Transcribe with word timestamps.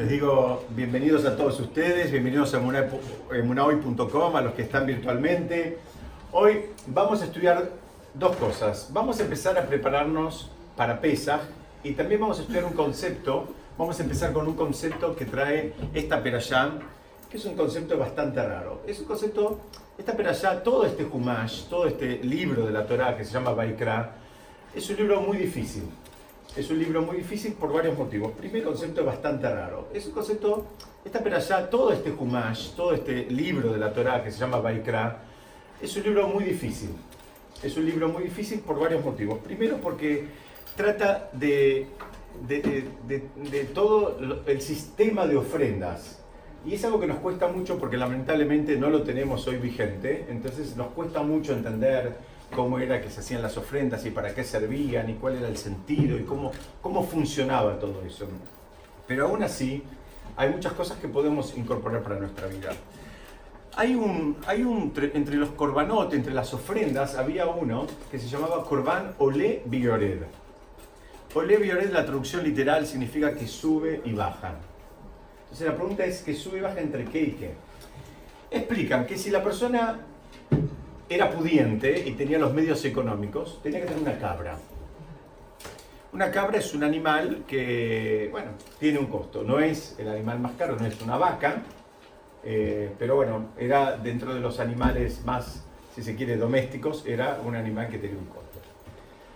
Les 0.00 0.08
digo 0.08 0.64
bienvenidos 0.70 1.26
a 1.26 1.36
todos 1.36 1.60
ustedes, 1.60 2.10
bienvenidos 2.10 2.54
a 2.54 3.36
emunahoy.com, 3.36 4.34
a 4.34 4.40
los 4.40 4.54
que 4.54 4.62
están 4.62 4.86
virtualmente. 4.86 5.76
Hoy 6.32 6.70
vamos 6.86 7.20
a 7.20 7.26
estudiar 7.26 7.68
dos 8.14 8.34
cosas. 8.36 8.88
Vamos 8.94 9.20
a 9.20 9.24
empezar 9.24 9.58
a 9.58 9.66
prepararnos 9.66 10.50
para 10.74 11.02
Pesach 11.02 11.42
y 11.84 11.92
también 11.92 12.18
vamos 12.18 12.38
a 12.38 12.40
estudiar 12.40 12.64
un 12.64 12.72
concepto. 12.72 13.48
Vamos 13.76 14.00
a 14.00 14.02
empezar 14.02 14.32
con 14.32 14.46
un 14.46 14.54
concepto 14.54 15.14
que 15.14 15.26
trae 15.26 15.74
esta 15.92 16.22
perashá, 16.22 16.70
que 17.30 17.36
es 17.36 17.44
un 17.44 17.54
concepto 17.54 17.98
bastante 17.98 18.42
raro. 18.42 18.80
Es 18.86 19.00
un 19.00 19.04
concepto, 19.04 19.60
esta 19.98 20.16
perashá, 20.16 20.62
todo 20.62 20.86
este 20.86 21.04
Humash, 21.04 21.64
todo 21.64 21.86
este 21.86 22.24
libro 22.24 22.64
de 22.64 22.72
la 22.72 22.86
Torah 22.86 23.18
que 23.18 23.24
se 23.26 23.34
llama 23.34 23.52
Baikra, 23.52 24.12
es 24.74 24.88
un 24.88 24.96
libro 24.96 25.20
muy 25.20 25.36
difícil. 25.36 25.82
Es 26.56 26.68
un 26.68 26.80
libro 26.80 27.02
muy 27.02 27.18
difícil 27.18 27.52
por 27.52 27.72
varios 27.72 27.96
motivos. 27.96 28.32
Primer 28.32 28.64
concepto 28.64 29.04
bastante 29.04 29.48
raro. 29.48 29.88
Es 29.94 30.06
un 30.06 30.12
concepto, 30.12 30.66
esta 31.04 31.20
perashá, 31.20 31.70
todo 31.70 31.92
este 31.92 32.10
Humash, 32.10 32.72
todo 32.74 32.92
este 32.92 33.26
libro 33.30 33.72
de 33.72 33.78
la 33.78 33.92
Torah 33.92 34.24
que 34.24 34.32
se 34.32 34.38
llama 34.40 34.58
Baikra, 34.58 35.22
es 35.80 35.96
un 35.96 36.02
libro 36.02 36.26
muy 36.26 36.42
difícil. 36.42 36.90
Es 37.62 37.76
un 37.76 37.86
libro 37.86 38.08
muy 38.08 38.24
difícil 38.24 38.60
por 38.60 38.80
varios 38.80 39.04
motivos. 39.04 39.38
Primero 39.38 39.76
porque 39.76 40.26
trata 40.76 41.30
de, 41.32 41.86
de, 42.48 42.88
de, 43.06 43.28
de 43.48 43.64
todo 43.66 44.18
el 44.44 44.60
sistema 44.60 45.26
de 45.26 45.36
ofrendas. 45.36 46.20
Y 46.66 46.74
es 46.74 46.84
algo 46.84 46.98
que 46.98 47.06
nos 47.06 47.18
cuesta 47.18 47.46
mucho 47.46 47.78
porque 47.78 47.96
lamentablemente 47.96 48.76
no 48.76 48.90
lo 48.90 49.02
tenemos 49.02 49.46
hoy 49.46 49.56
vigente, 49.56 50.26
entonces 50.28 50.76
nos 50.76 50.88
cuesta 50.88 51.22
mucho 51.22 51.54
entender 51.54 52.16
cómo 52.54 52.78
era 52.78 53.00
que 53.00 53.10
se 53.10 53.20
hacían 53.20 53.42
las 53.42 53.56
ofrendas 53.56 54.04
y 54.06 54.10
para 54.10 54.34
qué 54.34 54.44
servían 54.44 55.08
y 55.10 55.14
cuál 55.14 55.36
era 55.36 55.48
el 55.48 55.56
sentido 55.56 56.18
y 56.18 56.24
cómo, 56.24 56.50
cómo 56.82 57.04
funcionaba 57.04 57.78
todo 57.78 58.02
eso. 58.04 58.26
Pero 59.06 59.26
aún 59.28 59.42
así, 59.42 59.82
hay 60.36 60.50
muchas 60.50 60.72
cosas 60.72 60.98
que 60.98 61.08
podemos 61.08 61.56
incorporar 61.56 62.02
para 62.02 62.18
nuestra 62.18 62.46
vida. 62.46 62.70
Hay 63.76 63.94
un, 63.94 64.36
hay 64.46 64.62
un, 64.62 64.92
entre 65.14 65.36
los 65.36 65.50
corbanot, 65.50 66.12
entre 66.12 66.34
las 66.34 66.52
ofrendas, 66.52 67.14
había 67.14 67.46
uno 67.46 67.86
que 68.10 68.18
se 68.18 68.28
llamaba 68.28 68.64
Corban 68.64 69.14
Ole 69.18 69.62
Biored. 69.66 70.22
Ole 71.34 71.56
Biored, 71.56 71.92
la 71.92 72.04
traducción 72.04 72.42
literal 72.42 72.86
significa 72.86 73.34
que 73.34 73.46
sube 73.46 74.02
y 74.04 74.12
baja. 74.12 74.54
Entonces 75.44 75.66
la 75.66 75.76
pregunta 75.76 76.04
es 76.04 76.22
que 76.22 76.34
sube 76.34 76.58
y 76.58 76.60
baja 76.60 76.80
entre 76.80 77.04
qué 77.04 77.22
y 77.22 77.30
qué. 77.32 77.54
Explican 78.50 79.06
que 79.06 79.16
si 79.16 79.30
la 79.30 79.42
persona 79.42 80.00
era 81.10 81.28
pudiente 81.28 82.04
y 82.06 82.12
tenía 82.12 82.38
los 82.38 82.54
medios 82.54 82.84
económicos, 82.84 83.60
tenía 83.64 83.80
que 83.80 83.86
tener 83.86 84.00
una 84.00 84.16
cabra. 84.16 84.56
Una 86.12 86.30
cabra 86.30 86.58
es 86.58 86.72
un 86.72 86.84
animal 86.84 87.42
que, 87.48 88.28
bueno, 88.30 88.52
tiene 88.78 89.00
un 89.00 89.06
costo. 89.06 89.42
No 89.42 89.58
es 89.58 89.96
el 89.98 90.08
animal 90.08 90.38
más 90.38 90.52
caro, 90.52 90.76
no 90.78 90.86
es 90.86 91.00
una 91.02 91.18
vaca, 91.18 91.62
eh, 92.44 92.94
pero 92.96 93.16
bueno, 93.16 93.48
era 93.58 93.96
dentro 93.96 94.32
de 94.32 94.40
los 94.40 94.60
animales 94.60 95.24
más, 95.24 95.64
si 95.96 96.02
se 96.02 96.14
quiere, 96.14 96.36
domésticos, 96.36 97.04
era 97.04 97.40
un 97.44 97.56
animal 97.56 97.88
que 97.88 97.98
tenía 97.98 98.16
un 98.16 98.26
costo. 98.26 98.60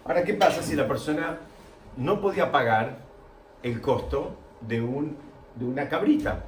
Ahora, 0.05 0.23
¿qué 0.23 0.35
pasa 0.35 0.63
si 0.63 0.77
la 0.77 0.87
persona 0.87 1.39
no 1.97 2.21
podía 2.21 2.53
pagar 2.53 2.99
el 3.65 3.81
costo 3.81 4.37
de, 4.61 4.81
un, 4.81 5.17
de 5.57 5.65
una 5.65 5.89
cabrita? 5.89 6.45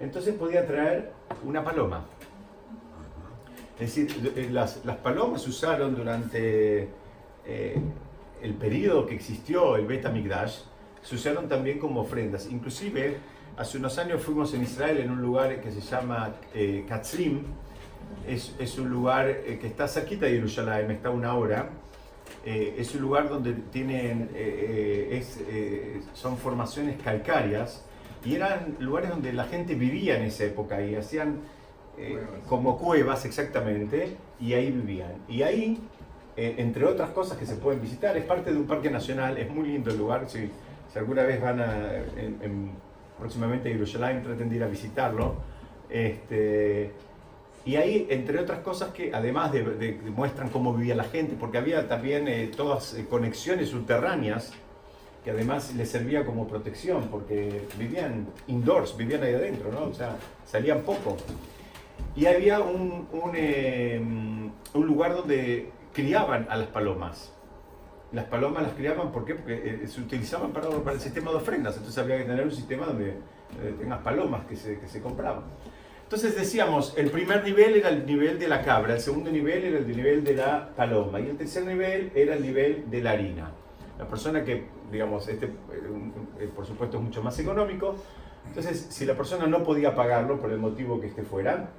Entonces 0.00 0.34
podía 0.34 0.66
traer 0.66 1.12
una 1.44 1.62
paloma. 1.62 2.06
Es 3.78 3.94
decir, 3.94 4.32
eh, 4.36 4.48
las, 4.50 4.84
las 4.84 4.96
palomas 4.96 5.46
usaron 5.46 5.94
durante 5.94 6.88
eh, 7.46 7.78
el 8.42 8.54
periodo 8.54 9.06
que 9.06 9.14
existió 9.14 9.76
el 9.76 9.86
Beta 9.86 10.10
Migdash, 10.10 10.60
se 11.02 11.14
usaron 11.14 11.48
también 11.48 11.78
como 11.78 12.00
ofrendas. 12.00 12.48
Inclusive, 12.50 13.18
hace 13.56 13.78
unos 13.78 13.98
años 13.98 14.22
fuimos 14.22 14.52
en 14.54 14.62
Israel 14.62 14.98
en 14.98 15.10
un 15.10 15.22
lugar 15.22 15.60
que 15.60 15.70
se 15.70 15.80
llama 15.80 16.34
eh, 16.54 16.84
Katzrim, 16.88 17.42
es, 18.26 18.78
un 18.78 18.88
lugar 18.88 19.28
eh, 19.28 19.58
que 19.60 19.68
está 19.68 19.86
cerquita 19.86 20.26
de 20.26 20.32
Jerusalén, 20.32 20.90
está 20.90 21.08
a 21.08 21.12
una 21.12 21.34
hora. 21.34 21.70
Es 22.44 22.94
un 22.94 23.02
lugar 23.02 23.28
donde 23.28 23.52
tienen, 23.52 24.30
son 26.14 26.38
formaciones 26.38 26.96
calcáreas 27.02 27.84
y 28.24 28.36
eran 28.36 28.76
lugares 28.78 29.10
donde 29.10 29.32
la 29.32 29.44
gente 29.44 29.74
vivía 29.74 30.16
en 30.16 30.24
esa 30.24 30.44
época 30.44 30.80
y 30.80 30.94
hacían 30.94 31.40
como 32.48 32.78
cuevas 32.78 33.24
exactamente 33.24 34.16
y 34.40 34.52
ahí 34.52 34.70
vivían. 34.70 35.14
Y 35.28 35.42
ahí 35.42 35.80
entre 36.36 36.84
otras 36.84 37.10
cosas 37.10 37.38
que 37.38 37.46
se 37.46 37.56
pueden 37.56 37.80
visitar, 37.80 38.16
es 38.16 38.24
parte 38.24 38.52
de 38.52 38.58
un 38.58 38.66
parque 38.66 38.90
nacional, 38.90 39.38
es 39.38 39.50
muy 39.50 39.68
lindo 39.68 39.90
el 39.90 39.96
lugar, 39.96 40.28
si, 40.28 40.50
alguna 40.94 41.22
vez 41.22 41.40
van 41.40 41.60
a, 41.60 41.94
en, 42.16 42.38
en, 42.42 42.70
próximamente 43.18 43.68
a 43.68 43.72
Jerusalén, 43.72 44.22
traten 44.22 44.48
de 44.48 44.56
ir 44.56 44.62
a 44.62 44.66
visitarlo. 44.66 45.36
Este, 45.88 46.92
y 47.64 47.76
ahí, 47.76 48.06
entre 48.10 48.38
otras 48.38 48.60
cosas 48.60 48.90
que 48.90 49.12
además 49.12 49.52
de, 49.52 49.98
muestran 50.14 50.50
cómo 50.50 50.72
vivía 50.72 50.94
la 50.94 51.04
gente, 51.04 51.36
porque 51.38 51.58
había 51.58 51.88
también 51.88 52.28
eh, 52.28 52.50
todas 52.56 52.94
eh, 52.94 53.06
conexiones 53.08 53.70
subterráneas, 53.70 54.52
que 55.24 55.32
además 55.32 55.74
les 55.74 55.90
servía 55.90 56.24
como 56.24 56.46
protección, 56.46 57.08
porque 57.10 57.62
vivían 57.76 58.28
indoors, 58.46 58.96
vivían 58.96 59.22
ahí 59.24 59.34
adentro, 59.34 59.72
¿no? 59.72 59.84
O 59.86 59.94
sea, 59.94 60.16
salían 60.44 60.82
poco. 60.82 61.16
Y 62.14 62.26
había 62.26 62.60
un, 62.60 63.08
un, 63.12 63.32
eh, 63.34 64.00
un 64.00 64.86
lugar 64.86 65.14
donde 65.14 65.70
criaban 65.92 66.46
a 66.50 66.56
las 66.56 66.68
palomas. 66.68 67.32
Las 68.12 68.26
palomas 68.26 68.62
las 68.62 68.72
criaban 68.72 69.12
¿por 69.12 69.24
qué? 69.24 69.34
porque 69.34 69.80
eh, 69.82 69.88
se 69.88 70.00
utilizaban 70.00 70.52
para, 70.52 70.68
para, 70.68 70.92
el 70.92 71.00
sistema 71.00 71.30
de 71.30 71.38
ofrendas, 71.38 71.76
entonces 71.76 71.98
había 72.02 72.18
que 72.18 72.24
tener 72.24 72.44
un 72.44 72.52
sistema 72.52 72.86
donde 72.86 73.10
eh, 73.10 73.74
tengas 73.78 74.00
palomas 74.02 74.46
que 74.46 74.56
se, 74.56 74.78
que 74.78 74.88
se 74.88 75.00
compraban. 75.00 75.44
Entonces 76.04 76.36
decíamos, 76.36 76.94
el 76.96 77.10
primer 77.10 77.42
nivel 77.42 77.74
era 77.74 77.88
el 77.88 78.06
nivel 78.06 78.38
de 78.38 78.46
la 78.46 78.62
cabra, 78.62 78.94
el 78.94 79.00
segundo 79.00 79.30
nivel 79.30 79.64
era 79.64 79.78
el 79.78 79.88
nivel 79.88 80.22
de 80.22 80.34
la 80.34 80.68
paloma 80.76 81.18
y 81.18 81.28
el 81.30 81.36
tercer 81.36 81.64
nivel 81.64 82.12
era 82.14 82.34
el 82.34 82.42
nivel 82.42 82.88
de 82.88 83.02
la 83.02 83.10
harina. 83.10 83.50
La 83.98 84.06
persona 84.06 84.44
que, 84.44 84.66
digamos, 84.92 85.26
este 85.26 85.46
eh, 85.46 86.48
por 86.54 86.64
supuesto 86.64 86.98
es 86.98 87.02
mucho 87.02 87.22
más 87.22 87.36
económico, 87.40 87.96
entonces 88.46 88.86
si 88.90 89.04
la 89.04 89.14
persona 89.14 89.48
no 89.48 89.64
podía 89.64 89.96
pagarlo 89.96 90.38
por 90.38 90.52
el 90.52 90.58
motivo 90.58 91.00
que 91.00 91.08
este 91.08 91.22
fuera, 91.22 91.70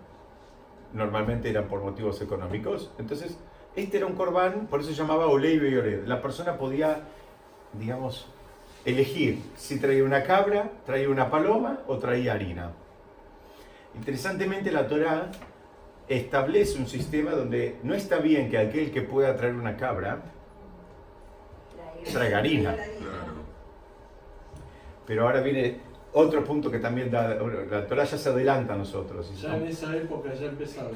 normalmente 0.93 1.49
eran 1.49 1.67
por 1.67 1.81
motivos 1.81 2.21
económicos, 2.21 2.91
entonces 2.97 3.37
este 3.75 3.97
era 3.97 4.05
un 4.05 4.15
corbán, 4.15 4.67
por 4.67 4.79
eso 4.79 4.89
se 4.89 4.95
llamaba 4.95 5.27
Olei 5.27 5.59
Yored. 5.59 6.05
La 6.05 6.21
persona 6.21 6.57
podía, 6.57 7.01
digamos, 7.73 8.27
elegir 8.85 9.39
si 9.55 9.79
traía 9.79 10.03
una 10.03 10.23
cabra, 10.23 10.71
traía 10.85 11.09
una 11.09 11.29
paloma 11.29 11.81
o 11.87 11.97
traía 11.97 12.33
harina. 12.33 12.71
Interesantemente, 13.95 14.71
la 14.71 14.87
Torah 14.87 15.29
establece 16.07 16.79
un 16.79 16.87
sistema 16.87 17.31
donde 17.31 17.77
no 17.83 17.93
está 17.93 18.17
bien 18.17 18.49
que 18.49 18.57
aquel 18.57 18.91
que 18.91 19.01
pueda 19.01 19.35
traer 19.35 19.55
una 19.55 19.75
cabra 19.75 20.21
traiga 22.11 22.37
harina. 22.37 22.75
Pero 25.05 25.23
ahora 25.23 25.41
viene 25.41 25.79
otro 26.13 26.43
punto 26.43 26.71
que 26.71 26.79
también 26.79 27.11
da, 27.11 27.35
la 27.35 27.87
Torah 27.87 28.03
ya 28.05 28.17
se 28.17 28.29
adelanta 28.29 28.73
a 28.73 28.77
nosotros. 28.77 29.31
Ya 29.39 29.57
en 29.57 29.67
esa 29.67 29.95
época 29.95 30.33
ya 30.33 30.47
empezaba. 30.47 30.89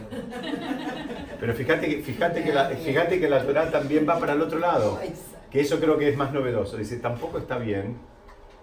Pero 1.40 1.54
fíjate, 1.54 2.02
fíjate, 2.02 2.44
que 2.44 2.54
la, 2.54 2.70
fíjate 2.70 3.20
que 3.20 3.30
la 3.30 3.44
Torah 3.44 3.70
también 3.70 4.08
va 4.08 4.20
para 4.20 4.34
el 4.34 4.42
otro 4.42 4.60
lado, 4.60 5.00
que 5.50 5.62
eso 5.62 5.80
creo 5.80 5.98
que 5.98 6.10
es 6.10 6.18
más 6.18 6.34
novedoso. 6.34 6.78
Dice, 6.78 6.98
tampoco 6.98 7.38
está 7.38 7.58
bien 7.58 7.98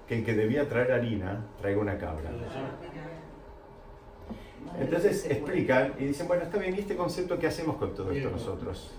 que 0.09 0.19
el 0.19 0.25
que 0.25 0.35
debía 0.35 0.69
traer 0.69 0.93
harina 0.93 1.45
traiga 1.61 1.81
una 1.81 1.99
cabra. 1.99 2.31
Entonces 4.81 5.27
explican 5.31 5.95
y 5.99 6.05
dicen, 6.05 6.29
bueno, 6.29 6.45
está 6.45 6.59
bien, 6.59 6.75
¿y 6.75 6.81
este 6.81 6.97
concepto 6.97 7.39
qué 7.39 7.47
hacemos 7.47 7.77
con 7.77 7.95
todo 7.95 8.11
esto 8.13 8.31
nosotros? 8.31 8.91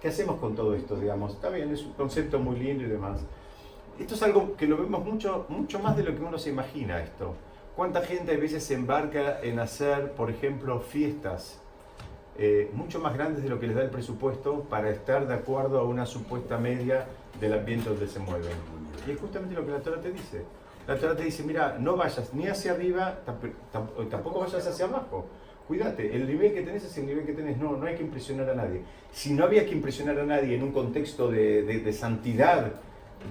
¿Qué 0.00 0.08
hacemos 0.08 0.38
con 0.38 0.54
todo 0.54 0.74
esto, 0.74 0.96
digamos? 0.96 1.34
Está 1.34 1.48
bien, 1.48 1.72
es 1.72 1.82
un 1.82 1.92
concepto 1.92 2.38
muy 2.38 2.58
lindo 2.58 2.84
y 2.84 2.88
demás. 2.88 3.20
Esto 3.98 4.14
es 4.14 4.22
algo 4.22 4.56
que 4.56 4.66
lo 4.66 4.76
vemos 4.76 5.04
mucho, 5.04 5.46
mucho 5.48 5.80
más 5.80 5.96
de 5.96 6.04
lo 6.04 6.14
que 6.14 6.22
uno 6.22 6.38
se 6.38 6.50
imagina 6.50 7.02
esto. 7.02 7.34
¿Cuánta 7.74 8.00
gente 8.02 8.32
a 8.32 8.36
veces 8.36 8.62
se 8.62 8.74
embarca 8.74 9.40
en 9.42 9.58
hacer, 9.58 10.12
por 10.12 10.30
ejemplo, 10.30 10.80
fiestas 10.80 11.60
eh, 12.38 12.70
mucho 12.74 13.00
más 13.00 13.14
grandes 13.14 13.42
de 13.42 13.48
lo 13.48 13.58
que 13.58 13.66
les 13.66 13.74
da 13.74 13.82
el 13.82 13.90
presupuesto 13.90 14.60
para 14.70 14.90
estar 14.90 15.26
de 15.26 15.34
acuerdo 15.34 15.80
a 15.80 15.84
una 15.84 16.06
supuesta 16.06 16.58
media 16.58 17.06
del 17.40 17.54
ambiente 17.54 17.88
donde 17.88 18.06
se 18.06 18.20
mueven? 18.20 18.52
Y 19.06 19.10
es 19.10 19.20
justamente 19.20 19.56
lo 19.56 19.66
que 19.66 19.72
la 19.72 19.80
Torah 19.80 20.00
te 20.00 20.12
dice. 20.12 20.44
La 20.86 20.96
Torah 20.96 21.16
te 21.16 21.24
dice, 21.24 21.42
mira, 21.42 21.76
no 21.78 21.96
vayas 21.96 22.32
ni 22.34 22.46
hacia 22.46 22.72
arriba, 22.72 23.18
tampoco 24.10 24.40
vayas 24.40 24.64
hacia 24.64 24.84
abajo. 24.84 25.26
Cuídate, 25.66 26.14
el 26.14 26.26
nivel 26.26 26.54
que 26.54 26.62
tenés 26.62 26.84
es 26.84 26.96
el 26.98 27.06
nivel 27.06 27.26
que 27.26 27.32
tenés, 27.32 27.58
no, 27.58 27.76
no 27.76 27.84
hay 27.84 27.96
que 27.96 28.02
impresionar 28.02 28.48
a 28.48 28.54
nadie. 28.54 28.82
Si 29.12 29.34
no 29.34 29.44
había 29.44 29.66
que 29.66 29.72
impresionar 29.72 30.18
a 30.18 30.24
nadie 30.24 30.54
en 30.54 30.62
un 30.62 30.72
contexto 30.72 31.28
de, 31.30 31.62
de, 31.62 31.80
de 31.80 31.92
santidad, 31.92 32.72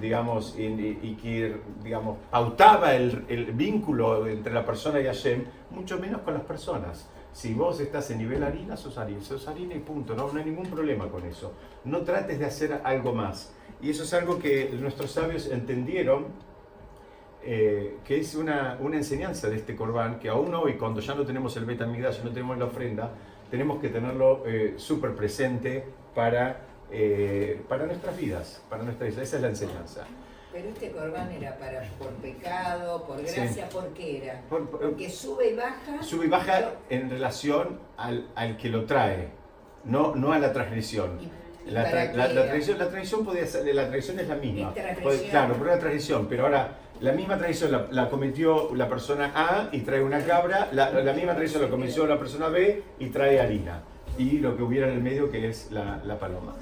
digamos, 0.01 0.55
y, 0.57 0.63
y, 0.65 1.17
que, 1.21 1.57
digamos, 1.83 2.17
pautaba 2.29 2.95
el, 2.95 3.25
el, 3.27 3.45
vínculo 3.53 4.27
entre 4.27 4.53
la 4.53 4.65
persona 4.65 4.99
y 4.99 5.05
Hashem, 5.05 5.45
mucho 5.71 5.97
menos 5.97 6.21
con 6.21 6.33
las 6.33 6.43
personas. 6.43 7.09
Si 7.31 7.53
vos 7.53 7.79
estás 7.79 8.09
en 8.11 8.19
nivel 8.19 8.43
harina, 8.43 8.77
sos 8.77 8.97
harina, 8.97 9.21
sos 9.21 9.47
harina 9.47 9.75
y 9.75 9.79
punto, 9.79 10.15
no, 10.15 10.31
no 10.31 10.39
hay 10.39 10.45
ningún 10.45 10.67
problema 10.67 11.07
con 11.09 11.25
eso. 11.25 11.53
No 11.85 12.01
trates 12.01 12.39
de 12.39 12.45
hacer 12.45 12.81
algo 12.83 13.13
más. 13.13 13.53
Y 13.81 13.91
eso 13.91 14.03
es 14.03 14.13
algo 14.13 14.39
que 14.39 14.69
nuestros 14.79 15.11
sabios 15.11 15.47
entendieron 15.47 16.25
eh, 17.49 17.99
que 18.03 18.19
es 18.19 18.35
una, 18.35 18.77
una, 18.81 18.97
enseñanza 18.97 19.47
de 19.49 19.55
este 19.55 19.73
corbán, 19.73 20.19
que 20.19 20.27
aún 20.27 20.53
hoy, 20.53 20.73
cuando 20.73 20.99
ya 20.99 21.15
no 21.15 21.25
tenemos 21.25 21.55
el 21.55 21.63
Betamigdash, 21.63 22.17
ya 22.17 22.23
no 22.25 22.31
tenemos 22.31 22.57
la 22.57 22.65
ofrenda, 22.65 23.11
tenemos 23.49 23.79
que 23.79 23.87
tenerlo 23.87 24.43
eh, 24.45 24.73
súper 24.75 25.15
presente 25.15 25.85
para, 26.13 26.66
eh, 26.91 27.61
para 27.67 27.85
nuestras 27.85 28.17
vidas, 28.17 28.61
para 28.69 28.83
nuestras 28.83 29.09
vidas. 29.09 29.23
Esa 29.23 29.35
es 29.37 29.41
la 29.41 29.49
enseñanza. 29.49 30.07
Pero 30.51 30.69
este 30.69 30.91
corbán 30.91 31.31
era 31.31 31.57
para 31.57 31.83
por 31.99 32.09
pecado, 32.13 33.05
por 33.05 33.21
gracia, 33.21 33.69
¿por 33.69 33.89
qué 33.89 34.23
era? 34.23 34.41
Porque 34.49 35.09
sube 35.09 35.51
y 35.51 35.55
baja. 35.55 36.01
Sube 36.01 36.25
y 36.25 36.29
baja 36.29 36.71
en 36.89 37.09
relación 37.09 37.79
al, 37.97 38.27
al 38.33 38.57
que 38.57 38.69
lo 38.69 38.85
trae, 38.85 39.29
no, 39.83 40.15
no 40.15 40.33
a 40.33 40.39
la 40.39 40.53
transgresión. 40.53 41.19
la, 41.67 41.83
la, 41.83 42.29
tradición, 42.29 42.79
la 42.79 42.89
tradición 42.89 43.25
podía 43.25 43.45
ser, 43.45 43.73
la 43.75 43.87
tradición 43.87 44.19
es 44.19 44.27
la 44.27 44.35
misma. 44.35 44.73
claro, 45.29 45.55
por 45.55 45.67
una 45.67 45.79
tradición, 45.79 46.27
pero 46.27 46.45
ahora 46.45 46.77
la 47.01 47.11
misma 47.11 47.37
tradición 47.37 47.87
la, 47.91 48.09
cometió 48.09 48.73
la 48.73 48.89
persona 48.89 49.31
A 49.35 49.69
y 49.71 49.81
trae 49.81 50.01
una 50.01 50.23
cabra, 50.25 50.69
la, 50.71 51.13
misma 51.13 51.35
tradición 51.35 51.61
la 51.61 51.69
cometió 51.69 52.07
la 52.07 52.17
persona 52.17 52.47
B 52.47 52.83
y 52.99 53.07
trae 53.07 53.39
harina. 53.39 53.83
Y 54.17 54.39
lo 54.39 54.57
que 54.57 54.63
hubiera 54.63 54.87
en 54.87 54.93
el 54.93 55.01
medio 55.01 55.29
que 55.29 55.47
es 55.47 55.71
la, 55.71 56.17
paloma. 56.19 56.55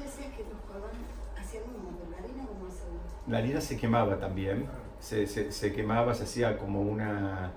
La 3.27 3.39
harina 3.39 3.61
se 3.61 3.77
quemaba 3.77 4.17
también, 4.19 4.65
se, 4.99 5.27
se, 5.27 5.73
quemaba, 5.73 6.13
se 6.13 6.23
hacía 6.23 6.57
como 6.57 6.81
una... 6.81 7.51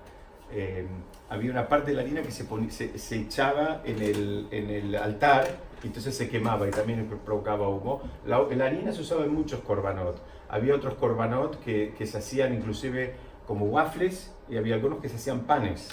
Eh, 0.51 0.87
había 1.29 1.51
una 1.51 1.67
parte 1.67 1.91
de 1.91 1.97
la 1.97 2.01
harina 2.01 2.23
que 2.23 2.31
se, 2.31 2.97
se, 2.97 3.15
echaba 3.15 3.81
en 3.85 4.01
el, 4.01 4.47
en 4.49 4.69
el 4.71 4.95
altar 4.95 5.47
entonces 5.83 6.15
se 6.15 6.29
quemaba 6.29 6.67
y 6.67 6.71
también 6.71 7.07
provocaba 7.25 7.69
humo. 7.69 8.01
La, 8.25 8.41
la 8.55 8.65
harina 8.65 8.91
se 8.91 9.01
usaba 9.01 9.23
en 9.23 9.33
muchos 9.33 9.61
korbanot. 9.61 10.21
Había 10.49 10.75
otros 10.75 10.95
korbanot 10.95 11.61
que, 11.63 11.93
que 11.97 12.05
se 12.05 12.17
hacían 12.17 12.53
inclusive 12.53 13.15
como 13.47 13.65
waffles 13.65 14.33
y 14.49 14.57
había 14.57 14.75
algunos 14.75 14.99
que 14.99 15.09
se 15.09 15.15
hacían 15.15 15.41
panes. 15.41 15.89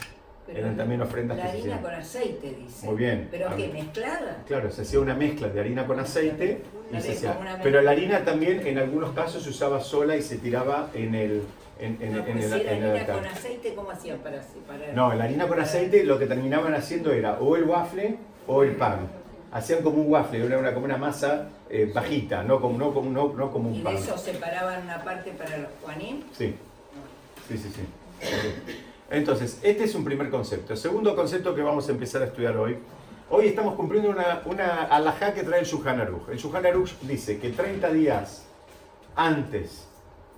Eran 0.48 0.76
también 0.76 1.02
ofrendas 1.02 1.36
la 1.36 1.44
que 1.44 1.50
harina 1.50 1.80
con 1.82 1.94
aceite, 1.94 2.56
dice. 2.58 2.86
Muy 2.86 2.96
bien. 2.96 3.28
¿Pero 3.30 3.56
qué? 3.56 3.68
¿Mezclada? 3.68 4.42
Claro, 4.46 4.70
se 4.70 4.82
hacía 4.82 5.00
una 5.00 5.14
mezcla 5.14 5.48
de 5.48 5.60
harina 5.60 5.86
con 5.86 5.98
aceite 5.98 6.62
y 6.92 7.00
se 7.00 7.12
hacía. 7.12 7.58
Pero 7.62 7.82
la 7.82 7.90
harina 7.90 8.24
también 8.24 8.66
en 8.66 8.78
algunos 8.78 9.12
casos 9.12 9.42
se 9.42 9.50
usaba 9.50 9.80
sola 9.80 10.16
y 10.16 10.22
se 10.22 10.38
tiraba 10.38 10.90
en 10.94 11.14
el. 11.14 11.42
En, 11.78 11.98
en, 12.00 12.12
no, 12.14 12.26
en, 12.26 12.38
el, 12.38 12.50
la 12.50 12.56
harina 12.56 13.06
con 13.06 13.26
aceite, 13.26 13.74
¿cómo 13.74 13.90
hacían 13.90 14.18
para 14.18 14.42
separar? 14.42 14.94
No, 14.94 15.12
la 15.14 15.24
harina 15.24 15.46
con 15.46 15.60
aceite 15.60 16.04
lo 16.04 16.18
que 16.18 16.26
terminaban 16.26 16.74
haciendo 16.74 17.12
era 17.12 17.34
o 17.38 17.56
el 17.56 17.64
waffle 17.64 18.16
o 18.46 18.62
el 18.62 18.76
pan. 18.76 19.08
Hacían 19.52 19.82
como 19.82 20.00
un 20.00 20.10
waffle, 20.10 20.44
era 20.44 20.58
una, 20.58 20.72
como 20.72 20.86
una 20.86 20.96
masa 20.96 21.48
eh, 21.68 21.90
bajita, 21.92 22.42
no 22.44 22.60
como, 22.60 22.78
no, 22.78 22.94
como, 22.94 23.10
no, 23.10 23.32
no 23.34 23.50
como 23.50 23.68
un 23.68 23.76
¿Y 23.76 23.80
pan. 23.80 23.94
¿Y 23.94 23.96
eso 23.98 24.16
separaban 24.16 24.84
una 24.84 25.02
parte 25.02 25.32
para 25.32 25.58
los 25.58 25.68
juanín? 25.82 26.24
Sí. 26.32 26.54
Sí, 27.48 27.58
sí, 27.58 27.72
sí. 27.74 27.82
Entonces, 29.10 29.60
este 29.62 29.84
es 29.84 29.94
un 29.94 30.04
primer 30.04 30.30
concepto. 30.30 30.72
El 30.72 30.78
segundo 30.78 31.14
concepto 31.14 31.54
que 31.54 31.62
vamos 31.62 31.88
a 31.88 31.92
empezar 31.92 32.22
a 32.22 32.26
estudiar 32.26 32.56
hoy. 32.56 32.78
Hoy 33.30 33.46
estamos 33.46 33.74
cumpliendo 33.74 34.10
una, 34.10 34.42
una 34.46 34.84
alajá 34.84 35.32
que 35.32 35.42
trae 35.42 35.60
el 35.60 35.66
Shuhan 35.66 36.00
Aruch. 36.00 36.28
El 36.28 36.38
Shuhan 36.38 36.66
Aruch 36.66 36.92
dice 37.02 37.38
que 37.38 37.50
30 37.50 37.92
días 37.92 38.44
antes 39.14 39.86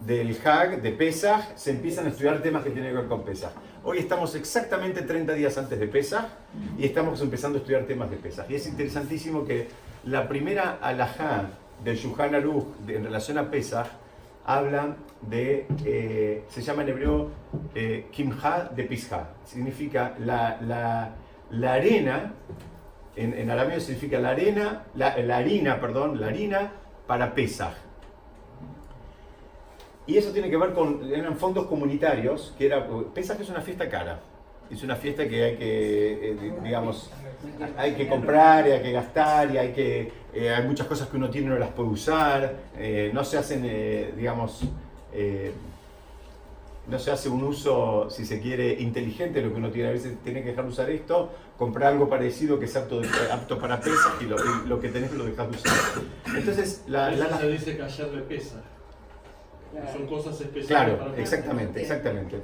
del 0.00 0.36
Hag, 0.44 0.82
de 0.82 0.92
Pesach, 0.92 1.56
se 1.56 1.70
empiezan 1.70 2.06
a 2.06 2.08
estudiar 2.10 2.40
temas 2.42 2.62
que 2.62 2.70
tienen 2.70 2.90
que 2.92 2.98
ver 2.98 3.08
con 3.08 3.24
Pesach. 3.24 3.52
Hoy 3.84 3.98
estamos 3.98 4.34
exactamente 4.34 5.02
30 5.02 5.32
días 5.32 5.56
antes 5.56 5.78
de 5.78 5.86
Pesach 5.86 6.26
y 6.78 6.84
estamos 6.84 7.20
empezando 7.22 7.58
a 7.58 7.60
estudiar 7.60 7.84
temas 7.84 8.10
de 8.10 8.16
Pesach. 8.16 8.50
Y 8.50 8.54
es 8.54 8.66
interesantísimo 8.66 9.46
que 9.46 9.68
la 10.04 10.28
primera 10.28 10.78
alajá 10.82 11.50
del 11.82 11.96
Shuhan 11.96 12.34
Aruch 12.34 12.66
en 12.86 13.04
relación 13.04 13.38
a 13.38 13.50
Pesach 13.50 13.86
habla 14.44 14.96
eh, 15.30 16.44
se 16.48 16.62
llama 16.62 16.82
en 16.82 16.88
hebreo 16.88 17.30
eh, 17.74 18.06
Kimha 18.10 18.70
de 18.74 18.84
Pisha. 18.84 19.30
Significa 19.44 20.14
la, 20.18 21.14
arena, 21.72 22.34
en, 23.16 23.50
arameo 23.50 23.80
significa 23.80 24.18
la 24.18 24.30
arena, 24.30 24.84
la, 24.94 25.36
harina, 25.36 25.80
perdón, 25.80 26.20
la 26.20 26.28
harina 26.28 26.72
para 27.06 27.34
Pesach. 27.34 27.74
Y 30.06 30.16
eso 30.16 30.30
tiene 30.32 30.48
que 30.48 30.56
ver 30.56 30.72
con, 30.72 31.12
eran 31.12 31.36
fondos 31.36 31.66
comunitarios, 31.66 32.54
que 32.56 32.66
era, 32.66 32.86
Pesach 33.12 33.40
es 33.40 33.50
una 33.50 33.60
fiesta 33.60 33.90
cara, 33.90 34.20
es 34.70 34.82
una 34.82 34.96
fiesta 34.96 35.28
que 35.28 35.44
hay 35.44 35.56
que, 35.56 36.30
eh, 36.30 36.52
digamos, 36.62 37.10
hay 37.76 37.92
que 37.92 38.08
comprar 38.08 38.66
y 38.66 38.70
hay 38.70 38.82
que 38.82 38.92
gastar 38.92 39.54
y 39.54 39.58
hay 39.58 39.72
que, 39.72 40.10
eh, 40.32 40.50
hay 40.50 40.66
muchas 40.66 40.86
cosas 40.86 41.08
que 41.08 41.18
uno 41.18 41.28
tiene 41.28 41.48
y 41.48 41.50
no 41.50 41.58
las 41.58 41.70
puede 41.70 41.90
usar, 41.90 42.56
no 43.12 43.22
se 43.24 43.36
hacen, 43.36 44.16
digamos, 44.16 44.64
no 46.86 46.98
se 46.98 47.10
hace 47.10 47.28
un 47.28 47.44
uso, 47.44 48.08
si 48.10 48.24
se 48.24 48.40
quiere, 48.40 48.72
inteligente 48.80 49.42
lo 49.42 49.50
que 49.50 49.56
uno 49.56 49.70
tiene. 49.70 49.90
A 49.90 49.92
veces 49.92 50.16
tiene 50.24 50.42
que 50.42 50.50
dejar 50.50 50.64
de 50.64 50.70
usar 50.70 50.90
esto, 50.90 51.30
comprar 51.58 51.92
algo 51.92 52.08
parecido 52.08 52.58
que 52.58 52.64
es 52.64 52.76
apto, 52.76 53.02
apto 53.30 53.58
para 53.58 53.80
pesas 53.80 54.14
y 54.20 54.24
lo, 54.24 54.80
que 54.80 54.88
tenés 54.88 55.12
lo 55.12 55.24
dejas 55.24 55.50
de 55.50 55.56
usar. 55.56 55.74
Entonces, 56.34 56.84
la, 56.86 57.10
la, 57.10 57.38
se 57.38 57.48
dice 57.48 57.76
que 57.76 57.82
ayer 57.82 58.10
de 58.10 58.22
pesa. 58.22 58.62
Son 59.92 60.06
cosas 60.06 60.40
especiales. 60.40 60.96
Claro, 60.96 61.14
exactamente, 61.16 61.82
exactamente. 61.82 62.42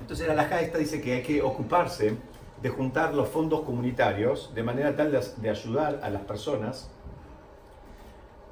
Entonces 0.00 0.28
la 0.28 0.34
laja 0.34 0.60
esta 0.60 0.78
dice 0.78 1.00
que 1.00 1.14
hay 1.14 1.22
que 1.22 1.42
ocuparse 1.42 2.16
de 2.62 2.68
juntar 2.68 3.14
los 3.14 3.28
fondos 3.28 3.62
comunitarios 3.62 4.52
de 4.54 4.62
manera 4.62 4.96
tal 4.96 5.12
de, 5.12 5.50
ayudar 5.50 6.00
a 6.02 6.10
las 6.10 6.22
personas 6.22 6.90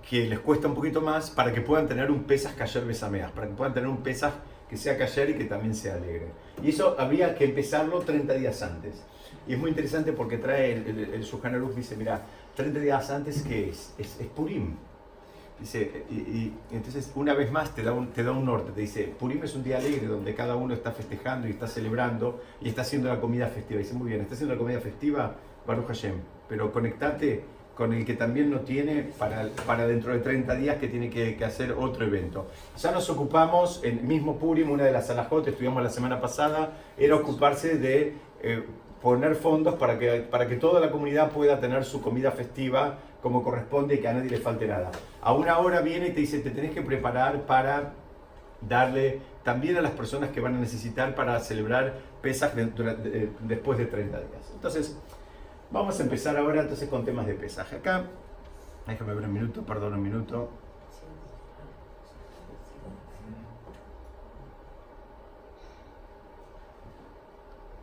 que 0.08 0.26
les 0.26 0.38
cuesta 0.38 0.68
un 0.68 0.74
poquito 0.74 1.00
más 1.00 1.30
para 1.30 1.52
que 1.52 1.60
puedan 1.60 1.88
tener 1.88 2.10
un 2.10 2.24
pesas 2.24 2.52
cayer 2.54 2.84
besameas, 2.84 3.32
para 3.32 3.48
que 3.48 3.54
puedan 3.54 3.74
tener 3.74 3.88
un 3.88 3.98
pesas 3.98 4.32
que 4.70 4.76
sea 4.76 4.96
cayer 4.96 5.30
y 5.30 5.34
que 5.34 5.44
también 5.44 5.74
sea 5.74 5.94
alegre. 5.94 6.28
Y 6.62 6.70
eso 6.70 6.96
habría 6.98 7.34
que 7.34 7.44
empezarlo 7.44 8.00
30 8.00 8.34
días 8.34 8.62
antes. 8.62 9.02
Y 9.48 9.54
es 9.54 9.58
muy 9.58 9.70
interesante 9.70 10.12
porque 10.12 10.38
trae 10.38 10.72
el, 10.72 10.86
el, 10.86 11.14
el 11.14 11.74
dice, 11.74 11.96
mira, 11.96 12.22
30 12.54 12.80
días 12.80 13.10
antes, 13.10 13.42
¿qué 13.42 13.68
es? 13.70 13.94
Es, 13.98 14.20
es 14.20 14.26
Purim. 14.28 14.76
Dice, 15.58 16.04
y, 16.10 16.52
entonces 16.70 17.10
una 17.14 17.32
vez 17.32 17.50
más 17.50 17.74
te 17.74 17.82
da, 17.82 17.92
un, 17.92 18.08
te 18.08 18.22
da 18.22 18.32
un 18.32 18.44
norte, 18.44 18.72
te 18.72 18.82
dice, 18.82 19.04
Purim 19.18 19.42
es 19.42 19.54
un 19.54 19.64
día 19.64 19.78
alegre 19.78 20.06
donde 20.06 20.34
cada 20.34 20.54
uno 20.54 20.74
está 20.74 20.92
festejando 20.92 21.48
y 21.48 21.52
está 21.52 21.66
celebrando 21.66 22.42
y 22.60 22.68
está 22.68 22.82
haciendo 22.82 23.08
la 23.08 23.20
comida 23.20 23.48
festiva. 23.48 23.78
Dice, 23.78 23.94
muy 23.94 24.08
bien, 24.08 24.20
está 24.20 24.34
haciendo 24.34 24.54
la 24.54 24.58
comida 24.58 24.80
festiva, 24.80 25.34
Baruch 25.66 25.86
Hashem, 25.86 26.14
pero 26.48 26.70
conectate 26.72 27.55
con 27.76 27.92
el 27.92 28.06
que 28.06 28.14
también 28.14 28.50
no 28.50 28.60
tiene 28.60 29.10
para, 29.18 29.48
para 29.66 29.86
dentro 29.86 30.12
de 30.12 30.20
30 30.20 30.54
días 30.54 30.76
que 30.78 30.88
tiene 30.88 31.10
que, 31.10 31.36
que, 31.36 31.44
hacer 31.44 31.72
otro 31.72 32.06
evento. 32.06 32.46
Ya 32.78 32.90
nos 32.90 33.10
ocupamos, 33.10 33.82
el 33.84 34.00
mismo 34.00 34.38
Purim, 34.38 34.70
una 34.70 34.84
de 34.84 34.92
las 34.92 35.10
alajotes, 35.10 35.52
estuvimos 35.52 35.82
la 35.82 35.90
semana 35.90 36.18
pasada, 36.20 36.72
era 36.96 37.14
ocuparse 37.14 37.76
de 37.76 38.14
eh, 38.42 38.64
poner 39.02 39.34
fondos 39.34 39.74
para 39.74 39.98
que, 39.98 40.20
para 40.22 40.48
que 40.48 40.56
toda 40.56 40.80
la 40.80 40.90
comunidad 40.90 41.30
pueda 41.30 41.60
tener 41.60 41.84
su 41.84 42.00
comida 42.00 42.30
festiva 42.30 42.98
como 43.22 43.42
corresponde 43.42 43.96
y 43.96 43.98
que 43.98 44.08
a 44.08 44.14
nadie 44.14 44.30
le 44.30 44.38
falte 44.38 44.66
nada. 44.66 44.90
A 45.20 45.34
una 45.34 45.58
hora 45.58 45.82
viene 45.82 46.08
y 46.08 46.12
te 46.12 46.20
dice, 46.20 46.38
te 46.40 46.50
tenés 46.50 46.72
que 46.72 46.80
preparar 46.80 47.42
para 47.42 47.92
darle 48.60 49.20
también 49.44 49.76
a 49.76 49.82
las 49.82 49.92
personas 49.92 50.30
que 50.30 50.40
van 50.40 50.54
a 50.54 50.58
necesitar 50.58 51.14
para 51.14 51.38
celebrar 51.40 51.94
pesas 52.22 52.52
después 53.42 53.78
de 53.78 53.86
30 53.86 54.18
días. 54.18 54.52
Entonces, 54.54 54.96
vamos 55.70 55.98
a 55.98 56.02
empezar 56.02 56.36
ahora 56.36 56.62
entonces 56.62 56.88
con 56.88 57.04
temas 57.04 57.26
de 57.26 57.34
pesaje. 57.34 57.76
Acá, 57.76 58.04
déjame 58.86 59.14
ver 59.14 59.24
un 59.24 59.32
minuto, 59.32 59.62
perdón 59.62 59.94
un 59.94 60.02
minuto. 60.02 60.48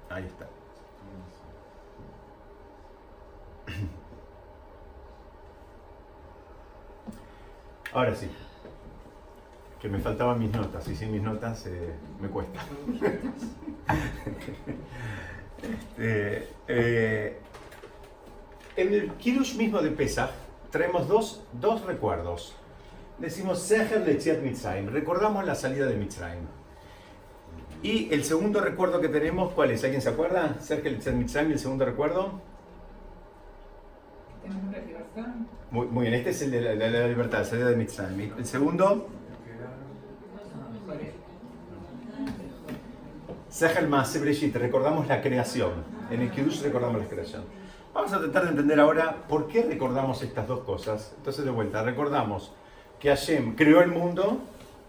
Ahí 0.10 0.26
está. 0.26 0.48
Ahora 7.94 8.14
sí, 8.16 8.30
que 9.80 9.90
me 9.90 10.00
faltaban 10.00 10.40
mis 10.40 10.52
notas 10.52 10.88
y 10.88 10.96
sin 10.96 11.12
mis 11.12 11.22
notas 11.22 11.66
eh, 11.66 11.94
me 12.22 12.28
cuesta. 12.28 12.60
este, 15.64 16.50
eh, 16.68 17.40
en 18.76 18.94
el 18.94 19.12
Kirush 19.14 19.56
mismo 19.56 19.82
de 19.82 19.92
Pesach 19.92 20.32
traemos 20.72 21.08
dos, 21.08 21.44
dos 21.54 21.86
recuerdos. 21.86 22.56
Decimos 23.20 23.60
Seher 23.60 24.06
Lechiat 24.06 24.42
Mitzrayim, 24.42 24.90
recordamos 24.90 25.46
la 25.46 25.56
salida 25.56 25.86
de 25.86 25.96
Mitzrayim. 25.96 26.46
Y 27.84 28.14
el 28.14 28.24
segundo 28.24 28.62
recuerdo 28.62 29.00
que 29.02 29.10
tenemos, 29.10 29.52
¿cuál 29.54 29.72
es? 29.72 29.84
¿Alguien 29.84 30.02
se 30.02 30.10
acuerda? 30.10 30.56
Seher 30.60 30.84
Lechiat 30.84 31.14
Mitzrayim, 31.14 31.52
el 31.52 31.60
segundo 31.60 31.86
recuerdo. 31.86 32.42
Muy, 35.72 35.88
muy, 35.88 36.04
bien, 36.04 36.16
este 36.16 36.32
es 36.32 36.42
el 36.42 36.52
de 36.52 36.62
la, 36.62 36.90
la, 36.90 37.08
libertad, 37.08 37.40
la 37.40 37.46
salida 37.46 37.70
de 37.70 37.76
Mitzrayim. 37.76 38.34
El 38.38 38.46
segundo. 38.46 39.08
Sahel 43.50 43.88
Maase 43.88 44.20
recordamos 44.56 45.08
la 45.08 45.22
creación. 45.22 45.72
En 46.10 46.22
el 46.22 46.32
Kiddush 46.32 46.64
recordamos 46.64 47.00
la 47.00 47.08
creación. 47.08 47.44
Vamos 47.94 48.12
a 48.12 48.20
tratar 48.20 48.46
de 48.46 48.50
entender 48.50 48.80
ahora 48.80 49.24
por 49.30 49.48
qué 49.48 49.62
recordamos 49.62 50.24
estas 50.24 50.48
dos 50.48 50.62
cosas. 50.62 51.14
Entonces, 51.18 51.46
de 51.46 51.52
vuelta, 51.52 51.84
recordamos 51.84 52.52
que 53.00 53.10
Hashem 53.10 53.56
creó 53.56 53.82
el 53.82 53.92
mundo 53.92 54.40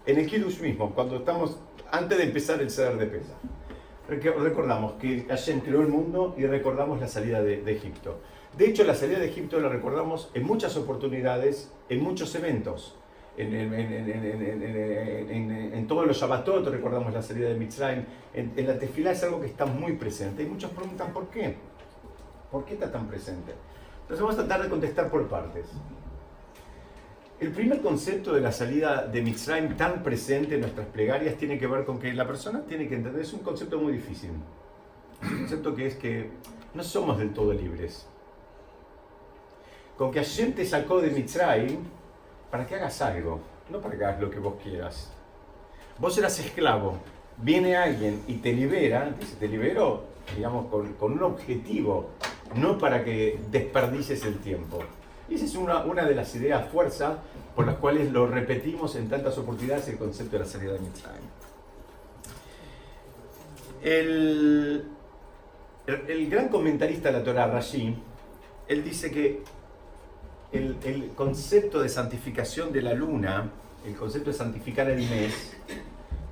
en 0.07 0.17
el 0.17 0.25
Kiddush 0.25 0.59
mismo, 0.59 0.89
cuando 0.95 1.17
estamos 1.17 1.59
antes 1.91 2.17
de 2.17 2.23
empezar 2.23 2.59
el 2.61 2.71
Seder 2.71 2.97
de 2.97 3.05
Pesa. 3.05 3.35
Recordamos 4.07 4.93
que 4.93 5.25
Hashem 5.29 5.59
creó 5.59 5.81
el 5.81 5.87
mundo 5.87 6.33
y 6.35 6.47
recordamos 6.47 6.99
la 6.99 7.07
salida 7.07 7.43
de, 7.43 7.71
Egipto. 7.71 8.19
De 8.57 8.67
hecho, 8.67 8.83
la 8.83 8.95
salida 8.95 9.19
de 9.19 9.27
Egipto 9.27 9.59
la 9.59 9.69
recordamos 9.69 10.31
en 10.33 10.43
muchas 10.43 10.75
oportunidades, 10.75 11.71
en 11.89 12.01
muchos 12.01 12.33
eventos. 12.33 12.95
En, 13.37 14.25
todos 15.87 16.07
los 16.07 16.17
Shabbatot 16.17 16.67
recordamos 16.67 17.13
la 17.13 17.21
salida 17.21 17.49
de 17.49 17.55
Mitzrayim. 17.55 18.03
En, 18.33 18.51
la 18.65 18.79
Tefilá 18.79 19.11
es 19.11 19.23
algo 19.23 19.41
que 19.41 19.47
está 19.47 19.67
muy 19.67 19.93
presente. 19.93 20.41
Y 20.41 20.47
muchos 20.47 20.71
preguntan 20.71 21.13
por 21.13 21.27
qué. 21.27 21.55
¿Por 22.55 22.63
qué 22.63 22.75
está 22.75 22.89
tan 22.89 23.05
presente? 23.05 23.53
Entonces 24.03 24.21
vamos 24.21 24.35
a 24.35 24.45
tratar 24.45 24.63
de 24.63 24.69
contestar 24.69 25.09
por 25.09 25.27
partes. 25.27 25.65
El 27.37 27.51
primer 27.51 27.81
concepto 27.81 28.31
de 28.31 28.39
la 28.39 28.53
salida 28.53 29.05
de 29.05 29.21
Mitzrayim 29.21 29.75
tan 29.75 30.01
presente 30.01 30.55
en 30.55 30.61
nuestras 30.61 30.87
plegarias 30.87 31.35
tiene 31.35 31.59
que 31.59 31.67
ver 31.67 31.83
con 31.83 31.99
que 31.99 32.13
la 32.13 32.25
persona 32.25 32.61
tiene 32.61 32.87
que 32.87 32.95
entender, 32.95 33.21
es 33.21 33.33
un 33.33 33.41
concepto 33.41 33.77
muy 33.77 33.91
difícil. 33.91 34.31
Un 35.21 35.37
concepto 35.39 35.75
que 35.75 35.87
es 35.87 35.95
que 35.97 36.31
no 36.73 36.81
somos 36.81 37.17
del 37.17 37.33
todo 37.33 37.51
libres. 37.51 38.07
Con 39.97 40.09
que 40.09 40.19
Hashem 40.19 40.53
te 40.53 40.65
sacó 40.65 41.01
de 41.01 41.09
Mitzrayim 41.09 41.79
para 42.49 42.65
que 42.65 42.75
hagas 42.75 43.01
algo, 43.01 43.41
no 43.69 43.81
para 43.81 43.97
que 43.97 44.05
hagas 44.05 44.21
lo 44.21 44.29
que 44.29 44.39
vos 44.39 44.53
quieras. 44.63 45.11
Vos 45.99 46.17
eras 46.17 46.39
esclavo, 46.39 46.99
viene 47.35 47.75
alguien 47.75 48.23
y 48.29 48.35
te 48.35 48.53
libera, 48.53 49.13
dice, 49.19 49.35
te 49.35 49.49
liberó, 49.49 50.14
digamos, 50.35 50.67
con, 50.67 50.93
con 50.93 51.13
un 51.13 51.23
objetivo, 51.23 52.09
no 52.55 52.77
para 52.77 53.03
que 53.03 53.39
desperdices 53.51 54.23
el 54.25 54.37
tiempo. 54.39 54.79
Esa 55.29 55.45
es 55.45 55.55
una, 55.55 55.83
una 55.83 56.05
de 56.05 56.15
las 56.15 56.35
ideas 56.35 56.69
fuerza 56.69 57.19
por 57.55 57.65
las 57.65 57.75
cuales 57.77 58.11
lo 58.11 58.27
repetimos 58.27 58.95
en 58.95 59.09
tantas 59.09 59.37
oportunidades 59.37 59.87
el 59.87 59.97
concepto 59.97 60.33
de 60.33 60.39
la 60.43 60.49
salida 60.49 60.73
de 60.73 60.79
Mitzrayim. 60.79 61.29
El, 63.81 64.85
el, 65.87 66.29
gran 66.29 66.49
comentarista 66.49 67.11
de 67.11 67.19
la 67.19 67.23
Torah, 67.23 67.47
Rashi, 67.47 67.95
él 68.67 68.83
dice 68.83 69.11
que 69.11 69.43
el, 70.51 70.77
el, 70.83 71.11
concepto 71.15 71.81
de 71.81 71.89
santificación 71.89 72.73
de 72.73 72.81
la 72.81 72.93
luna, 72.93 73.51
el 73.85 73.95
concepto 73.95 74.31
de 74.31 74.35
santificar 74.35 74.89
el 74.89 75.07
mes, 75.07 75.55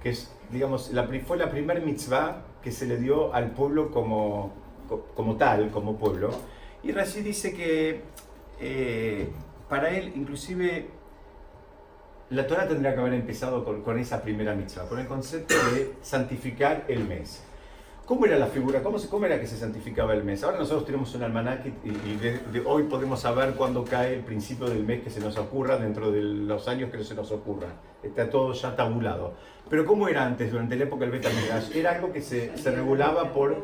que 0.01 0.09
es, 0.09 0.32
digamos, 0.53 0.91
la, 0.93 1.07
fue 1.25 1.37
la 1.37 1.49
primera 1.49 1.79
mitzvah 1.79 2.43
que 2.61 2.71
se 2.71 2.85
le 2.85 2.97
dio 2.97 3.33
al 3.33 3.51
pueblo 3.51 3.91
como, 3.91 4.53
como 5.15 5.35
tal, 5.35 5.71
como 5.71 5.97
pueblo. 5.97 6.29
Y 6.83 6.91
Rashi 6.91 7.21
dice 7.21 7.53
que 7.53 8.01
eh, 8.59 9.27
para 9.69 9.89
él, 9.89 10.13
inclusive, 10.15 10.87
la 12.29 12.47
Torah 12.47 12.67
tendría 12.67 12.93
que 12.93 12.99
haber 12.99 13.13
empezado 13.13 13.63
con, 13.83 13.99
esa 13.99 14.21
primera 14.21 14.53
mitzvah, 14.53 14.87
con 14.87 14.99
el 14.99 15.07
concepto 15.07 15.55
de 15.73 15.93
santificar 16.01 16.85
el 16.87 17.05
mes. 17.05 17.43
¿Cómo 18.05 18.25
era 18.25 18.37
la 18.37 18.47
figura? 18.47 18.83
¿Cómo, 18.83 18.97
¿Cómo 19.09 19.25
era 19.25 19.39
que 19.39 19.47
se 19.47 19.57
santificaba 19.57 20.13
el 20.13 20.25
mes? 20.25 20.43
Ahora 20.43 20.59
nosotros 20.59 20.85
tenemos 20.85 21.15
un 21.15 21.23
almanaque 21.23 21.71
y, 21.85 22.15
de, 22.17 22.61
hoy 22.65 22.83
podemos 22.83 23.21
saber 23.21 23.53
cuándo 23.53 23.85
cae 23.85 24.15
el 24.15 24.19
principio 24.21 24.67
del 24.67 24.83
mes 24.83 25.03
que 25.03 25.09
se 25.09 25.21
nos 25.21 25.37
ocurra 25.37 25.77
dentro 25.77 26.11
de 26.11 26.21
los 26.21 26.67
años 26.67 26.91
que 26.91 27.01
se 27.03 27.15
nos 27.15 27.31
ocurra. 27.31 27.67
Está 28.03 28.29
todo 28.29 28.51
ya 28.51 28.75
tabulado. 28.75 29.35
Pero 29.73 29.87
¿cómo 29.87 30.07
era 30.07 30.23
antes, 30.23 30.51
durante 30.51 30.75
la 30.75 30.83
época 30.83 31.03
del 31.03 31.19
Beta 31.19 31.31
Era 31.73 31.93
algo 31.93 32.13
que 32.13 32.21
se, 32.21 32.55
se 32.59 32.69
regulaba 32.69 33.33
por... 33.33 33.57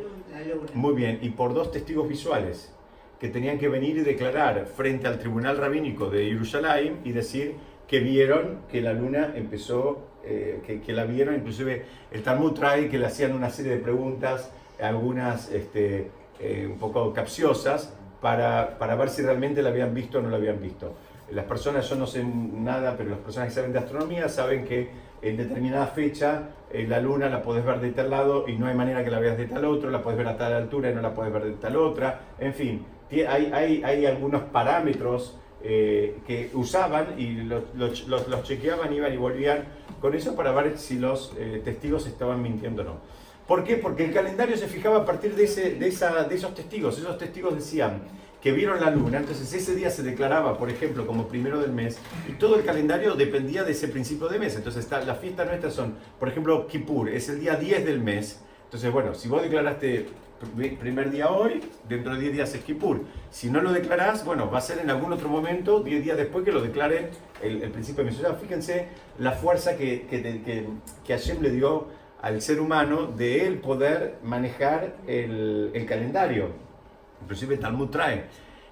Muy 0.73 0.95
bien, 0.95 1.19
y 1.21 1.29
por 1.29 1.53
dos 1.53 1.71
testigos 1.71 2.09
visuales 2.09 2.73
que 3.19 3.27
tenían 3.29 3.59
que 3.59 3.67
venir 3.67 3.95
y 3.97 3.99
declarar 3.99 4.65
frente 4.65 5.05
al 5.05 5.19
tribunal 5.19 5.57
rabínico 5.57 6.09
de 6.09 6.25
Jerusalén 6.25 7.01
y 7.03 7.11
decir 7.11 7.57
que 7.87 7.99
vieron 7.99 8.61
que 8.71 8.81
la 8.81 8.93
luna 8.93 9.33
empezó, 9.35 10.07
eh, 10.23 10.81
que, 10.83 10.93
la 10.93 11.03
vieron, 11.03 11.35
inclusive 11.35 11.85
el 12.11 12.23
Talmud 12.23 12.53
trae 12.53 12.89
que 12.89 12.97
le 12.97 13.05
hacían 13.05 13.35
una 13.35 13.51
serie 13.51 13.73
de 13.73 13.77
preguntas, 13.77 14.49
algunas 14.81 15.51
este, 15.51 16.09
eh, 16.39 16.67
un 16.71 16.79
poco 16.79 17.13
capciosas, 17.13 17.93
para, 18.19 18.79
para, 18.79 18.95
ver 18.95 19.09
si 19.09 19.21
realmente 19.21 19.61
la 19.61 19.69
habían 19.69 19.93
visto 19.93 20.17
o 20.17 20.21
no 20.23 20.31
la 20.31 20.37
habían 20.37 20.59
visto. 20.59 20.91
Las 21.29 21.45
personas, 21.45 21.87
yo 21.87 21.95
no 21.95 22.07
sé 22.07 22.23
nada, 22.23 22.95
pero 22.97 23.11
las 23.11 23.19
personas 23.19 23.49
que 23.49 23.53
saben 23.53 23.71
de 23.71 23.77
astronomía 23.77 24.27
saben 24.27 24.65
que 24.65 25.07
en 25.21 25.37
determinada 25.37 25.87
fecha 25.87 26.49
la 26.71 26.99
luna 27.01 27.29
la 27.29 27.41
podés 27.41 27.65
ver 27.65 27.79
de 27.79 27.91
tal 27.91 28.11
lado 28.11 28.47
y 28.47 28.55
no 28.55 28.67
hay 28.67 28.75
manera 28.75 29.03
que 29.03 29.09
la 29.09 29.19
veas 29.19 29.37
de 29.37 29.47
tal 29.47 29.65
otro, 29.65 29.89
la 29.89 30.01
podés 30.01 30.19
ver 30.19 30.27
a 30.27 30.37
tal 30.37 30.53
altura 30.53 30.91
y 30.91 30.93
no 30.93 31.01
la 31.01 31.13
podés 31.13 31.33
ver 31.33 31.43
de 31.45 31.53
tal 31.53 31.75
otra, 31.77 32.21
en 32.37 32.53
fin, 32.53 32.85
hay, 33.11 33.51
hay, 33.51 33.81
hay 33.83 34.05
algunos 34.05 34.43
parámetros 34.43 35.35
eh, 35.61 36.19
que 36.25 36.51
usaban 36.53 37.19
y 37.19 37.31
los, 37.43 37.63
los, 37.75 38.07
los, 38.07 38.43
chequeaban, 38.43 38.93
iban 38.93 39.13
y 39.13 39.17
volvían 39.17 39.65
con 39.99 40.15
eso 40.15 40.33
para 40.33 40.53
ver 40.53 40.77
si 40.77 40.97
los 40.97 41.33
eh, 41.37 41.61
testigos 41.65 42.07
estaban 42.07 42.41
mintiendo 42.41 42.83
o 42.83 42.85
no. 42.85 42.97
¿Por 43.45 43.65
qué? 43.65 43.75
Porque 43.75 44.05
el 44.05 44.13
calendario 44.13 44.55
se 44.55 44.67
fijaba 44.67 44.99
a 44.99 45.05
partir 45.05 45.35
de, 45.35 45.43
ese, 45.43 45.71
de, 45.71 45.87
esa, 45.87 46.23
de 46.23 46.35
esos 46.35 46.53
testigos. 46.53 46.97
Esos 46.97 47.17
testigos 47.17 47.55
decían 47.55 48.03
que 48.41 48.51
vieron 48.51 48.79
la 48.79 48.89
luna, 48.89 49.17
entonces 49.17 49.53
ese 49.53 49.75
día 49.75 49.89
se 49.89 50.03
declaraba, 50.03 50.57
por 50.57 50.69
ejemplo, 50.69 51.05
como 51.05 51.27
primero 51.27 51.59
del 51.59 51.71
mes, 51.71 51.97
y 52.27 52.33
todo 52.33 52.55
el 52.55 52.63
calendario 52.63 53.15
dependía 53.15 53.63
de 53.63 53.73
ese 53.73 53.87
principio 53.89 54.27
de 54.29 54.39
mes. 54.39 54.55
Entonces 54.55 54.89
las 54.89 55.19
fiestas 55.19 55.47
nuestras 55.47 55.73
son, 55.73 55.95
por 56.19 56.29
ejemplo, 56.29 56.67
Kippur, 56.67 57.09
es 57.09 57.27
el 57.29 57.39
día 57.39 57.55
10 57.55 57.85
del 57.85 57.99
mes. 57.99 58.41
Entonces, 58.65 58.91
bueno, 58.91 59.13
si 59.15 59.27
vos 59.27 59.41
declaraste 59.41 60.07
primer 60.79 61.11
día 61.11 61.29
hoy, 61.29 61.61
dentro 61.89 62.13
de 62.13 62.21
10 62.21 62.33
días 62.33 62.55
es 62.55 62.63
Kippur. 62.63 63.01
Si 63.29 63.49
no 63.49 63.59
lo 63.61 63.73
declarás, 63.73 64.23
bueno, 64.23 64.49
va 64.49 64.59
a 64.59 64.61
ser 64.61 64.79
en 64.79 64.89
algún 64.89 65.11
otro 65.11 65.27
momento, 65.27 65.81
10 65.81 66.03
días 66.03 66.17
después 66.17 66.45
que 66.45 66.53
lo 66.53 66.61
declare 66.61 67.09
el, 67.41 67.59
principio 67.71 68.05
de 68.05 68.11
mes. 68.11 68.21
fíjense 68.41 68.87
la 69.17 69.33
fuerza 69.33 69.75
que, 69.75 70.07
que, 70.07 70.21
que, 70.21 70.65
que 71.05 71.13
Hashem 71.13 71.41
le 71.41 71.51
dio 71.51 71.87
al 72.21 72.41
ser 72.41 72.61
humano 72.61 73.07
de 73.07 73.47
él 73.47 73.57
poder 73.57 74.15
manejar 74.23 74.95
el 75.07 75.85
calendario. 75.87 76.68
Inclusive 77.21 77.57
Talmud 77.57 77.89
trae 77.89 78.25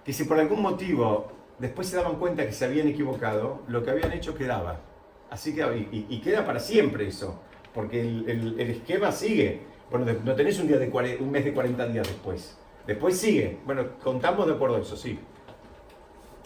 que 0.03 0.13
si 0.13 0.23
por 0.23 0.39
algún 0.39 0.61
motivo 0.61 1.31
después 1.59 1.87
se 1.87 1.97
daban 1.97 2.15
cuenta 2.15 2.45
que 2.45 2.53
se 2.53 2.65
habían 2.65 2.87
equivocado, 2.87 3.61
lo 3.67 3.83
que 3.83 3.91
habían 3.91 4.11
hecho 4.13 4.35
quedaba. 4.35 4.79
Así 5.29 5.53
que, 5.53 5.61
y, 5.91 6.07
y 6.09 6.21
queda 6.21 6.45
para 6.45 6.59
siempre 6.59 7.07
eso, 7.07 7.41
porque 7.73 7.99
el, 8.01 8.29
el, 8.29 8.59
el 8.59 8.69
esquema 8.69 9.11
sigue. 9.11 9.61
Bueno, 9.89 10.05
no 10.23 10.35
tenés 10.35 10.59
un, 10.59 10.67
día 10.67 10.77
de 10.77 11.17
un 11.19 11.31
mes 11.31 11.45
de 11.45 11.53
40 11.53 11.87
días 11.87 12.07
después. 12.07 12.57
Después 12.85 13.17
sigue. 13.17 13.59
Bueno, 13.65 13.85
contamos 14.01 14.47
de 14.47 14.53
acuerdo 14.53 14.77
a 14.77 14.79
eso, 14.79 14.95
sí. 14.95 15.19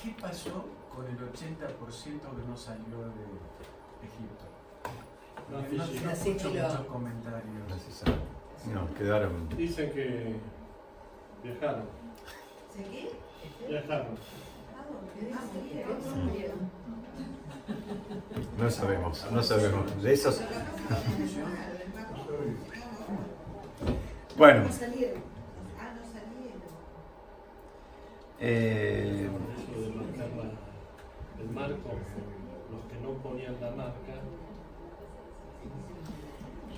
¿Qué 0.02 0.16
pasó 0.20 0.66
con 0.94 1.06
el 1.06 1.18
80% 1.18 1.22
que 1.30 2.48
no 2.48 2.58
salió 2.58 2.98
de 2.98 4.08
Egipto? 4.08 4.46
No, 5.52 5.58
no, 5.62 5.86
no 5.86 5.86
muchos 5.86 6.86
comentarios. 6.88 8.12
No, 8.74 8.94
quedaron. 8.96 9.50
Dicen 9.56 9.92
que 9.92 10.36
viajaron. 11.44 11.86
qué? 12.76 13.12
Viajaron. 13.68 14.18
No 18.58 18.70
sabemos, 18.70 19.32
no 19.32 19.44
sabemos. 19.44 20.04
De 20.04 20.14
esos. 20.14 20.42
Bueno. 24.38 24.64
No 24.64 24.72
salieron. 24.72 25.22
Ah, 25.80 25.94
no 25.96 26.04
salieron. 26.12 26.62
Eh, 28.40 29.30
el 31.40 31.50
marco, 31.50 31.90
los 32.72 32.82
que 32.86 32.98
no 33.02 33.14
ponían 33.22 33.60
la 33.62 33.72
marca. 33.72 34.14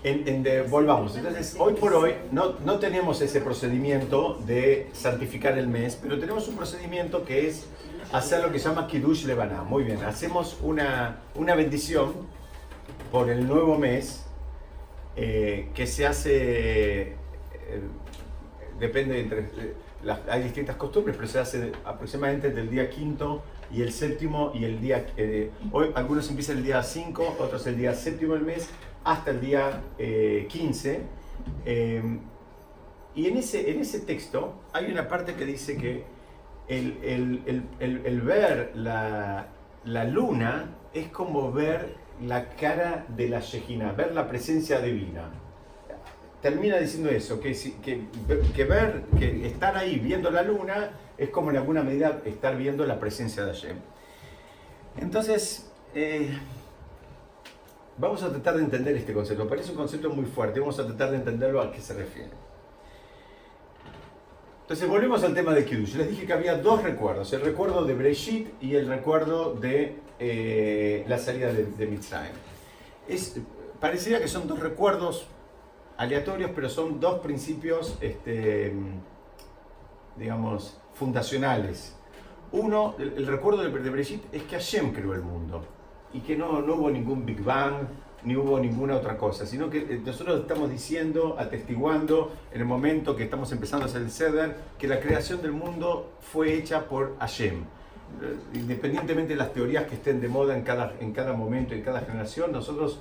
En, 0.03 0.27
en 0.27 0.43
de, 0.43 0.63
volvamos, 0.63 1.15
entonces 1.15 1.55
hoy 1.57 1.75
por 1.75 1.93
hoy 1.93 2.13
no, 2.31 2.59
no 2.65 2.77
tenemos 2.77 3.21
ese 3.21 3.39
procedimiento 3.39 4.37
de 4.45 4.89
santificar 4.91 5.57
el 5.57 5.67
mes, 5.67 5.97
pero 6.01 6.19
tenemos 6.19 6.47
un 6.49 6.57
procedimiento 6.57 7.23
que 7.23 7.47
es 7.47 7.67
hacer 8.11 8.43
lo 8.43 8.51
que 8.51 8.59
se 8.59 8.67
llama 8.67 8.87
Kiddush 8.87 9.25
Levaná. 9.25 9.63
Muy 9.63 9.83
bien, 9.83 10.03
hacemos 10.03 10.57
una, 10.61 11.21
una 11.35 11.55
bendición 11.55 12.13
por 13.13 13.29
el 13.29 13.47
nuevo 13.47 13.77
mes 13.77 14.25
eh, 15.15 15.69
que 15.73 15.87
se 15.87 16.05
hace 16.05 17.15
depende 18.79 19.19
entre 19.19 19.49
hay 20.29 20.43
distintas 20.43 20.75
costumbres, 20.75 21.15
pero 21.15 21.29
se 21.29 21.39
hace 21.39 21.71
aproximadamente 21.85 22.49
del 22.49 22.69
día 22.69 22.89
quinto 22.89 23.41
y 23.71 23.81
el 23.81 23.93
séptimo 23.93 24.51
y 24.53 24.65
el 24.65 24.81
día 24.81 25.05
eh, 25.15 25.49
hoy 25.71 25.91
algunos 25.95 26.29
empiezan 26.29 26.57
el 26.57 26.63
día 26.63 26.83
5, 26.83 27.37
otros 27.39 27.65
el 27.67 27.77
día 27.77 27.93
séptimo 27.93 28.33
del 28.33 28.43
mes 28.43 28.69
hasta 29.03 29.31
el 29.31 29.41
día 29.41 29.81
15 29.97 31.01
eh, 31.65 31.97
em, 31.97 32.19
y 33.15 33.27
en 33.27 33.37
ese, 33.37 33.69
en 33.69 33.79
ese 33.79 33.99
texto 33.99 34.55
hay 34.73 34.91
una 34.91 35.07
parte 35.07 35.35
que 35.35 35.45
dice 35.45 35.77
que 35.77 36.03
el, 36.67 36.97
el, 37.03 37.63
el, 37.79 38.05
el 38.05 38.21
ver 38.21 38.71
la, 38.75 39.47
la, 39.85 40.03
luna 40.05 40.75
es 40.93 41.09
como 41.09 41.51
ver 41.51 41.95
la 42.25 42.49
cara 42.55 43.05
de 43.09 43.29
la 43.29 43.39
Shejina, 43.39 43.91
ver 43.91 44.13
la 44.13 44.27
presencia 44.27 44.79
divina 44.79 45.29
termina 46.43 46.77
diciendo 46.77 47.09
eso, 47.09 47.39
que, 47.39 47.53
que, 47.81 48.03
que, 48.53 48.65
ver, 48.65 49.03
que 49.17 49.47
estar 49.47 49.77
ahí 49.77 49.97
viendo 49.97 50.29
la 50.29 50.43
luna 50.43 50.91
es 51.17 51.29
como 51.29 51.51
en 51.51 51.57
alguna 51.57 51.83
medida 51.83 52.21
estar 52.25 52.57
viendo 52.57 52.85
la 52.85 52.99
presencia 52.99 53.45
de 53.45 53.53
Hashem. 53.53 53.77
Entonces, 54.99 55.71
eh, 55.95 56.37
Vamos 57.97 58.23
a 58.23 58.29
tratar 58.29 58.57
de 58.57 58.63
entender 58.63 58.95
este 58.95 59.13
concepto. 59.13 59.47
Parece 59.47 59.71
un 59.71 59.77
concepto 59.77 60.09
muy 60.09 60.25
fuerte. 60.25 60.59
Vamos 60.59 60.79
a 60.79 60.85
tratar 60.85 61.11
de 61.11 61.17
entenderlo 61.17 61.61
a 61.61 61.71
qué 61.71 61.79
se 61.79 61.93
refiere. 61.93 62.31
Entonces 64.61 64.87
volvemos 64.87 65.23
al 65.23 65.35
tema 65.35 65.53
de 65.53 65.63
Kiddush. 65.63 65.95
Les 65.95 66.09
dije 66.09 66.25
que 66.25 66.33
había 66.33 66.57
dos 66.57 66.81
recuerdos. 66.81 67.31
El 67.33 67.41
recuerdo 67.41 67.85
de 67.85 67.93
Breshit 67.93 68.47
y 68.61 68.75
el 68.75 68.87
recuerdo 68.87 69.53
de 69.53 69.97
eh, 70.19 71.05
la 71.07 71.19
salida 71.19 71.53
de, 71.53 71.65
de 71.65 71.85
Mitzrayim. 71.85 72.33
Es, 73.07 73.35
parecería 73.79 74.19
que 74.19 74.27
son 74.27 74.47
dos 74.47 74.59
recuerdos 74.59 75.27
aleatorios, 75.97 76.51
pero 76.55 76.69
son 76.69 76.99
dos 76.99 77.19
principios, 77.19 77.97
este, 78.01 78.73
digamos, 80.17 80.79
fundacionales. 80.95 81.95
Uno, 82.51 82.95
el, 82.97 83.27
recuerdo 83.27 83.61
de, 83.63 83.69
de 83.69 83.89
Breshit 83.89 84.23
es 84.33 84.43
que 84.43 84.55
Hashem 84.55 84.93
creó 84.93 85.13
el 85.13 85.21
mundo 85.21 85.63
y 86.13 86.19
que 86.19 86.35
no, 86.35 86.61
no 86.61 86.75
hubo 86.75 86.89
ningún 86.89 87.25
Big 87.25 87.43
Bang, 87.43 87.87
ni 88.23 88.35
hubo 88.35 88.59
ninguna 88.59 88.95
otra 88.95 89.17
cosa, 89.17 89.45
sino 89.45 89.69
que 89.69 89.79
eh, 89.79 90.01
nosotros 90.05 90.41
estamos 90.41 90.69
diciendo, 90.69 91.35
atestiguando 91.37 92.31
en 92.51 92.61
el 92.61 92.67
momento 92.67 93.15
que 93.15 93.23
estamos 93.23 93.51
empezando 93.51 93.85
a 93.85 93.89
hacer 93.89 94.01
el 94.01 94.11
Seder, 94.11 94.55
que 94.77 94.87
la 94.87 94.99
creación 94.99 95.41
del 95.41 95.51
mundo 95.51 96.11
fue 96.21 96.53
hecha 96.53 96.87
por 96.87 97.17
Hashem. 97.19 97.63
Eh, 98.21 98.35
independientemente 98.53 99.33
de 99.33 99.37
las 99.37 99.53
teorías 99.53 99.85
que 99.85 99.95
estén 99.95 100.21
de 100.21 100.27
moda 100.27 100.55
en 100.55 100.63
cada, 100.63 100.93
en 100.99 101.11
cada 101.11 101.33
momento, 101.33 101.73
en 101.73 101.81
cada 101.81 102.01
generación, 102.01 102.51
nosotros 102.51 102.99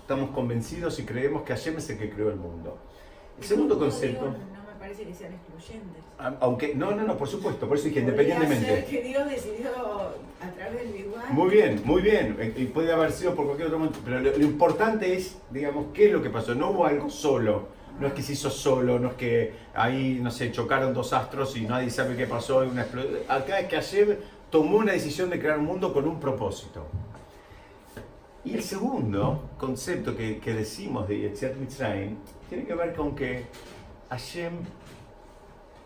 estamos 0.00 0.30
convencidos 0.30 0.98
y 0.98 1.04
creemos 1.04 1.42
que 1.42 1.54
Hashem 1.54 1.78
es 1.78 1.88
el 1.90 1.98
que 1.98 2.10
creó 2.10 2.30
el 2.30 2.36
mundo. 2.36 2.76
El 3.38 3.44
segundo 3.44 3.78
concepto 3.78 4.34
parece 4.88 5.04
que 5.04 5.14
sean 5.14 5.32
excluyentes. 5.34 6.02
Aunque, 6.40 6.74
no, 6.74 6.92
no, 6.92 7.04
no, 7.04 7.16
por 7.16 7.28
supuesto, 7.28 7.68
por 7.68 7.76
eso 7.76 7.88
dije 7.88 8.00
independientemente. 8.00 8.86
que 8.88 9.02
Dios 9.02 9.28
decidió 9.28 9.70
a 10.40 10.50
través 10.56 10.92
del 10.92 11.00
igual. 11.00 11.24
Muy 11.30 11.50
bien, 11.50 11.82
muy 11.84 12.02
bien. 12.02 12.54
Y 12.56 12.64
puede 12.66 12.92
haber 12.92 13.12
sido 13.12 13.34
por 13.34 13.44
cualquier 13.44 13.68
otro 13.68 13.78
momento. 13.78 13.98
Pero 14.04 14.20
lo, 14.20 14.38
importante 14.38 15.14
es, 15.14 15.36
digamos, 15.50 15.86
qué 15.92 16.06
es 16.06 16.12
lo 16.12 16.22
que 16.22 16.30
pasó. 16.30 16.54
No 16.54 16.70
hubo 16.70 16.86
algo 16.86 17.10
solo. 17.10 17.76
No 18.00 18.06
es 18.06 18.12
que 18.12 18.22
se 18.22 18.34
hizo 18.34 18.48
solo, 18.48 19.00
no 19.00 19.08
es 19.08 19.14
que 19.14 19.52
ahí, 19.74 20.20
no 20.22 20.30
sé, 20.30 20.52
chocaron 20.52 20.94
dos 20.94 21.12
astros 21.12 21.56
y 21.56 21.62
nadie 21.62 21.90
sabe 21.90 22.16
qué 22.16 22.26
pasó. 22.26 22.58
Una 22.58 22.86
Acá 23.28 23.58
es 23.58 23.66
que 23.66 23.76
ayer 23.76 24.20
tomó 24.50 24.78
una 24.78 24.92
decisión 24.92 25.28
de 25.28 25.40
crear 25.40 25.58
un 25.58 25.64
mundo 25.64 25.92
con 25.92 26.06
un 26.06 26.20
propósito. 26.20 26.86
Y 28.44 28.54
el 28.54 28.62
segundo 28.62 29.50
concepto 29.58 30.16
que, 30.16 30.38
que 30.38 30.54
decimos 30.54 31.08
de 31.08 31.18
Yetziat 31.18 31.56
Mitzrayim 31.56 32.16
tiene 32.48 32.64
que 32.64 32.74
ver 32.74 32.94
con 32.94 33.16
que 33.16 33.46
Hashem 34.10 34.52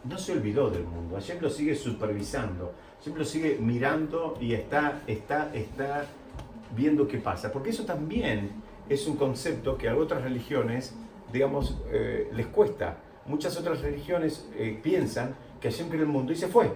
no 0.05 0.19
se 0.19 0.33
olvidó 0.33 0.71
del 0.71 0.85
mundo, 0.85 1.17
Hashem 1.17 1.41
lo 1.41 1.51
sigue 1.51 1.75
supervisando, 1.75 2.73
Hashem 2.99 3.17
lo 3.17 3.25
sigue 3.25 3.59
mirando 3.61 4.37
y 4.41 4.55
está, 4.55 5.03
está, 5.07 5.55
está 5.55 6.07
viendo 6.75 7.07
qué 7.07 7.19
pasa. 7.19 7.53
Porque 7.53 7.71
eso 7.71 7.85
también 7.85 8.51
es 8.89 9.07
un 9.07 9.17
concepto 9.17 9.77
que 9.77 9.89
a 9.89 9.97
otras 9.97 10.23
religiones, 10.23 10.95
digamos, 11.33 11.79
eh, 11.91 12.31
les 12.33 12.47
cuesta. 12.47 12.99
Muchas 13.27 13.57
otras 13.57 13.81
religiones 13.81 14.49
eh, 14.57 14.79
piensan 14.83 15.35
que 15.61 15.71
Hashem 15.71 15.89
creó 15.89 16.03
el 16.03 16.09
mundo 16.09 16.33
y 16.33 16.37
se 16.37 16.49
fue. 16.49 16.73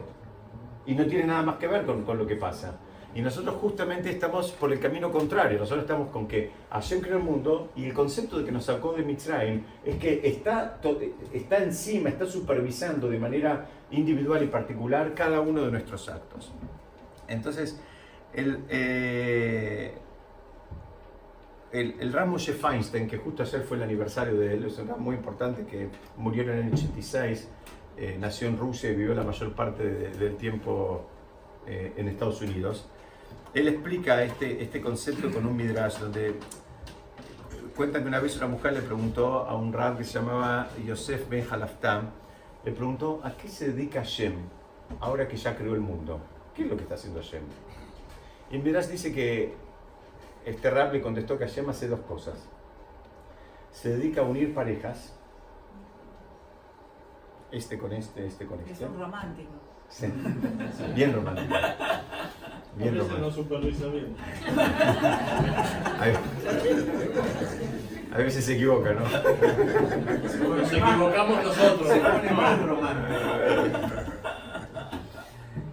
Y 0.86 0.94
no 0.94 1.06
tiene 1.06 1.26
nada 1.26 1.42
más 1.42 1.56
que 1.56 1.66
ver 1.66 1.84
con, 1.84 2.04
con 2.04 2.16
lo 2.18 2.26
que 2.26 2.36
pasa. 2.36 2.78
Y 3.16 3.22
nosotros 3.22 3.56
justamente 3.62 4.10
estamos 4.10 4.52
por 4.52 4.70
el 4.70 4.78
camino 4.78 5.10
contrario. 5.10 5.58
Nosotros 5.58 5.84
estamos 5.84 6.10
con 6.10 6.28
que 6.28 6.50
Hashem 6.68 7.00
creó 7.00 7.16
el 7.16 7.22
mundo 7.22 7.70
y 7.74 7.86
el 7.86 7.94
concepto 7.94 8.38
de 8.38 8.44
que 8.44 8.52
nos 8.52 8.66
sacó 8.66 8.92
de 8.92 9.04
Mitzrayim 9.04 9.62
es 9.86 9.96
que 9.96 10.20
está, 10.22 10.78
está 11.32 11.56
encima, 11.56 12.10
está 12.10 12.26
supervisando 12.26 13.08
de 13.08 13.18
manera 13.18 13.70
individual 13.90 14.42
y 14.42 14.48
particular 14.48 15.14
cada 15.14 15.40
uno 15.40 15.64
de 15.64 15.70
nuestros 15.70 16.10
actos. 16.10 16.52
Entonces, 17.26 17.80
el, 18.34 18.62
eh, 18.68 19.94
el, 21.72 21.94
el 21.98 22.12
Feinstein, 22.38 23.08
que 23.08 23.16
justo 23.16 23.44
ayer 23.44 23.62
fue 23.62 23.78
el 23.78 23.84
aniversario 23.84 24.38
de 24.38 24.52
él, 24.52 24.64
es 24.66 24.78
un 24.78 24.90
muy 24.98 25.16
importante 25.16 25.64
que 25.64 25.88
murió 26.18 26.42
en 26.42 26.66
el 26.66 26.72
86, 26.74 27.48
eh, 27.96 28.18
nació 28.20 28.48
en 28.48 28.58
Rusia 28.58 28.90
y 28.90 28.94
vivió 28.94 29.14
la 29.14 29.24
mayor 29.24 29.54
parte 29.54 29.84
del 29.84 30.36
tiempo 30.36 31.06
eh, 31.66 31.94
en 31.96 32.08
Estados 32.08 32.42
Unidos 32.42 32.90
él 33.56 33.68
explica 33.68 34.22
este, 34.22 34.62
este 34.62 34.82
concepto 34.82 35.30
con 35.30 35.46
un 35.46 35.56
midrash 35.56 35.96
donde 35.98 36.38
cuenta 37.74 38.02
que 38.02 38.06
una 38.06 38.20
vez 38.20 38.36
una 38.36 38.48
mujer 38.48 38.74
le 38.74 38.82
preguntó 38.82 39.46
a 39.46 39.54
un 39.56 39.72
rab 39.72 39.96
que 39.96 40.04
se 40.04 40.18
llamaba 40.18 40.68
Yosef 40.84 41.26
Ben 41.30 41.46
Halaftam, 41.50 42.10
le 42.66 42.72
preguntó 42.72 43.22
a 43.24 43.34
qué 43.34 43.48
se 43.48 43.72
dedica 43.72 44.00
Hashem 44.00 44.34
ahora 45.00 45.26
que 45.26 45.38
ya 45.38 45.56
creó 45.56 45.74
el 45.74 45.80
mundo. 45.80 46.20
¿Qué 46.54 46.64
es 46.64 46.68
lo 46.68 46.76
que 46.76 46.82
está 46.82 46.96
haciendo 46.96 47.20
Hashem? 47.20 47.44
Y 48.50 48.58
midrash 48.58 48.88
dice 48.88 49.10
que 49.14 49.54
este 50.44 50.70
rab 50.70 50.92
le 50.92 51.00
contestó 51.00 51.38
que 51.38 51.46
Hashem 51.46 51.70
hace 51.70 51.88
dos 51.88 52.00
cosas. 52.00 52.46
Se 53.72 53.88
dedica 53.96 54.20
a 54.20 54.24
unir 54.24 54.54
parejas, 54.54 55.14
este 57.50 57.78
con 57.78 57.94
este, 57.94 58.26
este 58.26 58.46
con 58.46 58.60
este. 58.60 58.72
Es 58.72 58.80
un 58.82 58.98
romántico. 58.98 59.65
Sí. 59.88 60.06
Bien 60.94 61.12
romántico. 61.12 61.54
Bien 62.76 62.94
a 62.94 63.02
veces 63.02 63.18
no 63.18 63.30
supervisa 63.30 63.86
bien. 63.86 64.14
A 68.12 68.18
veces 68.18 68.44
se 68.44 68.54
equivoca, 68.54 68.92
¿no? 68.92 69.00
Nos 69.00 70.72
equivocamos 70.72 71.42
nosotros. 71.42 71.88
Se 71.88 72.00
pone 72.00 72.30
más 72.32 72.62
romántico. 72.62 73.20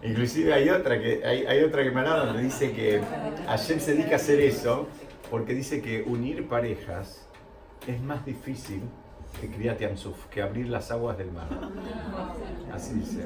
Inclusive 0.01 0.53
hay 0.53 0.69
otra 0.69 0.99
que 0.99 1.25
hay, 1.25 1.45
hay 1.45 1.63
otra 1.63 1.83
que 1.83 1.91
me 1.91 2.03
donde 2.03 2.41
dice 2.41 2.71
que 2.71 3.01
ayer 3.47 3.79
se 3.81 3.95
dedica 3.95 4.13
a 4.13 4.15
hacer 4.15 4.39
eso 4.39 4.87
porque 5.29 5.53
dice 5.53 5.81
que 5.81 6.03
unir 6.03 6.47
parejas 6.47 7.27
es 7.87 8.01
más 8.01 8.25
difícil 8.25 8.81
que 9.39 9.49
que 10.31 10.41
abrir 10.41 10.69
las 10.69 10.91
aguas 10.91 11.17
del 11.17 11.31
mar. 11.31 11.47
Así 12.71 12.93
dice 12.93 13.25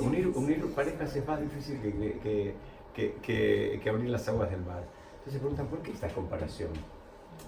unir, 0.00 0.28
unir 0.28 0.74
parejas 0.74 1.14
es 1.16 1.26
más 1.26 1.40
difícil 1.40 1.80
que, 1.80 2.54
que, 2.94 3.78
que, 3.82 3.90
abrir 3.90 4.10
las 4.10 4.28
aguas 4.28 4.50
del 4.50 4.60
mar. 4.60 4.84
Entonces 5.18 5.34
se 5.34 5.38
preguntan, 5.38 5.66
¿por 5.66 5.80
qué 5.80 5.92
esta 5.92 6.08
comparación? 6.08 6.70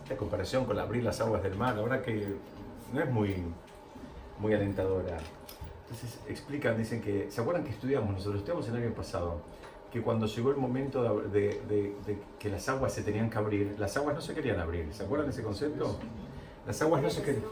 Esta 0.03 0.17
comparación 0.17 0.65
con 0.65 0.79
abrir 0.79 1.05
las 1.05 1.21
aguas 1.21 1.43
del 1.43 1.57
mar, 1.57 1.79
ahora 1.79 2.03
que 2.03 2.35
no 2.93 3.01
es 3.01 3.11
muy, 3.11 3.37
muy 4.39 4.55
alentadora. 4.55 5.19
Entonces 5.83 6.19
explican, 6.29 6.77
dicen 6.77 7.01
que, 7.01 7.31
¿se 7.31 7.41
acuerdan 7.41 7.65
que 7.65 7.71
estudiamos 7.71 8.11
nosotros? 8.11 8.37
Estudiamos 8.39 8.69
el 8.69 8.77
año 8.77 8.95
pasado, 8.95 9.41
que 9.93 10.03
cuando 10.03 10.27
llegó 10.27 10.51
el 10.51 10.57
momento 10.57 11.21
de, 11.29 11.61
de, 11.69 11.95
de, 12.07 12.19
que 12.39 12.49
las 12.49 12.69
aguas 12.69 12.93
se 12.93 13.03
tenían 13.03 13.31
que 13.31 13.39
abrir, 13.39 13.77
las 13.79 13.97
aguas 13.97 14.17
no 14.17 14.21
se 14.21 14.35
querían 14.35 14.59
abrir. 14.59 14.93
¿Se 14.93 15.05
acuerdan 15.05 15.29
de 15.29 15.33
ese 15.33 15.43
concepto? 15.45 15.97
Las 16.67 16.83
aguas 16.83 17.03
no 17.03 17.11
se 17.11 17.23
querían 17.23 17.45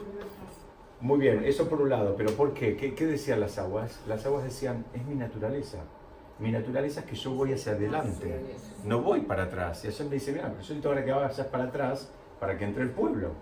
muy 1.01 1.19
bien, 1.19 1.43
eso 1.45 1.69
por 1.69 1.81
un 1.81 1.89
lado, 1.89 2.15
pero 2.17 2.31
¿por 2.31 2.53
qué? 2.53 2.75
qué? 2.75 3.05
decían 3.05 3.39
las 3.39 3.59
aguas? 3.59 3.99
Las 4.07 4.25
aguas 4.25 4.43
decían, 4.43 4.85
es 4.93 5.05
mi 5.05 5.15
naturaleza. 5.15 5.79
Mi 6.39 6.51
naturaleza 6.51 7.01
es 7.01 7.05
que 7.05 7.15
yo 7.15 7.31
voy 7.31 7.53
hacia 7.53 7.73
adelante, 7.73 8.41
no 8.83 9.01
voy 9.01 9.21
para 9.21 9.43
atrás. 9.43 9.83
Y 9.85 9.87
ayer 9.87 10.07
me 10.07 10.15
dice, 10.15 10.31
mira, 10.31 10.51
pero 10.51 10.81
yo 10.81 10.89
ahora 10.89 11.05
que 11.05 11.11
vayas 11.11 11.47
para 11.47 11.65
atrás 11.65 12.09
para 12.39 12.57
que 12.57 12.65
entre 12.65 12.83
el 12.83 12.89
pueblo. 12.89 13.33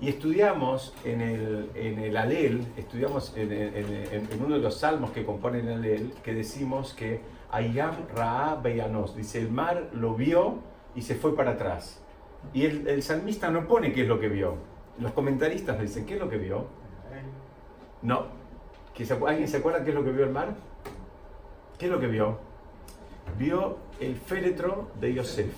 Y 0.00 0.08
estudiamos 0.08 0.92
en 1.04 1.20
el, 1.20 1.70
en 1.74 1.98
el 2.00 2.16
Alel, 2.16 2.66
estudiamos 2.76 3.32
en, 3.36 3.52
en, 3.52 4.28
uno 4.44 4.56
de 4.56 4.60
los 4.60 4.78
salmos 4.78 5.12
que 5.12 5.24
componen 5.24 5.68
el 5.68 5.74
Alel, 5.74 6.14
que 6.24 6.34
decimos 6.34 6.94
que 6.94 7.20
Ayam 7.50 7.94
Ra 8.14 8.58
Beyanos, 8.60 9.14
dice, 9.14 9.38
el 9.38 9.50
mar 9.50 9.90
lo 9.92 10.14
vio 10.14 10.56
y 10.96 11.02
se 11.02 11.14
fue 11.14 11.36
para 11.36 11.52
atrás. 11.52 12.02
Y 12.54 12.64
el, 12.64 13.02
salmista 13.02 13.50
no 13.50 13.66
pone 13.66 13.92
qué 13.92 14.02
es 14.02 14.08
lo 14.08 14.18
que 14.18 14.28
vio, 14.28 14.56
los 14.98 15.12
comentaristas 15.12 15.80
dicen, 15.80 16.06
¿qué 16.06 16.14
es 16.14 16.20
lo 16.20 16.28
que 16.28 16.38
vio? 16.38 16.66
No. 18.02 18.26
¿Alguien 19.26 19.48
se 19.48 19.58
acuerda 19.58 19.84
qué 19.84 19.90
es 19.90 19.94
lo 19.94 20.04
que 20.04 20.10
vio 20.10 20.24
el 20.24 20.30
mar? 20.30 20.54
¿Qué 21.78 21.86
es 21.86 21.92
lo 21.92 22.00
que 22.00 22.06
vio? 22.06 22.38
Vio 23.38 23.76
el 24.00 24.16
féretro 24.16 24.90
de 24.98 25.12
Yosef. 25.12 25.52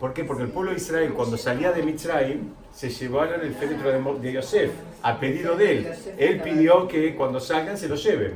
¿Por 0.00 0.12
qué? 0.14 0.24
Porque 0.24 0.44
el 0.44 0.50
pueblo 0.50 0.70
de 0.70 0.78
Israel 0.78 1.12
cuando 1.14 1.36
salía 1.36 1.72
de 1.72 1.82
Mitzrayim 1.82 2.52
se 2.72 2.90
llevaron 2.90 3.40
el 3.40 3.54
féretro 3.54 4.14
de 4.14 4.32
Yosef 4.32 4.72
a 5.02 5.18
pedido 5.18 5.56
de 5.56 5.78
él. 5.78 5.88
Él 6.18 6.40
pidió 6.42 6.88
que 6.88 7.14
cuando 7.14 7.40
salgan 7.40 7.76
se 7.76 7.88
lo 7.88 7.96
lleven. 7.96 8.34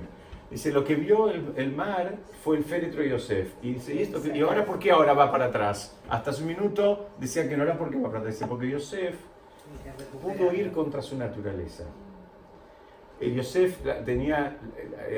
Dice, 0.51 0.73
lo 0.73 0.85
que 0.85 0.97
vio 0.97 1.31
el, 1.31 1.73
mar 1.73 2.17
fue 2.43 2.57
el 2.57 2.65
féretro 2.65 3.03
de 3.03 3.11
Yosef. 3.11 3.53
Y 3.63 3.75
dice, 3.75 3.95
¿y, 3.95 4.03
esto, 4.03 4.21
¿y 4.35 4.41
ahora 4.41 4.65
por 4.67 4.81
qué 4.81 4.91
ahora 4.91 5.13
va 5.13 5.31
para 5.31 5.47
atrás? 5.47 5.97
Hasta 6.09 6.33
su 6.33 6.45
minuto 6.45 7.11
decían 7.19 7.49
que 7.49 7.57
no 7.57 7.63
era 7.63 7.79
porque 7.79 7.97
va 7.97 8.09
para 8.09 8.19
atrás. 8.19 8.35
Dice, 8.35 8.47
porque 8.49 8.69
Yosef 8.69 9.15
pudo 10.21 10.53
ir 10.53 10.73
contra 10.73 11.03
su 11.03 11.17
naturaleza. 11.17 11.85
El 13.21 13.35
Yosef 13.35 13.79
tenía 14.05 14.59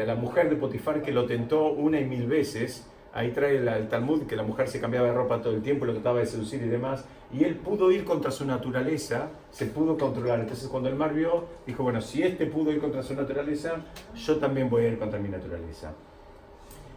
a 0.02 0.04
la 0.04 0.14
mujer 0.16 0.50
de 0.50 0.56
Potifar 0.56 1.00
que 1.00 1.12
lo 1.12 1.24
tentó 1.24 1.72
una 1.72 1.98
y 1.98 2.04
mil 2.04 2.26
veces. 2.26 2.86
Ahí 3.14 3.30
trae 3.32 3.56
el 3.56 3.88
Talmud 3.88 4.22
que 4.22 4.36
la 4.36 4.42
mujer 4.42 4.68
se 4.68 4.80
cambiaba 4.80 5.08
de 5.08 5.12
ropa 5.12 5.42
todo 5.42 5.54
el 5.54 5.62
tiempo, 5.62 5.84
lo 5.84 5.92
trataba 5.92 6.20
de 6.20 6.26
seducir 6.26 6.62
y 6.62 6.68
demás. 6.68 7.04
Y 7.30 7.44
él 7.44 7.56
pudo 7.56 7.90
ir 7.90 8.04
contra 8.04 8.30
su 8.30 8.46
naturaleza, 8.46 9.28
se 9.50 9.66
pudo 9.66 9.98
controlar. 9.98 10.40
Entonces 10.40 10.68
cuando 10.68 10.88
el 10.88 10.94
mar 10.94 11.12
vio, 11.12 11.44
dijo, 11.66 11.82
bueno, 11.82 12.00
si 12.00 12.22
este 12.22 12.46
pudo 12.46 12.72
ir 12.72 12.80
contra 12.80 13.02
su 13.02 13.14
naturaleza, 13.14 13.76
yo 14.14 14.36
también 14.38 14.70
voy 14.70 14.84
a 14.84 14.88
ir 14.88 14.98
contra 14.98 15.18
mi 15.18 15.28
naturaleza. 15.28 15.92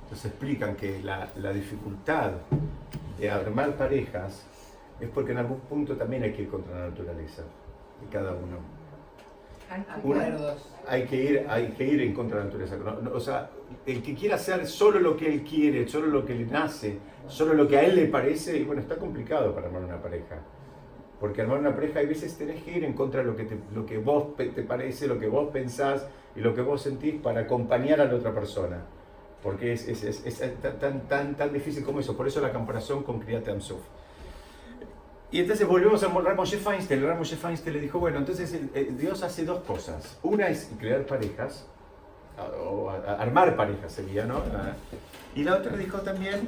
Entonces 0.04 0.32
explican 0.32 0.76
que 0.76 1.02
la, 1.04 1.28
la 1.38 1.52
dificultad 1.52 2.32
de 3.20 3.30
armar 3.30 3.76
parejas 3.76 4.46
es 5.00 5.10
porque 5.10 5.34
en 5.34 5.40
algún 5.40 5.60
punto 5.62 5.96
también 5.96 6.24
hay 6.24 6.32
que 6.32 6.44
ir 6.44 6.50
contra 6.50 6.80
la 6.80 6.90
naturaleza 6.90 7.44
de 8.02 8.08
cada 8.10 8.32
uno. 8.32 8.85
Hay 10.88 11.06
que 11.06 11.16
ir, 11.16 11.46
hay 11.50 11.68
que 11.70 11.84
ir 11.84 12.02
en 12.02 12.14
contra 12.14 12.38
de 12.38 12.44
la 12.44 12.52
naturaleza. 12.52 13.10
O 13.14 13.20
sea, 13.20 13.50
el 13.86 14.02
que 14.02 14.14
quiera 14.14 14.36
hacer 14.36 14.68
solo 14.68 15.00
lo 15.00 15.18
que 15.18 15.28
él 15.28 15.44
quiere, 15.44 15.88
solo 15.88 16.08
lo 16.08 16.26
que 16.26 16.36
le 16.36 16.46
nace, 16.46 17.00
solo 17.28 17.54
lo 17.54 17.68
que 17.68 17.78
a 17.78 17.84
él 17.84 17.96
le 17.96 18.08
parece, 18.08 18.58
y 18.58 18.64
bueno, 18.64 18.82
está 18.82 18.96
complicado 18.98 19.54
para 19.54 19.68
armar 19.68 19.84
una 19.84 20.02
pareja. 20.02 20.40
Porque 21.20 21.42
armar 21.42 21.60
una 21.60 21.74
pareja 21.74 22.00
hay 22.00 22.08
veces 22.08 22.38
tenés 22.38 22.62
que 22.64 22.78
ir 22.78 22.84
en 22.84 22.94
contra 22.94 23.22
de 23.22 23.28
lo 23.28 23.36
que, 23.36 23.46
te, 23.46 23.58
lo 23.74 23.86
que 23.86 23.98
vos 23.98 24.36
te 24.36 24.64
parece, 24.64 25.08
lo 25.08 25.18
que 25.20 25.28
vos 25.28 25.50
pensás 25.52 26.08
y 26.36 26.42
lo 26.42 26.54
que 26.54 26.62
vos 26.62 26.82
sentís 26.82 27.16
para 27.22 27.42
acompañar 27.42 28.02
a 28.02 28.06
la 28.06 28.16
otra 28.16 28.34
persona. 28.34 28.86
Porque 29.42 29.74
es, 29.74 29.88
es, 29.88 30.04
es, 30.04 30.60
tan, 30.80 31.08
tan, 31.08 31.36
tan 31.36 31.54
difícil 31.54 31.84
como 31.84 32.00
eso. 32.00 32.18
Por 32.18 32.28
eso 32.28 32.42
la 32.42 32.52
comparación 32.52 33.04
con 33.04 33.20
Kriyat 33.20 33.48
Amsuf. 33.48 33.80
Y 35.36 35.42
entonces 35.42 35.68
volvemos 35.68 36.02
a 36.02 36.08
Ramoshe 36.08 36.56
Feinstein. 36.56 37.06
Ramoshe 37.06 37.36
Feinstein 37.36 37.76
le 37.76 37.82
dijo, 37.82 38.00
bueno, 38.00 38.20
entonces 38.20 38.58
Dios 38.98 39.22
hace 39.22 39.44
dos 39.44 39.66
cosas. 39.66 40.18
Una 40.24 40.48
es 40.48 40.72
crear 40.80 41.06
parejas, 41.06 41.68
o 42.66 42.90
armar 42.90 43.58
parejas 43.58 43.92
sería, 43.92 44.24
¿no? 44.24 44.42
Y 45.36 45.44
la 45.44 45.58
otra 45.58 45.76
dijo 45.76 46.00
también 46.00 46.48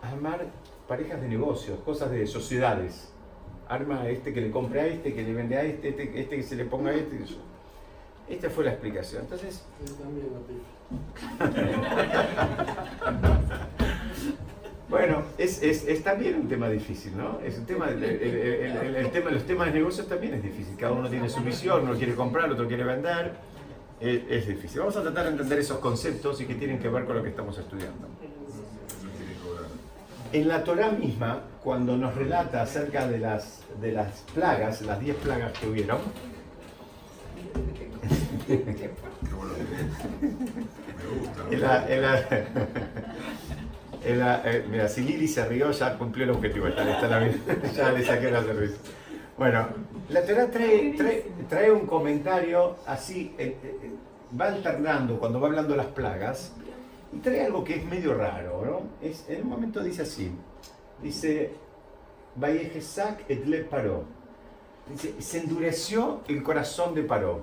armar 0.00 0.46
parejas 0.88 1.20
de 1.20 1.28
negocios, 1.28 1.78
cosas 1.80 2.10
de 2.10 2.26
sociedades. 2.26 3.12
Arma 3.68 4.00
a 4.00 4.08
este 4.08 4.32
que 4.32 4.40
le 4.40 4.50
compre 4.50 4.80
a 4.80 4.86
este, 4.86 5.12
que 5.12 5.22
le 5.22 5.34
vende 5.34 5.58
a 5.58 5.64
este, 5.64 5.90
este, 5.90 6.18
este 6.18 6.36
que 6.36 6.42
se 6.42 6.56
le 6.56 6.64
ponga 6.64 6.92
a 6.92 6.94
este. 6.94 7.18
Esta 8.26 8.48
fue 8.48 8.64
la 8.64 8.70
explicación. 8.70 9.24
Entonces. 9.24 9.66
bueno, 14.88 15.22
es, 15.36 15.62
es, 15.62 15.86
es, 15.86 16.02
también 16.02 16.36
un 16.36 16.48
tema 16.48 16.70
difícil, 16.70 17.16
¿no? 17.16 17.40
Es 17.44 17.58
un 17.58 17.66
tema, 17.66 17.90
el, 17.90 18.02
el, 18.02 19.10
tema, 19.10 19.30
los 19.30 19.46
temas 19.46 19.66
de 19.66 19.74
negocios 19.74 20.08
también 20.08 20.34
es 20.34 20.42
difícil. 20.42 20.76
Cada 20.76 20.92
uno 20.92 21.10
tiene 21.10 21.28
su 21.28 21.40
visión, 21.40 21.82
uno 21.82 21.94
quiere 21.94 22.14
comprar, 22.14 22.50
otro 22.50 22.66
quiere 22.66 22.84
vender. 22.84 23.34
Es, 24.00 24.22
es 24.30 24.48
difícil. 24.48 24.80
Vamos 24.80 24.96
a 24.96 25.02
tratar 25.02 25.24
de 25.24 25.32
entender 25.32 25.58
esos 25.58 25.78
conceptos 25.78 26.40
y 26.40 26.46
que 26.46 26.54
tienen 26.54 26.78
que 26.78 26.88
ver 26.88 27.04
con 27.04 27.16
lo 27.16 27.22
que 27.22 27.28
estamos 27.28 27.58
estudiando. 27.58 28.08
En 30.32 30.48
la 30.48 30.64
Torah 30.64 30.90
misma, 30.90 31.42
cuando 31.62 31.96
nos 31.96 32.14
relata 32.14 32.62
acerca 32.62 33.06
de 33.06 33.18
las, 33.18 33.62
de 33.80 33.92
las 33.92 34.24
plagas, 34.34 34.82
las 34.82 35.00
10 35.00 35.16
plagas 35.16 35.52
que 35.58 35.68
hubieron, 35.68 35.98
mira, 44.68 44.88
si 44.88 45.02
Lili 45.02 45.28
se 45.28 45.44
rió, 45.46 45.70
ya 45.70 45.96
cumplió 45.96 46.24
el 46.24 46.30
objetivo. 46.30 46.68
ya 46.68 47.92
le 47.92 48.04
saqué 48.04 48.30
la 48.30 48.42
cerveza. 48.42 48.76
Bueno, 49.36 49.68
la 50.08 50.24
Torah 50.24 50.50
trae, 50.50 50.96
trae, 51.48 51.70
un 51.70 51.86
comentario 51.86 52.76
así, 52.86 53.34
eh, 53.38 53.56
eh, 53.62 53.90
va 54.38 54.46
alternando 54.46 55.18
cuando 55.18 55.40
va 55.40 55.46
hablando 55.46 55.76
las 55.76 55.86
plagas 55.86 56.52
y 57.12 57.18
trae 57.18 57.44
algo 57.44 57.62
que 57.62 57.76
es 57.76 57.84
medio 57.84 58.14
raro, 58.14 58.64
¿no? 58.64 59.06
Es, 59.06 59.24
en 59.28 59.42
un 59.42 59.48
momento 59.48 59.80
dice 59.80 60.02
así, 60.02 60.32
dice, 61.02 61.52
Vayejesak 62.34 63.28
et 63.28 63.46
le 63.46 63.58
paró. 63.64 64.04
Dice, 64.90 65.14
se 65.20 65.38
endureció 65.38 66.22
el 66.28 66.42
corazón 66.42 66.94
de 66.94 67.02
Paró. 67.02 67.42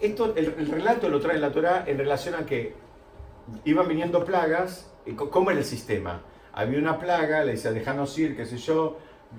Esto, 0.00 0.34
el, 0.34 0.68
relato 0.70 1.08
lo 1.08 1.20
trae 1.20 1.38
la 1.38 1.52
Torah 1.52 1.84
en 1.86 1.98
relación 1.98 2.34
a 2.34 2.46
que 2.46 2.74
iban 3.64 3.86
viniendo 3.86 4.24
plagas, 4.24 4.90
¿cómo 5.16 5.50
era 5.50 5.60
el 5.60 5.64
sistema? 5.64 6.22
Había 6.52 6.78
una 6.78 6.98
plaga, 6.98 7.44
le 7.44 7.52
decía, 7.52 7.72
déjanos 7.72 8.18
ir, 8.18 8.36
qué 8.36 8.44
sé 8.44 8.56
yo, 8.58 8.98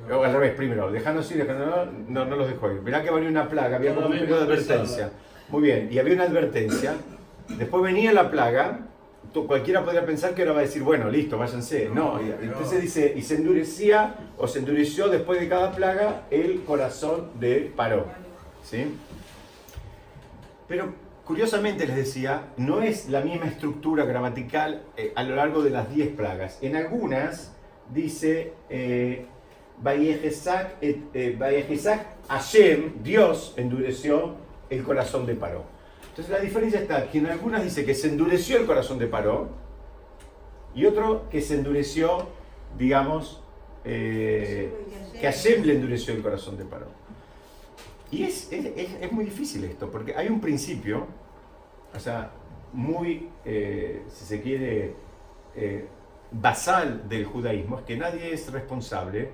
o 0.10 0.24
al 0.24 0.34
revés, 0.34 0.54
primero, 0.54 0.92
déjanos 0.92 1.30
ir, 1.32 1.46
no, 1.46 1.86
no, 2.08 2.26
no 2.26 2.36
los 2.36 2.48
dejó 2.48 2.72
ir. 2.72 2.82
Mirá 2.82 3.04
que 3.04 3.12
venía 3.12 3.30
una 3.30 3.50
plaga, 3.50 3.78
había 3.78 3.94
como 3.94 4.08
un 4.08 4.18
periodo 4.18 4.46
de 4.46 4.54
advertencia. 4.54 5.12
Muy 5.50 5.64
bien, 5.64 5.90
y 5.92 6.00
había 6.00 6.14
una 6.14 6.24
advertencia. 6.24 6.96
Después 7.50 7.84
venía 7.84 8.14
la 8.14 8.32
plaga, 8.32 8.80
cualquiera 9.48 9.84
podría 9.84 10.06
pensar 10.06 10.34
que 10.34 10.42
ahora 10.42 10.54
va 10.54 10.60
a 10.60 10.64
decir, 10.64 10.84
bueno, 10.84 11.10
listo, 11.10 11.38
váyanse. 11.38 11.90
No, 11.94 12.20
entonces 12.20 12.82
dice, 12.82 13.14
y 13.16 13.22
se 13.22 13.36
endurecía 13.36 14.16
o 14.38 14.48
se 14.48 14.60
endureció 14.60 15.10
después 15.10 15.40
de 15.40 15.50
cada 15.50 15.72
plaga 15.72 16.24
el 16.32 16.64
corazón 16.64 17.32
de 17.40 17.72
Paró. 17.76 18.06
¿Sí? 18.64 18.98
Pero 20.68 20.94
curiosamente 21.32 21.88
les 21.88 21.96
decía, 21.96 22.50
no 22.58 22.82
es 22.82 23.08
la 23.08 23.22
misma 23.22 23.46
estructura 23.46 24.04
gramatical 24.04 24.84
eh, 24.98 25.14
a 25.16 25.24
lo 25.24 25.38
largo 25.38 25.64
de 25.64 25.70
las 25.70 25.90
10 25.90 26.10
plagas. 26.18 26.60
En 26.62 26.76
algunas 26.76 27.54
dice, 27.94 28.52
eh, 28.70 29.26
eh 31.14 32.06
Hashem, 32.28 33.02
Dios, 33.02 33.54
endureció 33.56 34.36
el 34.70 34.84
corazón 34.84 35.26
de 35.26 35.36
Paró. 35.36 35.64
Entonces 36.10 36.34
la 36.34 36.42
diferencia 36.42 36.82
está 36.82 37.10
que 37.10 37.20
en 37.20 37.28
algunas 37.28 37.64
dice 37.64 37.86
que 37.86 37.94
se 37.94 38.10
endureció 38.10 38.58
el 38.58 38.66
corazón 38.66 39.00
de 39.00 39.08
Paró 39.08 39.52
y 40.76 40.86
otro 40.86 41.30
que 41.30 41.40
se 41.40 41.56
endureció, 41.56 42.28
digamos, 42.78 43.42
eh, 43.86 44.70
que 45.14 45.22
Hashem 45.22 45.64
le 45.64 45.76
endureció 45.76 46.14
el 46.14 46.22
corazón 46.22 46.58
de 46.58 46.66
Paró. 46.66 46.88
Y 48.12 48.24
es, 48.24 48.50
es, 48.52 49.12
muy 49.14 49.24
difícil 49.24 49.64
esto, 49.64 49.90
porque 49.90 50.14
hay 50.14 50.28
un 50.28 50.42
principio, 50.42 51.08
o 51.94 52.00
sea, 52.00 52.32
muy, 52.74 53.30
eh, 53.46 54.04
si 54.08 54.26
se 54.26 54.42
quiere, 54.42 54.96
eh, 55.56 55.88
basal 56.32 57.08
del 57.10 57.26
judaísmo, 57.26 57.80
es 57.80 57.86
que 57.86 57.98
nadie 57.98 58.34
es 58.34 58.52
responsable 58.52 59.32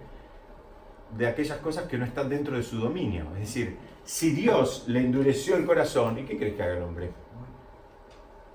de 1.15 1.27
aquellas 1.27 1.59
cosas 1.59 1.85
que 1.85 1.97
no 1.97 2.05
están 2.05 2.29
dentro 2.29 2.57
de 2.57 2.63
su 2.63 2.77
dominio. 2.79 3.25
Es 3.35 3.41
decir, 3.41 3.77
si 4.03 4.31
Dios 4.31 4.85
le 4.87 4.99
endureció 4.99 5.55
el 5.55 5.65
corazón, 5.65 6.17
¿y 6.17 6.23
qué 6.23 6.37
crees 6.37 6.55
que 6.55 6.63
haga 6.63 6.77
el 6.77 6.83
hombre? 6.83 7.11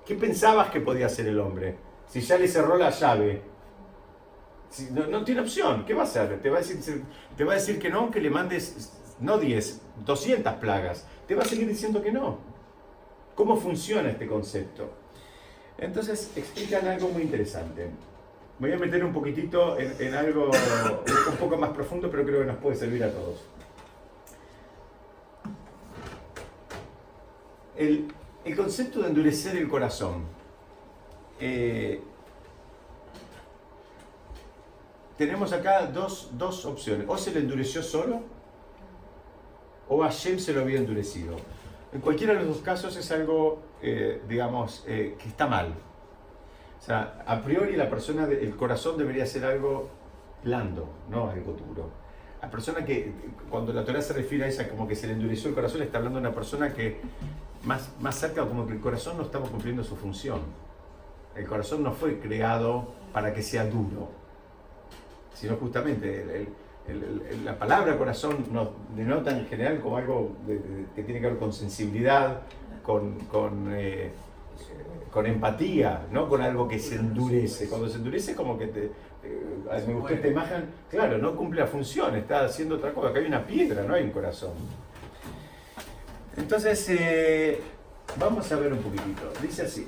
¿Qué 0.05 0.15
pensabas 0.15 0.69
que 0.69 0.81
podía 0.81 1.05
hacer 1.05 1.27
el 1.27 1.39
hombre? 1.39 1.77
Si 2.07 2.19
ya 2.21 2.37
le 2.37 2.47
cerró 2.47 2.77
la 2.77 2.89
llave, 2.89 3.41
no, 4.91 5.23
tiene 5.23 5.41
opción, 5.41 5.85
¿qué 5.85 5.93
va 5.93 6.01
a 6.01 6.05
hacer? 6.05 6.41
Te 6.41 6.49
va 6.49 6.57
a 6.57 6.61
decir, 6.61 7.03
te 7.37 7.43
va 7.43 7.53
a 7.53 7.55
decir 7.55 7.79
que 7.79 7.89
no, 7.89 8.11
que 8.11 8.19
le 8.19 8.29
mandes, 8.29 8.91
no 9.19 9.37
10, 9.37 9.81
200 10.05 10.53
plagas. 10.55 11.07
Te 11.27 11.35
va 11.35 11.43
a 11.43 11.45
seguir 11.45 11.67
diciendo 11.67 12.01
que 12.01 12.11
no. 12.11 12.52
¿Cómo 13.35 13.57
funciona 13.57 14.09
este 14.09 14.27
concepto? 14.27 14.89
Entonces 15.77 16.31
explican 16.35 16.87
algo 16.87 17.09
muy 17.09 17.23
interesante. 17.23 17.89
voy 18.59 18.71
a 18.71 18.77
meter 18.77 19.03
un 19.03 19.11
poquitito 19.11 19.77
en, 19.79 20.13
algo 20.13 20.51
un 21.31 21.37
poco 21.37 21.57
más 21.57 21.71
profundo, 21.71 22.09
pero 22.11 22.23
creo 22.23 22.39
que 22.41 22.45
nos 22.45 22.57
puede 22.57 22.75
servir 22.75 23.03
a 23.03 23.11
todos. 23.11 23.53
el, 27.77 28.55
concepto 28.55 29.01
de 29.01 29.09
endurecer 29.09 29.55
el 29.57 29.67
corazón. 29.67 30.23
Eh, 31.39 32.01
tenemos 35.17 35.53
acá 35.53 35.85
dos, 35.87 36.65
opciones. 36.65 37.05
O 37.07 37.17
se 37.17 37.31
le 37.31 37.39
endureció 37.39 37.83
solo, 37.83 38.21
o 39.87 40.01
Hashem 40.01 40.39
se 40.39 40.53
lo 40.53 40.61
había 40.61 40.77
endurecido. 40.77 41.35
En 41.93 42.01
cualquiera 42.01 42.33
de 42.33 42.39
los 42.39 42.47
dos 42.47 42.63
casos 42.63 42.95
es 42.97 43.11
algo, 43.11 43.61
eh, 43.81 44.21
digamos, 44.27 44.83
eh, 44.87 45.15
que 45.19 45.29
está 45.29 45.45
mal. 45.45 45.75
O 46.79 46.81
sea, 46.81 47.23
a 47.27 47.41
priori 47.41 47.75
la 47.75 47.89
persona, 47.89 48.25
el 48.25 48.55
corazón 48.55 48.97
debería 48.97 49.25
ser 49.27 49.45
algo 49.45 49.89
blando, 50.43 50.89
no 51.09 51.29
algo 51.29 51.53
duro. 51.53 51.91
La 52.41 52.49
persona 52.49 52.83
que, 52.83 53.13
cuando 53.49 53.71
la 53.71 53.85
Torah 53.85 54.01
se 54.01 54.13
refiere 54.13 54.45
a 54.45 54.47
esa 54.47 54.67
como 54.67 54.87
que 54.87 54.95
se 54.95 55.07
le 55.07 55.13
endureció 55.13 55.49
el 55.49 55.55
corazón, 55.55 55.83
está 55.83 55.99
hablando 55.99 56.19
de 56.19 56.27
una 56.27 56.35
persona 56.35 56.73
que 56.73 56.99
más, 57.63 57.91
más 58.01 58.15
cerca 58.15 58.45
como 58.45 58.65
que 58.65 58.73
el 58.73 58.79
corazón 58.81 59.17
no 59.17 59.23
estaba 59.23 59.47
cumpliendo 59.47 59.83
su 59.83 59.95
función. 59.95 60.41
El 61.35 61.47
corazón 61.47 61.83
no 61.83 61.93
fue 61.93 62.19
creado 62.19 62.93
para 63.13 63.33
que 63.33 63.43
sea 63.43 63.65
duro, 63.65 64.09
sino 65.33 65.55
justamente 65.57 66.47
la 67.45 67.57
palabra 67.57 67.97
corazón 67.97 68.45
nos 68.51 68.69
denota 68.95 69.31
en 69.31 69.45
general 69.47 69.79
como 69.79 69.97
algo 69.97 70.31
que 70.95 71.03
tiene 71.03 71.21
que 71.21 71.27
ver 71.27 71.37
con 71.37 71.53
sensibilidad, 71.53 72.41
con, 72.83 73.19
con, 73.21 73.73
eh, 73.73 74.11
con, 75.11 75.25
empatía, 75.25 76.07
no 76.11 76.27
con 76.27 76.41
algo 76.41 76.67
que 76.67 76.79
se 76.79 76.95
endurece. 76.95 77.69
Cuando 77.69 77.87
se 77.87 77.97
endurece 77.97 78.35
como 78.35 78.57
que 78.57 78.67
te, 78.67 78.91
eh, 79.23 79.83
me 79.87 79.93
gustó 79.93 80.13
esta 80.13 80.27
imagen, 80.27 80.65
claro, 80.89 81.17
no 81.17 81.35
cumple 81.35 81.61
la 81.61 81.67
función, 81.67 82.15
está 82.15 82.43
haciendo 82.43 82.75
otra 82.75 82.93
cosa, 82.93 83.13
que 83.13 83.19
hay 83.19 83.25
una 83.25 83.45
piedra, 83.45 83.83
no 83.83 83.93
hay 83.93 84.03
un 84.03 84.11
corazón. 84.11 84.51
Entonces, 86.35 86.89
eh, 86.89 87.61
vamos 88.17 88.51
a 88.51 88.55
ver 88.57 88.73
un 88.73 88.79
poquitito. 88.79 89.21
Dice 89.41 89.63
así. 89.63 89.87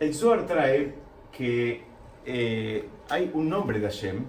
El 0.00 0.14
Zohar 0.14 0.46
trae 0.46 0.94
que 1.30 1.82
eh, 2.24 2.88
hay 3.08 3.30
un 3.34 3.48
nombre 3.48 3.78
de 3.78 3.86
Hashem 3.86 4.24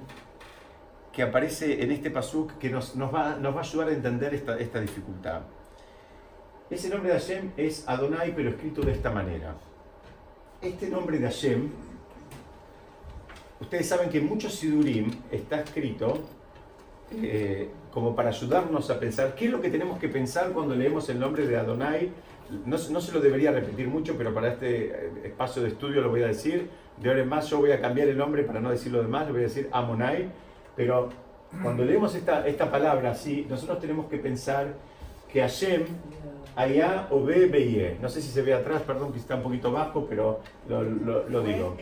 que 1.15 1.23
aparece 1.23 1.81
en 1.81 1.91
este 1.91 2.11
pasuk 2.11 2.57
que 2.57 2.69
nos, 2.69 2.93
va, 2.93 3.37
nos 3.37 3.55
va, 3.55 3.59
a 3.59 3.63
ayudar 3.63 3.87
a 3.87 3.93
entender 3.93 4.33
esta, 4.33 4.59
esta 4.59 4.81
dificultad. 4.81 5.43
Ese 6.69 6.89
nombre 6.89 7.13
de 7.13 7.19
Hashem 7.19 7.51
es 7.55 7.87
Adonai, 7.87 8.35
pero 8.35 8.49
escrito 8.49 8.81
de 8.81 8.91
esta 8.91 9.11
manera. 9.11 9.55
este 10.61 10.89
nombre 10.89 11.17
de 11.17 11.25
Hashem, 11.25 11.69
ustedes 13.61 13.87
saben 13.87 14.09
que 14.09 14.17
en 14.17 14.27
muchos 14.27 14.55
Sidurim 14.55 15.09
está 15.31 15.61
escrito 15.61 16.19
eh, 17.11 17.69
como 17.91 18.13
para 18.13 18.29
ayudarnos 18.29 18.89
a 18.89 18.99
pensar 18.99 19.35
qué 19.35 19.45
es 19.45 19.51
lo 19.51 19.61
que 19.61 19.69
tenemos 19.69 19.97
que 19.99 20.09
pensar 20.09 20.51
cuando 20.51 20.75
leemos 20.75 21.07
el 21.07 21.19
nombre 21.19 21.47
de 21.47 21.55
Adonai. 21.55 22.11
No, 22.65 22.77
no 22.89 23.01
se 23.01 23.11
lo 23.13 23.21
debería 23.21 23.51
repetir 23.51 23.87
mucho, 23.87 24.17
pero 24.17 24.33
para 24.33 24.49
este 24.49 24.87
eh, 24.87 25.11
espacio 25.23 25.61
de 25.61 25.69
estudio 25.69 26.01
lo 26.01 26.09
voy 26.09 26.23
a 26.23 26.27
decir. 26.27 26.69
De 26.97 27.09
ahora 27.09 27.21
en 27.21 27.29
más 27.29 27.49
yo 27.49 27.59
voy 27.59 27.71
a 27.71 27.79
cambiar 27.79 28.09
el 28.09 28.17
nombre 28.17 28.43
para 28.43 28.59
no 28.59 28.69
decir 28.69 28.91
lo 28.91 29.01
demás, 29.01 29.27
lo 29.27 29.33
voy 29.33 29.43
a 29.43 29.47
decir 29.47 29.69
Amonai. 29.71 30.29
Pero 30.75 31.09
cuando 31.61 31.85
leemos 31.85 32.15
esta, 32.15 32.45
esta 32.47 32.69
palabra 32.69 33.11
así, 33.11 33.45
nosotros 33.49 33.79
tenemos 33.79 34.07
que 34.07 34.17
pensar 34.17 34.73
que 35.31 35.41
Hashem, 35.41 35.83
Allá 36.55 37.07
o 37.11 37.21
B, 37.21 37.47
B, 37.47 37.97
No 38.01 38.07
sé 38.07 38.21
si 38.21 38.29
se 38.29 38.41
ve 38.41 38.53
atrás, 38.53 38.81
perdón 38.83 39.11
que 39.11 39.19
está 39.19 39.35
un 39.35 39.43
poquito 39.43 39.73
bajo, 39.73 40.05
pero 40.07 40.39
lo, 40.69 40.83
lo, 40.83 41.41
digo. 41.41 41.75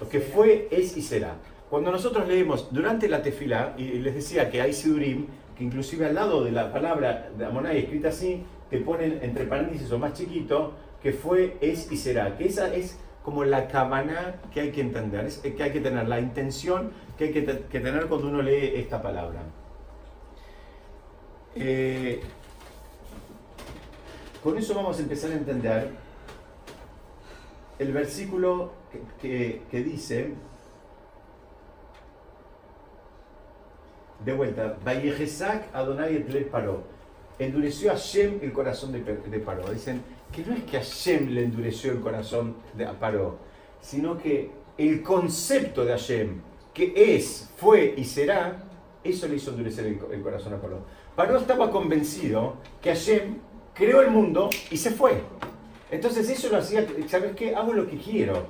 Lo 0.00 0.08
que 0.08 0.20
fue, 0.20 0.68
es 0.70 0.96
y 0.96 1.02
será. 1.02 1.34
Cuando 1.68 1.90
nosotros 1.90 2.26
leemos 2.26 2.72
durante 2.72 3.06
la 3.06 3.22
tefila, 3.22 3.74
y 3.76 3.84
les 3.98 4.14
decía 4.14 4.50
que 4.50 4.62
hay 4.62 4.72
sidurim, 4.72 5.26
que 5.58 5.64
inclusive 5.64 6.06
al 6.06 6.14
lado 6.14 6.42
de 6.42 6.52
la 6.52 6.72
palabra 6.72 7.28
de 7.36 7.44
Amonai 7.44 7.78
escrita 7.78 8.08
así, 8.08 8.44
te 8.70 8.78
ponen 8.78 9.18
entre 9.20 9.44
paréntesis 9.44 9.92
o 9.92 9.98
más 9.98 10.14
chiquito, 10.14 10.72
que 11.02 11.12
fue, 11.12 11.58
es 11.60 11.92
y 11.92 11.98
será. 11.98 12.34
Que 12.38 12.46
esa 12.46 12.74
es 12.74 12.98
como 13.26 13.44
la 13.44 13.66
cabana 13.66 14.36
que 14.54 14.60
hay 14.60 14.70
que 14.70 14.80
entender, 14.80 15.24
es, 15.24 15.38
que 15.38 15.60
hay 15.60 15.72
que 15.72 15.80
tener, 15.80 16.06
la 16.06 16.20
intención 16.20 16.92
que 17.18 17.24
hay 17.24 17.32
que, 17.32 17.42
tener 17.42 18.06
cuando 18.06 18.28
uno 18.28 18.40
lee 18.40 18.74
esta 18.76 19.02
palabra. 19.02 19.40
Eh, 21.56 22.20
con 24.44 24.56
eso 24.56 24.76
vamos 24.76 24.96
a 24.98 25.02
empezar 25.02 25.32
a 25.32 25.34
entender 25.34 25.90
el 27.80 27.92
versículo 27.92 28.70
que, 29.20 29.60
dice, 29.72 30.34
de 34.24 34.32
vuelta, 34.34 34.76
Vallejesac 34.84 35.74
Adonai 35.74 36.22
paró. 36.44 36.84
Endureció 37.40 37.90
a 37.90 37.96
Shem 37.96 38.38
el 38.40 38.52
corazón 38.52 38.92
de, 38.92 39.00
de 39.02 39.38
Paró. 39.40 39.68
Dicen 39.72 40.00
que 40.32 40.44
no 40.44 40.54
es 40.54 40.64
que 40.64 40.78
Hashem 40.78 41.30
le 41.30 41.44
endureció 41.44 41.92
el 41.92 42.00
corazón 42.00 42.56
de 42.74 42.86
Paró, 42.86 43.38
sino 43.80 44.18
que 44.18 44.50
el 44.76 45.02
concepto 45.02 45.84
de 45.84 45.92
Hashem, 45.92 46.40
que 46.74 46.92
es, 46.96 47.50
fue 47.56 47.94
y 47.96 48.04
será, 48.04 48.62
eso 49.02 49.28
le 49.28 49.36
hizo 49.36 49.50
endurecer 49.50 49.86
el, 49.86 50.22
corazón 50.22 50.54
a 50.54 50.60
Paró. 50.60 50.80
Paró 51.14 51.38
estaba 51.38 51.70
convencido 51.70 52.56
que 52.82 52.90
Hashem 52.90 53.38
creó 53.74 54.02
el 54.02 54.10
mundo 54.10 54.50
y 54.70 54.76
se 54.76 54.90
fue. 54.90 55.22
Entonces 55.90 56.28
eso 56.28 56.48
lo 56.50 56.58
hacía, 56.58 56.86
¿sabes 57.06 57.34
qué? 57.36 57.54
Hago 57.54 57.72
lo 57.72 57.86
que 57.86 57.96
quiero. 57.96 58.44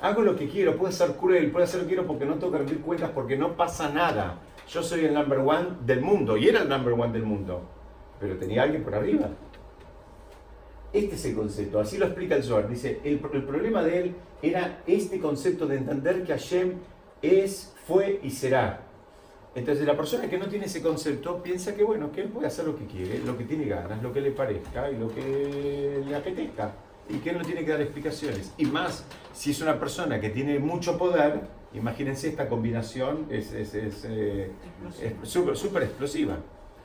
Hago 0.00 0.22
lo 0.22 0.36
que 0.36 0.48
quiero, 0.48 0.76
puede 0.76 0.92
ser 0.92 1.12
cruel, 1.16 1.50
puede 1.50 1.66
ser 1.66 1.80
lo 1.80 1.86
que 1.86 1.94
quiero 1.94 2.06
porque 2.06 2.24
no 2.24 2.34
tengo 2.34 2.52
que 2.52 2.58
rendir 2.58 2.80
cuentas, 2.80 3.10
porque 3.14 3.36
no 3.36 3.56
pasa 3.56 3.88
nada. 3.90 4.38
Yo 4.68 4.82
soy 4.82 5.04
el 5.06 5.14
number 5.14 5.38
one 5.38 5.68
del 5.84 6.02
mundo 6.02 6.36
y 6.36 6.48
era 6.48 6.60
el 6.60 6.68
number 6.68 6.92
one 6.92 7.12
del 7.12 7.22
mundo, 7.22 7.62
pero 8.20 8.36
tenía 8.36 8.62
alguien 8.64 8.84
por 8.84 8.94
arriba. 8.94 9.28
Este 10.92 11.16
es 11.16 11.24
el 11.26 11.34
concepto, 11.34 11.80
así 11.80 11.98
lo 11.98 12.06
explica 12.06 12.34
el 12.34 12.42
Zohar. 12.42 12.68
Dice, 12.68 13.00
el, 13.04 13.20
el 13.32 13.42
problema 13.44 13.82
de 13.82 14.00
él 14.00 14.14
era 14.42 14.82
este 14.86 15.20
concepto 15.20 15.66
de 15.66 15.76
entender 15.76 16.24
que 16.24 16.32
Hashem 16.32 16.74
es, 17.20 17.74
fue 17.86 18.20
y 18.22 18.30
será. 18.30 18.88
Entonces 19.54 19.86
la 19.86 19.96
persona 19.96 20.28
que 20.28 20.38
no 20.38 20.46
tiene 20.46 20.66
ese 20.66 20.80
concepto 20.80 21.42
piensa 21.42 21.74
que 21.74 21.82
bueno, 21.82 22.12
que 22.12 22.20
él 22.22 22.28
puede 22.28 22.46
hacer 22.46 22.64
lo 22.64 22.76
que 22.76 22.86
quiere, 22.86 23.18
lo 23.18 23.36
que 23.36 23.44
tiene 23.44 23.66
ganas, 23.66 24.02
lo 24.02 24.12
que 24.12 24.20
le 24.20 24.30
parezca 24.30 24.90
y 24.90 24.96
lo 24.96 25.12
que 25.12 26.02
le 26.06 26.14
apetezca. 26.14 26.74
Y 27.08 27.18
que 27.18 27.30
él 27.30 27.38
no 27.38 27.44
tiene 27.44 27.64
que 27.64 27.70
dar 27.70 27.80
explicaciones. 27.80 28.52
Y 28.58 28.66
más, 28.66 29.04
si 29.32 29.50
es 29.50 29.60
una 29.60 29.80
persona 29.80 30.20
que 30.20 30.28
tiene 30.28 30.58
mucho 30.58 30.98
poder, 30.98 31.40
imagínense 31.72 32.28
esta 32.28 32.48
combinación, 32.48 33.26
es 33.30 33.46
súper 35.24 35.54
es, 35.54 35.64
eh, 35.64 35.82
explosiva. 35.82 36.36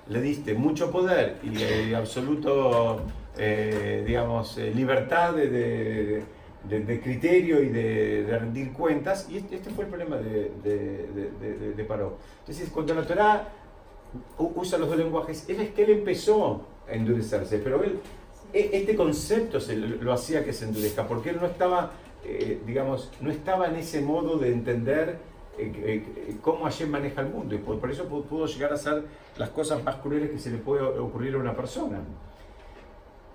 Le 0.08 0.22
diste 0.22 0.54
mucho 0.54 0.90
poder 0.92 1.40
y 1.44 1.62
eh, 1.62 1.96
absoluto, 1.96 3.02
eh, 3.38 4.04
digamos, 4.06 4.58
libertad 4.58 5.34
de 5.34 6.24
de, 6.64 7.02
criterio 7.02 7.62
y 7.62 7.70
de, 7.70 8.26
rendir 8.40 8.72
cuentas, 8.72 9.28
y 9.30 9.38
este, 9.38 9.56
este 9.56 9.70
fue 9.70 9.86
el 9.86 9.90
problema 9.90 10.18
de, 10.18 10.52
de, 11.76 11.84
Paró. 11.84 12.18
Entonces, 12.40 12.70
cuando 12.70 12.96
la 12.96 13.06
Torah 13.06 13.50
usa 14.38 14.78
los 14.78 14.88
dos 14.88 14.98
lenguajes, 14.98 15.46
él 15.50 15.60
es 15.60 15.72
que 15.72 15.84
él 15.84 15.92
empezó 15.92 16.66
a 16.88 16.94
endurecerse, 16.94 17.58
pero 17.60 17.84
él, 17.84 18.00
e, 18.54 18.70
este 18.74 18.96
concepto 18.96 19.60
se, 19.60 19.76
lo 19.76 20.14
hacía 20.14 20.46
que 20.46 20.54
se 20.54 20.66
endurezca, 20.66 21.08
porque 21.08 21.32
él 21.32 21.38
no 21.42 21.48
estaba, 21.48 21.92
eh, 22.24 22.62
digamos, 22.66 23.12
no 23.20 23.30
estaba 23.30 23.68
en 23.68 23.76
ese 23.76 24.02
modo 24.02 24.38
de 24.38 24.54
entender 24.54 25.18
eh, 25.58 25.72
eh, 25.86 26.38
cómo 26.42 26.64
Hashem 26.64 26.90
maneja 26.90 27.22
el 27.22 27.30
mundo, 27.30 27.56
y 27.56 27.58
por, 27.58 27.80
por 27.80 27.92
eso 27.92 28.06
pudo 28.06 28.46
llegar 28.46 28.72
a 28.72 28.76
hacer 28.76 29.04
las 29.38 29.50
cosas 29.50 29.84
más 29.84 29.96
crueles 29.98 30.32
que 30.32 30.40
se 30.40 30.50
le 30.50 30.58
puede 30.58 30.82
ocurrir 30.84 31.36
a 31.36 31.40
una 31.40 31.56
persona. 31.56 32.00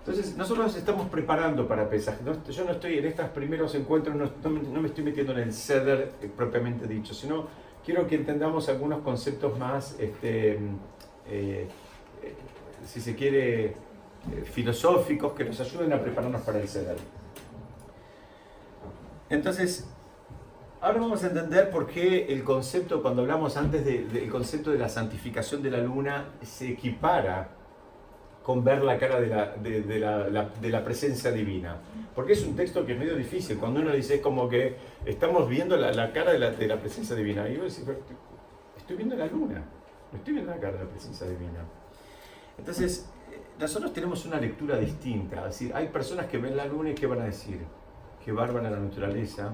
Entonces, 0.09 0.35
nosotros 0.35 0.75
estamos 0.75 1.07
preparando 1.07 1.67
para 1.67 1.87
Pesaj. 1.87 2.15
yo 2.49 2.65
no 2.65 2.71
estoy 2.71 2.97
en 2.97 3.05
estos 3.05 3.29
primeros 3.29 3.75
encuentros, 3.75 4.15
no, 4.15 4.81
me 4.81 4.87
estoy 4.87 5.03
metiendo 5.03 5.33
en 5.33 5.37
el 5.37 5.53
ceder 5.53 6.13
eh, 6.19 6.31
propiamente 6.35 6.87
dicho, 6.87 7.13
sino 7.13 7.45
quiero 7.85 8.07
que 8.07 8.15
entendamos 8.15 8.69
algunos 8.69 9.01
conceptos 9.03 9.59
más, 9.59 9.99
este, 9.99 10.53
eh, 10.53 10.57
eh, 11.29 11.67
si 12.87 13.01
se 13.01 13.15
quiere, 13.15 13.75
filosóficos 14.51 15.33
que 15.33 15.45
nos 15.45 15.59
ayuden 15.59 15.93
a 15.93 16.01
prepararnos 16.01 16.41
para 16.41 16.59
el 16.59 16.67
ceder. 16.67 16.97
Entonces, 19.29 19.87
ahora 20.81 21.01
vamos 21.01 21.23
a 21.23 21.27
entender 21.27 21.69
por 21.69 21.85
qué 21.85 22.25
el 22.33 22.43
concepto, 22.43 23.03
cuando 23.03 23.21
hablamos 23.21 23.57
antes 23.57 23.85
del 23.85 24.27
concepto 24.31 24.71
de 24.71 24.79
la 24.79 24.89
santificación 24.89 25.61
de 25.61 25.69
la 25.69 25.77
luna, 25.77 26.29
se 26.41 26.69
equipara 26.69 27.58
con 28.43 28.63
ver 28.63 28.83
la 28.83 28.97
cara 28.97 29.19
de 29.19 29.27
la, 29.27 29.55
de, 29.55 29.99
la, 29.99 30.49
de 30.49 30.69
la, 30.69 30.83
presencia 30.83 31.31
divina. 31.31 31.77
Porque 32.15 32.33
es 32.33 32.43
un 32.43 32.55
texto 32.55 32.85
que 32.85 32.93
es 32.93 32.99
medio 32.99 33.15
difícil. 33.15 33.57
Cuando 33.57 33.79
uno 33.79 33.91
dice 33.91 34.15
es 34.15 34.21
como 34.21 34.49
que 34.49 34.75
estamos 35.05 35.47
viendo 35.47 35.77
la, 35.77 36.11
cara 36.11 36.31
de 36.31 36.67
la, 36.67 36.79
presencia 36.79 37.15
divina. 37.15 37.47
Y 37.47 37.57
yo 37.57 37.65
estoy 37.65 38.95
viendo 38.95 39.15
la 39.15 39.27
luna, 39.27 39.63
no 40.11 40.17
estoy 40.17 40.33
viendo 40.33 40.51
la 40.51 40.59
cara 40.59 40.77
de 40.77 40.83
la 40.85 40.89
presencia 40.89 41.27
divina. 41.27 41.59
Entonces, 42.57 43.09
nosotros 43.59 43.93
tenemos 43.93 44.25
una 44.25 44.39
lectura 44.39 44.77
distinta. 44.77 45.37
Es 45.37 45.59
decir, 45.59 45.71
hay 45.75 45.87
personas 45.89 46.25
que 46.27 46.37
ven 46.37 46.57
la 46.57 46.65
luna 46.65 46.91
y 46.91 46.95
¿qué 46.95 47.07
van 47.07 47.21
a 47.21 47.25
decir? 47.25 47.59
Que 48.23 48.31
bárbara 48.31 48.69
la 48.69 48.79
naturaleza, 48.79 49.53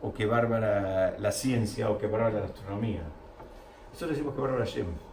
o 0.00 0.12
que 0.12 0.26
bárbara 0.26 1.16
la 1.18 1.32
ciencia, 1.32 1.90
o 1.90 1.98
que 1.98 2.06
bárbara 2.06 2.40
la 2.40 2.46
astronomía. 2.46 3.02
Nosotros 3.88 4.10
decimos 4.10 4.34
que 4.34 4.40
bárbara 4.40 4.64
Shem. 4.64 5.11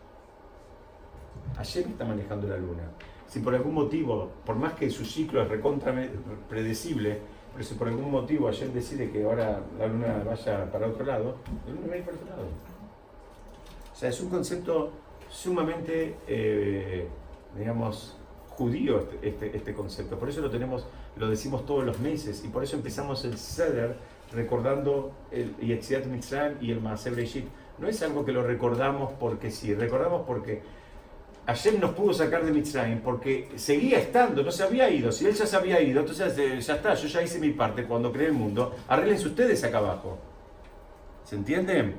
Ayer 1.58 1.88
está 1.88 2.06
manejando 2.06 2.48
la 2.48 2.58
luna. 2.58 2.84
Si 3.28 3.40
por 3.40 3.54
algún 3.54 3.74
motivo, 3.74 4.32
por 4.46 4.56
más 4.56 4.74
que 4.74 4.90
su 4.90 5.06
ciclo 5.06 5.42
es 5.42 5.50
recontra 5.50 5.94
predecible, 6.48 7.20
pero 7.54 7.64
si 7.64 7.76
por 7.76 7.88
algún 7.88 8.10
motivo 8.10 8.48
ayer 8.48 8.72
decide 8.72 9.12
que 9.12 9.24
ahora 9.24 9.62
la 9.78 9.88
luna 9.88 10.24
vaya 10.26 10.72
para 10.72 10.88
otro 10.88 11.06
lado, 11.06 11.36
la 11.68 11.74
luna 11.74 11.88
va 11.88 11.94
a 11.94 11.98
ir 11.98 12.04
para 12.04 12.18
otro 12.18 12.30
lado. 12.30 12.48
O 13.92 13.96
sea, 13.96 14.10
es 14.10 14.22
un 14.22 14.30
concepto 14.30 14.92
sumamente, 15.30 16.16
eh, 16.28 17.08
digamos, 17.58 18.18
judío 18.50 19.00
este, 19.00 19.30
este, 19.30 19.58
este, 19.58 19.74
concepto. 19.74 20.18
Por 20.18 20.30
eso 20.30 20.42
lo 20.42 20.50
tenemos, 20.50 20.88
lo 21.16 21.30
decimos 21.30 21.66
todos 21.66 21.86
los 21.86 22.00
meses 22.00 22.44
y 22.44 22.48
por 22.50 22.64
eso 22.64 22.76
empezamos 22.76 23.24
el 23.26 23.38
Seder 23.38 23.96
recordando 24.34 25.12
el 25.32 25.56
Yetziat 25.58 26.06
Mitzrayim 26.06 26.58
y 26.62 26.72
el 26.72 26.82
Maaser. 26.82 27.14
No 27.78 27.88
es 27.88 28.02
algo 28.04 28.26
que 28.26 28.32
lo 28.32 28.44
recordamos 28.44 29.14
porque 29.20 29.52
sí, 29.52 29.74
recordamos 29.74 30.24
porque 30.28 30.62
Ayer 31.50 31.80
nos 31.80 31.96
pudo 31.96 32.14
sacar 32.14 32.46
de 32.46 32.52
Mitzrayim 32.52 33.00
porque 33.00 33.50
seguía 33.56 33.98
estando, 33.98 34.44
no 34.44 34.52
se 34.52 34.62
había 34.62 34.88
ido. 34.88 35.12
Si 35.12 35.26
él 35.26 35.34
ya 35.34 35.48
se 35.48 35.56
había 35.56 35.82
ido, 35.82 36.02
entonces 36.02 36.38
eh, 36.38 36.62
ya 36.62 36.76
está, 36.76 36.94
yo 36.94 37.08
ya 37.08 37.24
hice 37.24 37.40
mi 37.40 37.50
parte 37.50 37.86
cuando 37.86 38.12
creé 38.12 38.28
el 38.28 38.34
mundo. 38.34 38.76
Arréglense 38.88 39.30
ustedes 39.30 39.64
acá 39.64 39.80
abajo. 39.80 40.20
¿Se 41.24 41.36
entiende? 41.36 41.96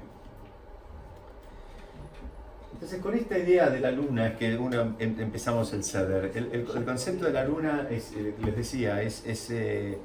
Entonces, 2.74 3.00
con 3.00 3.12
esta 3.16 3.36
idea 3.36 3.68
de 3.68 3.80
la 3.80 3.90
luna 3.90 4.28
es 4.28 4.36
que 4.36 4.56
uno, 4.56 4.94
em, 5.00 5.20
empezamos 5.20 5.72
el 5.72 5.82
ceder. 5.82 6.30
El, 6.32 6.84
concepto 6.84 7.24
de 7.24 7.32
la 7.32 7.44
luna, 7.44 7.88
es, 7.90 8.12
eh, 8.12 8.32
les 8.44 8.54
decía, 8.54 9.02
eh, 9.02 9.98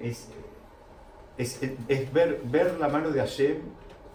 es, 0.00 0.30
ver, 2.14 2.40
ver 2.44 2.80
la 2.80 2.88
mano 2.88 3.10
de 3.10 3.20
Hashem 3.20 3.58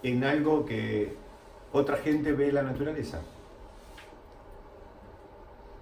en 0.02 0.24
algo 0.24 0.66
que 0.66 1.14
otra 1.72 1.98
gente 1.98 2.32
ve 2.32 2.50
en 2.50 2.56
la 2.56 2.64
naturaleza 2.64 3.22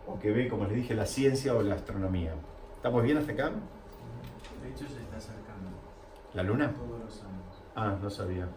o 0.09 0.19
que 0.19 0.31
ve, 0.31 0.47
como 0.47 0.65
les 0.65 0.75
dije, 0.75 0.95
la 0.95 1.05
ciencia 1.05 1.53
o 1.53 1.61
la 1.61 1.75
astronomía. 1.75 2.33
¿Estamos 2.75 3.03
bien 3.03 3.17
hasta 3.17 3.31
acá? 3.31 3.49
De 3.49 4.69
hecho, 4.69 4.87
se 4.87 5.01
está 5.01 5.17
acercando. 5.17 5.69
¿La 6.33 6.43
luna? 6.43 6.73
Todos 6.73 6.99
los 6.99 7.23
años. 7.23 7.63
Ah, 7.75 7.97
no 8.01 8.09
sabía. 8.09 8.47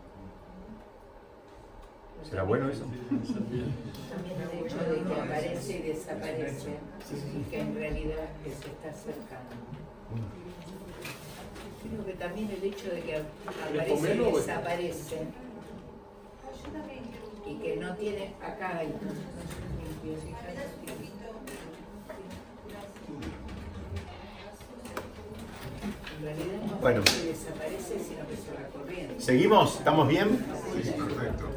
¿Será 2.22 2.44
bueno 2.44 2.68
eso? 2.68 2.84
También 2.84 3.74
el 4.40 4.64
hecho 4.64 4.78
de 4.78 5.02
que 5.02 5.20
aparece 5.20 5.78
y 5.78 5.82
desaparece, 5.82 6.78
y 7.36 7.50
que 7.50 7.60
en 7.60 7.74
realidad 7.74 8.28
se 8.44 8.50
está 8.50 8.90
acercando. 8.90 9.56
Creo 11.82 12.06
que 12.06 12.12
también 12.12 12.50
el 12.50 12.62
hecho 12.62 12.90
de 12.90 13.00
que 13.00 13.16
aparece 13.16 14.14
y 14.14 14.32
desaparece 14.32 15.26
y 17.44 17.54
que 17.56 17.76
no 17.76 17.94
tiene 17.96 18.34
acá 18.40 18.78
hay 18.78 18.94
bueno. 26.80 27.02
¿Seguimos? 29.18 29.76
¿Estamos 29.78 30.08
bien? 30.08 30.44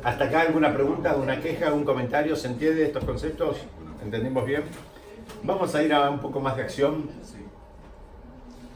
¿Hasta 0.03 0.25
acá 0.25 0.41
alguna 0.41 0.73
pregunta, 0.73 1.11
alguna 1.11 1.39
queja, 1.41 1.67
algún 1.67 1.83
comentario? 1.83 2.35
¿Se 2.35 2.47
entiende 2.47 2.85
estos 2.85 3.03
conceptos? 3.03 3.57
¿Entendimos 4.03 4.45
bien? 4.45 4.63
Vamos 5.43 5.73
a 5.75 5.83
ir 5.83 5.93
a 5.93 6.09
un 6.09 6.19
poco 6.19 6.39
más 6.39 6.55
de 6.57 6.63
acción. 6.63 7.09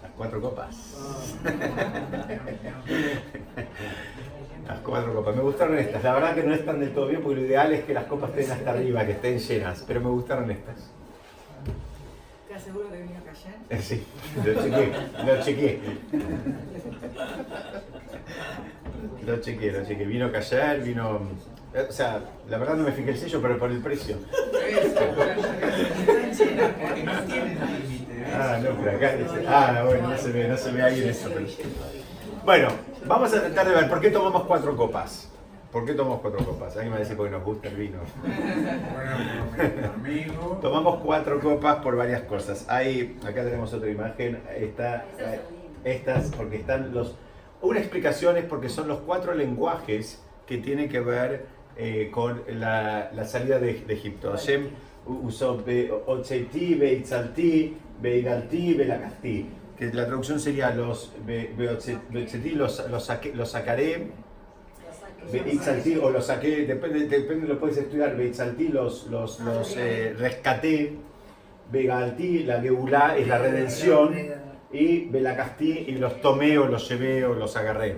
Las 0.02 0.12
cuatro 0.17 0.41
copas. 0.41 0.97
Las 4.67 4.80
cuatro 4.82 5.13
copas. 5.13 5.36
Me 5.36 5.41
gustaron 5.41 5.78
estas. 5.78 6.04
La 6.04 6.13
verdad 6.13 6.36
que 6.36 6.43
no 6.43 6.54
están 6.54 6.80
del 6.80 6.93
todo 6.93 7.08
bien 7.08 7.21
porque 7.21 7.41
lo 7.41 7.45
ideal 7.45 7.73
es 7.73 7.84
que 7.86 7.93
las 7.93 8.06
copas 8.06 8.30
estén 8.32 8.52
hasta 8.52 8.71
arriba, 8.71 9.06
que 9.06 9.13
estén 9.13 9.39
llenas. 9.39 9.84
Pero 9.88 10.02
me 10.02 10.10
gustaron 10.10 10.52
estas. 10.52 10.91
¿Estás 12.60 12.74
seguro 12.74 12.91
que 12.91 13.02
vino 13.02 13.17
a 13.17 13.24
callar? 13.24 13.56
Eh, 13.69 13.82
sí, 13.82 14.04
lo 14.36 14.54
chequeé. 14.54 14.91
Lo 15.26 15.41
chequeé. 15.41 15.80
Lo 19.26 19.39
chequeé, 19.39 19.72
lo 19.72 19.86
chequeé. 19.86 20.06
Vino 20.06 20.26
a 20.26 20.32
callar, 20.32 20.82
vino. 20.82 21.22
O 21.88 21.91
sea, 21.91 22.22
la 22.50 22.58
verdad 22.58 22.76
no 22.76 22.84
me 22.84 22.91
fijé 22.91 23.12
el 23.12 23.17
sello, 23.17 23.41
pero 23.41 23.58
por 23.58 23.72
el 23.72 23.82
precio. 23.82 24.17
Ah, 28.34 28.60
no, 28.62 28.69
pero 28.84 28.98
acá 28.98 29.15
dice. 29.15 29.45
Ah, 29.48 29.84
bueno, 29.86 30.10
no 30.10 30.17
se 30.17 30.32
ve, 30.32 30.48
no 30.50 30.58
se 30.58 30.72
ve 30.74 30.84
ahí 30.84 31.02
en 31.02 31.10
eso. 31.10 31.30
Bueno, 32.43 32.67
vamos 33.06 33.34
a 33.34 33.39
tratar 33.39 33.69
de 33.69 33.76
ver 33.76 33.89
por 33.89 34.02
qué 34.02 34.10
tomamos 34.10 34.43
cuatro 34.43 34.76
copas. 34.76 35.30
¿Por 35.71 35.86
qué 35.86 35.93
tomamos 35.93 36.21
cuatro 36.21 36.43
copas? 36.43 36.75
Alguien 36.75 36.86
me 36.86 36.91
va 36.91 36.95
a 36.97 36.99
decir 36.99 37.15
porque 37.15 37.32
nos 37.32 37.43
gusta 37.43 37.67
el 37.67 37.75
vino. 37.75 37.99
tomamos 40.62 40.99
cuatro 41.03 41.39
copas 41.39 41.77
por 41.77 41.95
varias 41.95 42.23
cosas. 42.23 42.65
Hay, 42.67 43.17
acá 43.21 43.43
tenemos 43.43 43.71
otra 43.73 43.89
imagen. 43.89 44.41
Está, 44.55 45.05
eh, 45.19 45.39
estas, 45.84 46.32
porque 46.32 46.58
están 46.58 46.91
los. 46.91 47.15
Una 47.62 47.79
explicación 47.79 48.38
es 48.38 48.45
porque 48.45 48.69
son 48.69 48.88
los 48.88 48.99
cuatro 49.01 49.36
lenguajes 49.36 50.23
que 50.47 50.58
tienen 50.58 50.89
que 50.89 51.01
ver 51.01 51.45
eh, 51.77 52.10
con 52.12 52.41
la, 52.47 53.12
la, 53.13 53.25
salida 53.25 53.60
de, 53.60 53.82
de 53.82 53.93
Egipto. 53.93 54.32
Hashem 54.32 54.69
usó 55.05 55.63
Ocheiti, 56.08 56.75
Beitzalti, 56.75 57.77
Beigalti, 58.01 58.73
Belakasti 58.73 59.49
que 59.79 59.86
la 59.93 60.05
traducción 60.05 60.41
sería 60.41 60.71
los 60.71 61.13
los, 61.58 61.88
los, 62.89 63.12
los 63.34 63.49
sacaré, 63.49 64.12
o 66.01 66.10
los 66.10 66.25
saqué, 66.25 66.65
depende, 66.65 67.08
depende 67.08 67.47
lo 67.47 67.60
puedes 67.60 67.77
estudiar, 67.77 68.15
Beitzalti 68.15 68.69
los, 68.69 69.08
los, 69.08 69.39
los 69.39 69.75
eh, 69.77 70.15
rescaté, 70.17 70.93
Begalti, 71.71 72.43
la 72.43 72.60
Geulá 72.62 73.15
es 73.17 73.27
la 73.27 73.38
redención, 73.38 74.15
y 74.71 75.05
Belacastí 75.05 75.86
y 75.88 75.91
los 75.93 76.21
tomé 76.21 76.58
o 76.58 76.67
los 76.67 76.88
llevé 76.89 77.25
o 77.25 77.34
los 77.34 77.55
agarré. 77.55 77.95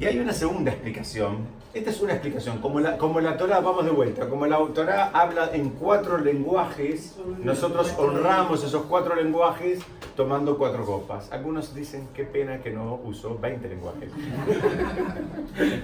Y 0.00 0.06
hay 0.06 0.18
una 0.18 0.32
segunda 0.32 0.70
explicación 0.70 1.46
esta 1.74 1.90
es 1.90 2.00
una 2.00 2.12
explicación. 2.12 2.58
Como 2.58 2.78
la, 2.80 2.96
como 2.96 3.20
la 3.20 3.36
Torah, 3.36 3.60
vamos 3.60 3.84
de 3.84 3.90
vuelta, 3.90 4.28
como 4.28 4.46
la 4.46 4.58
Torah 4.72 5.10
habla 5.12 5.50
en 5.52 5.70
cuatro 5.70 6.18
lenguajes, 6.18 7.16
nosotros 7.42 7.92
honramos 7.98 8.62
esos 8.62 8.84
cuatro 8.84 9.16
lenguajes 9.16 9.80
tomando 10.16 10.56
cuatro 10.56 10.84
copas. 10.86 11.32
Algunos 11.32 11.74
dicen, 11.74 12.08
qué 12.14 12.24
pena 12.24 12.60
que 12.60 12.70
no 12.70 13.00
usó 13.04 13.36
20 13.38 13.68
lenguajes. 13.68 14.10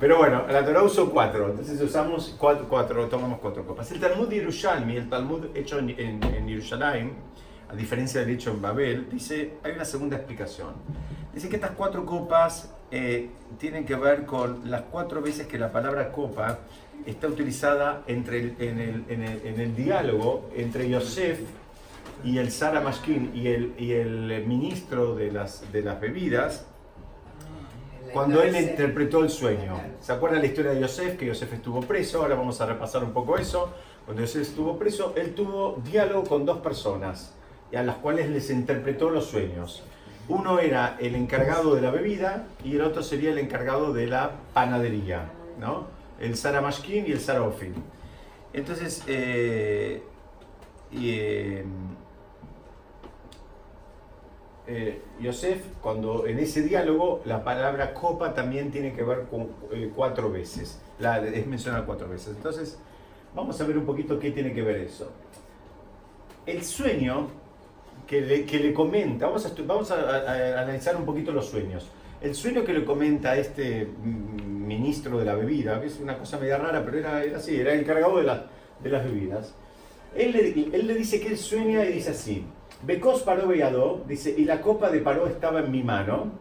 Pero 0.00 0.18
bueno, 0.18 0.44
la 0.50 0.64
Torah 0.64 0.82
usó 0.82 1.10
cuatro, 1.10 1.48
entonces 1.48 1.80
usamos 1.80 2.36
cuatro, 2.38 3.06
tomamos 3.08 3.38
cuatro 3.40 3.66
copas. 3.66 3.90
El 3.92 4.00
Talmud 4.00 4.28
de 4.28 4.36
Yerushalmi, 4.36 4.96
el 4.96 5.08
Talmud 5.08 5.46
hecho 5.54 5.78
en, 5.78 5.90
en, 5.90 6.22
en 6.22 6.46
Yerushalayim, 6.46 7.12
a 7.70 7.74
diferencia 7.74 8.20
del 8.20 8.30
hecho 8.30 8.50
en 8.50 8.60
Babel, 8.60 9.08
dice, 9.10 9.54
hay 9.62 9.72
una 9.72 9.84
segunda 9.84 10.16
explicación. 10.16 10.74
Dice 11.32 11.48
que 11.48 11.56
estas 11.56 11.72
cuatro 11.72 12.04
copas 12.04 12.70
eh, 12.90 13.30
tienen 13.58 13.84
que 13.84 13.94
ver 13.94 14.26
con 14.26 14.68
las 14.68 14.82
cuatro 14.82 15.22
veces 15.22 15.46
que 15.46 15.58
la 15.58 15.70
palabra 15.70 16.10
copa 16.10 16.58
está 17.06 17.28
utilizada 17.28 18.02
entre 18.06 18.54
en, 18.58 18.78
el, 18.78 19.04
en, 19.08 19.60
el, 19.60 19.76
diálogo 19.76 20.50
entre 20.56 20.88
Yosef 20.88 21.40
y 22.24 22.38
el 22.38 22.50
Sara 22.50 22.80
Mashkin 22.80 23.30
y 23.34 23.46
el, 23.46 23.74
y 23.78 23.92
el 23.92 24.44
ministro 24.46 25.14
de 25.14 25.30
las, 25.30 25.70
de 25.72 25.82
las 25.82 26.00
bebidas, 26.00 26.66
cuando 28.12 28.42
él 28.42 28.56
interpretó 28.56 29.22
el 29.22 29.30
sueño. 29.30 29.80
¿Se 30.00 30.12
acuerdan 30.12 30.40
la 30.40 30.46
historia 30.46 30.72
de 30.72 30.80
Yosef? 30.80 31.16
Que 31.16 31.26
Yosef 31.26 31.52
estuvo 31.52 31.80
preso, 31.80 32.22
ahora 32.22 32.34
vamos 32.34 32.60
a 32.60 32.66
repasar 32.66 33.04
un 33.04 33.12
poco 33.12 33.38
eso. 33.38 33.72
Cuando 34.04 34.22
Yosef 34.22 34.42
estuvo 34.42 34.76
preso, 34.78 35.14
él 35.16 35.34
tuvo 35.34 35.80
diálogo 35.84 36.24
con 36.24 36.44
dos 36.44 36.58
personas, 36.58 37.34
a 37.74 37.82
las 37.82 37.96
cuales 37.96 38.28
les 38.28 38.50
interpretó 38.50 39.10
los 39.10 39.26
sueños. 39.26 39.84
Uno 40.30 40.60
era 40.60 40.96
el 41.00 41.16
encargado 41.16 41.74
de 41.74 41.80
la 41.80 41.90
bebida 41.90 42.46
y 42.62 42.76
el 42.76 42.82
otro 42.82 43.02
sería 43.02 43.32
el 43.32 43.38
encargado 43.38 43.92
de 43.92 44.06
la 44.06 44.30
panadería, 44.54 45.28
¿no? 45.58 45.88
El 46.20 46.36
Sara 46.36 46.60
Mashkin 46.60 47.04
y 47.08 47.10
el 47.10 47.18
Sara 47.18 47.42
Ofin. 47.42 47.74
Entonces, 48.52 49.02
eh, 49.08 50.04
eh, 50.92 51.64
eh, 54.68 55.02
Yosef, 55.20 55.64
cuando 55.82 56.24
en 56.28 56.38
ese 56.38 56.62
diálogo 56.62 57.22
la 57.24 57.42
palabra 57.42 57.92
copa 57.92 58.32
también 58.32 58.70
tiene 58.70 58.92
que 58.92 59.02
ver 59.02 59.26
con 59.28 59.48
cuatro 59.96 60.30
veces, 60.30 60.80
la, 61.00 61.18
es 61.26 61.46
mencionada 61.48 61.84
cuatro 61.84 62.08
veces. 62.08 62.36
Entonces, 62.36 62.78
vamos 63.34 63.60
a 63.60 63.64
ver 63.64 63.76
un 63.76 63.84
poquito 63.84 64.16
qué 64.20 64.30
tiene 64.30 64.54
que 64.54 64.62
ver 64.62 64.76
eso. 64.76 65.10
El 66.46 66.62
sueño 66.62 67.39
que 68.10 68.20
le, 68.20 68.44
que 68.44 68.58
le 68.58 68.74
comenta, 68.74 69.26
vamos, 69.26 69.46
a, 69.46 69.52
vamos 69.64 69.88
a, 69.92 70.62
analizar 70.62 70.96
un 70.96 71.04
poquito 71.04 71.30
los 71.30 71.46
sueños. 71.46 71.88
El 72.20 72.34
sueño 72.34 72.64
que 72.64 72.72
le 72.72 72.84
comenta 72.84 73.30
a 73.30 73.36
este 73.36 73.86
ministro 74.02 75.16
de 75.20 75.24
la 75.24 75.36
bebida, 75.36 75.80
que 75.80 75.86
es 75.86 76.00
una 76.00 76.18
cosa 76.18 76.36
media 76.36 76.58
rara, 76.58 76.84
pero 76.84 76.98
era, 76.98 77.22
era 77.22 77.36
así, 77.36 77.54
era 77.54 77.72
encargado 77.72 78.16
de, 78.16 78.24
la, 78.24 78.46
de 78.82 78.90
las 78.90 79.04
bebidas, 79.04 79.54
él 80.16 80.32
le, 80.32 80.76
él 80.76 80.88
le 80.88 80.94
dice 80.94 81.20
que 81.20 81.28
él 81.28 81.38
sueña 81.38 81.84
y 81.84 81.92
dice 81.92 82.10
así, 82.10 82.44
Becos 82.82 83.22
paró 83.22 83.46
Beyado, 83.46 84.02
dice, 84.08 84.34
y 84.36 84.44
la 84.44 84.60
copa 84.60 84.90
de 84.90 84.98
paró 84.98 85.28
estaba 85.28 85.60
en 85.60 85.70
mi 85.70 85.84
mano, 85.84 86.32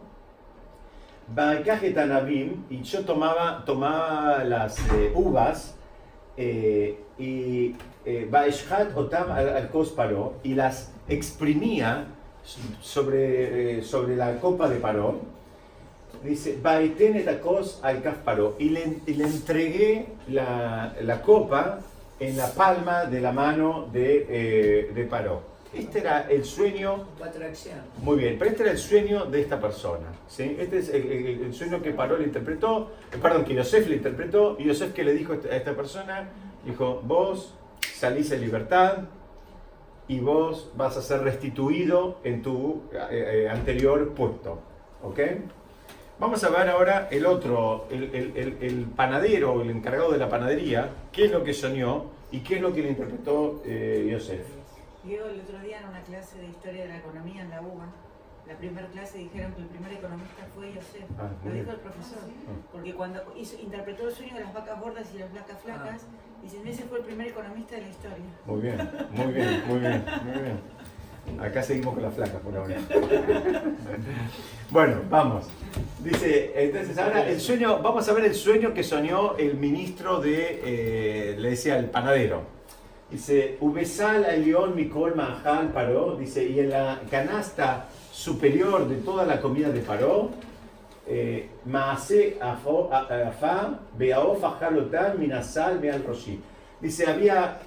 Tanabim, 1.35 2.63
y 2.71 2.81
yo 2.81 3.05
tomaba, 3.05 3.63
tomaba 3.63 4.43
las 4.43 4.79
eh, 4.95 5.11
uvas, 5.13 5.77
eh, 6.35 6.99
y 7.19 7.75
eh, 8.05 8.27
Otam 8.95 9.31
al 9.31 9.69
Paró, 9.95 10.33
y 10.41 10.55
las 10.55 10.93
exprimía 11.09 12.05
sobre, 12.81 13.79
eh, 13.79 13.83
sobre 13.83 14.15
la 14.15 14.39
copa 14.39 14.69
de 14.69 14.77
Paró, 14.77 15.19
dice, 16.23 16.57
Baitenetacos 16.61 17.79
al 17.83 18.01
Paró, 18.01 18.55
y 18.59 18.69
le, 18.69 18.97
y 19.05 19.13
le 19.13 19.25
entregué 19.25 20.07
la, 20.27 20.95
la, 21.01 21.21
copa 21.21 21.79
en 22.19 22.37
la 22.37 22.51
palma 22.53 23.05
de 23.05 23.21
la 23.21 23.31
mano 23.31 23.87
de, 23.91 24.25
eh, 24.29 24.91
de 24.93 25.03
Paró. 25.05 25.49
Este 25.73 25.99
era 25.99 26.21
el 26.29 26.45
sueño. 26.45 27.05
Muy 28.01 28.17
bien, 28.17 28.37
pero 28.39 28.49
este 28.49 28.63
era 28.63 28.71
el 28.71 28.79
sueño 28.79 29.25
de 29.25 29.41
esta 29.41 29.61
persona. 29.61 30.07
¿sí? 30.27 30.57
Este 30.59 30.79
es 30.79 30.89
el, 30.89 31.53
sueño 31.53 31.81
que 31.81 31.91
Paró 31.91 32.17
le 32.17 32.23
interpretó, 32.23 32.91
eh, 33.11 33.17
perdón, 33.21 33.45
que 33.45 33.53
Yosef 33.53 33.87
le 33.87 33.97
interpretó, 33.97 34.55
y 34.57 34.63
Yosef 34.63 34.93
que 34.93 35.03
le 35.03 35.13
dijo 35.13 35.33
a 35.33 35.55
esta 35.55 35.75
persona, 35.75 36.29
dijo, 36.65 37.01
vos 37.05 37.53
salís 37.81 38.31
en 38.31 38.41
libertad, 38.41 39.03
y 40.09 40.19
vos 40.19 40.71
vas 40.75 40.97
a 40.97 41.01
ser 41.01 41.21
restituido 41.21 42.17
en 42.23 42.41
tu 42.41 42.81
eh, 42.91 43.45
eh, 43.45 43.49
anterior 43.49 44.13
puesto. 44.15 44.59
¿Ok? 45.03 45.19
Vamos 46.19 46.43
a 46.43 46.49
ver 46.49 46.67
ahora 46.67 47.07
el 47.11 47.25
otro, 47.25 47.87
el, 47.91 48.03
el, 48.13 48.57
el, 48.59 48.85
panadero, 48.87 49.61
el 49.61 49.69
encargado 49.69 50.11
de 50.11 50.17
la 50.17 50.27
panadería, 50.27 50.89
qué 51.13 51.25
es 51.25 51.31
lo 51.31 51.43
que 51.43 51.53
soñó 51.53 52.05
y 52.31 52.39
qué 52.39 52.55
es 52.55 52.61
lo 52.61 52.73
que 52.73 52.81
le 52.81 52.89
interpretó 52.89 53.61
eh, 53.63 54.09
Yosef. 54.11 54.45
Yo 55.05 55.27
el 55.27 55.39
otro 55.41 55.59
día 55.59 55.79
en 55.79 55.87
una 55.87 56.01
clase 56.01 56.39
de 56.39 56.47
historia 56.47 56.83
de 56.83 56.89
la 56.89 56.97
economía 56.97 57.43
en 57.43 57.51
la 57.51 57.61
UBA, 57.61 57.85
la 58.47 58.57
primera 58.57 58.87
clase 58.87 59.19
dijeron 59.19 59.53
que 59.53 59.61
el 59.61 59.67
primer 59.67 59.93
economista 59.93 60.47
fue 60.55 60.73
Yosef. 60.73 61.05
Ah, 61.19 61.29
lo 61.45 61.51
dijo 61.51 61.71
el 61.71 61.77
profesor. 61.77 62.23
Ah. 62.25 62.67
Porque 62.71 62.95
cuando 62.95 63.21
interpretó 63.61 64.07
el 64.07 64.13
sueño 64.13 64.33
de 64.33 64.41
las 64.41 64.53
vacas 64.55 64.81
gordas 64.81 65.07
y 65.13 65.19
las 65.19 65.31
vacas 65.31 65.59
flacas, 65.61 66.01
ah. 66.03 66.28
Dicen, 66.41 66.67
ese 66.67 66.83
fue 66.83 66.99
el 66.99 67.05
primer 67.05 67.27
economista 67.27 67.75
de 67.75 67.81
la 67.81 67.89
historia. 67.89 68.17
Muy 68.45 68.61
bien, 68.61 68.89
muy 69.11 69.33
bien, 69.33 69.63
muy 69.67 69.79
bien, 69.79 70.05
muy 70.23 70.41
bien. 70.41 70.79
Acá 71.39 71.61
seguimos 71.61 71.93
con 71.93 72.03
las 72.03 72.13
flacas 72.13 72.41
por 72.41 72.55
ahora. 72.57 72.75
Bueno, 74.71 75.01
vamos. 75.09 75.47
Dice, 76.03 76.53
entonces 76.55 76.97
ahora 76.97 77.27
el 77.27 77.39
sueño, 77.39 77.81
vamos 77.81 78.07
a 78.07 78.13
ver 78.13 78.25
el 78.25 78.35
sueño 78.35 78.73
que 78.73 78.83
soñó 78.83 79.35
el 79.37 79.55
ministro 79.55 80.21
de, 80.21 80.61
eh, 80.63 81.35
le 81.37 81.51
decía, 81.51 81.77
el 81.77 81.85
panadero. 81.85 82.43
Dice, 83.11 83.57
Ubesal 83.59 84.25
León 84.43 84.75
Mikol 84.75 85.15
Mahal 85.15 85.69
Paró, 85.73 86.15
dice, 86.15 86.47
y 86.47 86.59
en 86.59 86.69
la 86.69 87.01
canasta 87.09 87.87
superior 88.11 88.87
de 88.87 88.97
toda 88.97 89.25
la 89.25 89.41
comida 89.41 89.69
de 89.69 89.81
Paró, 89.81 90.29
Dice, 96.79 97.07
había, 97.07 97.57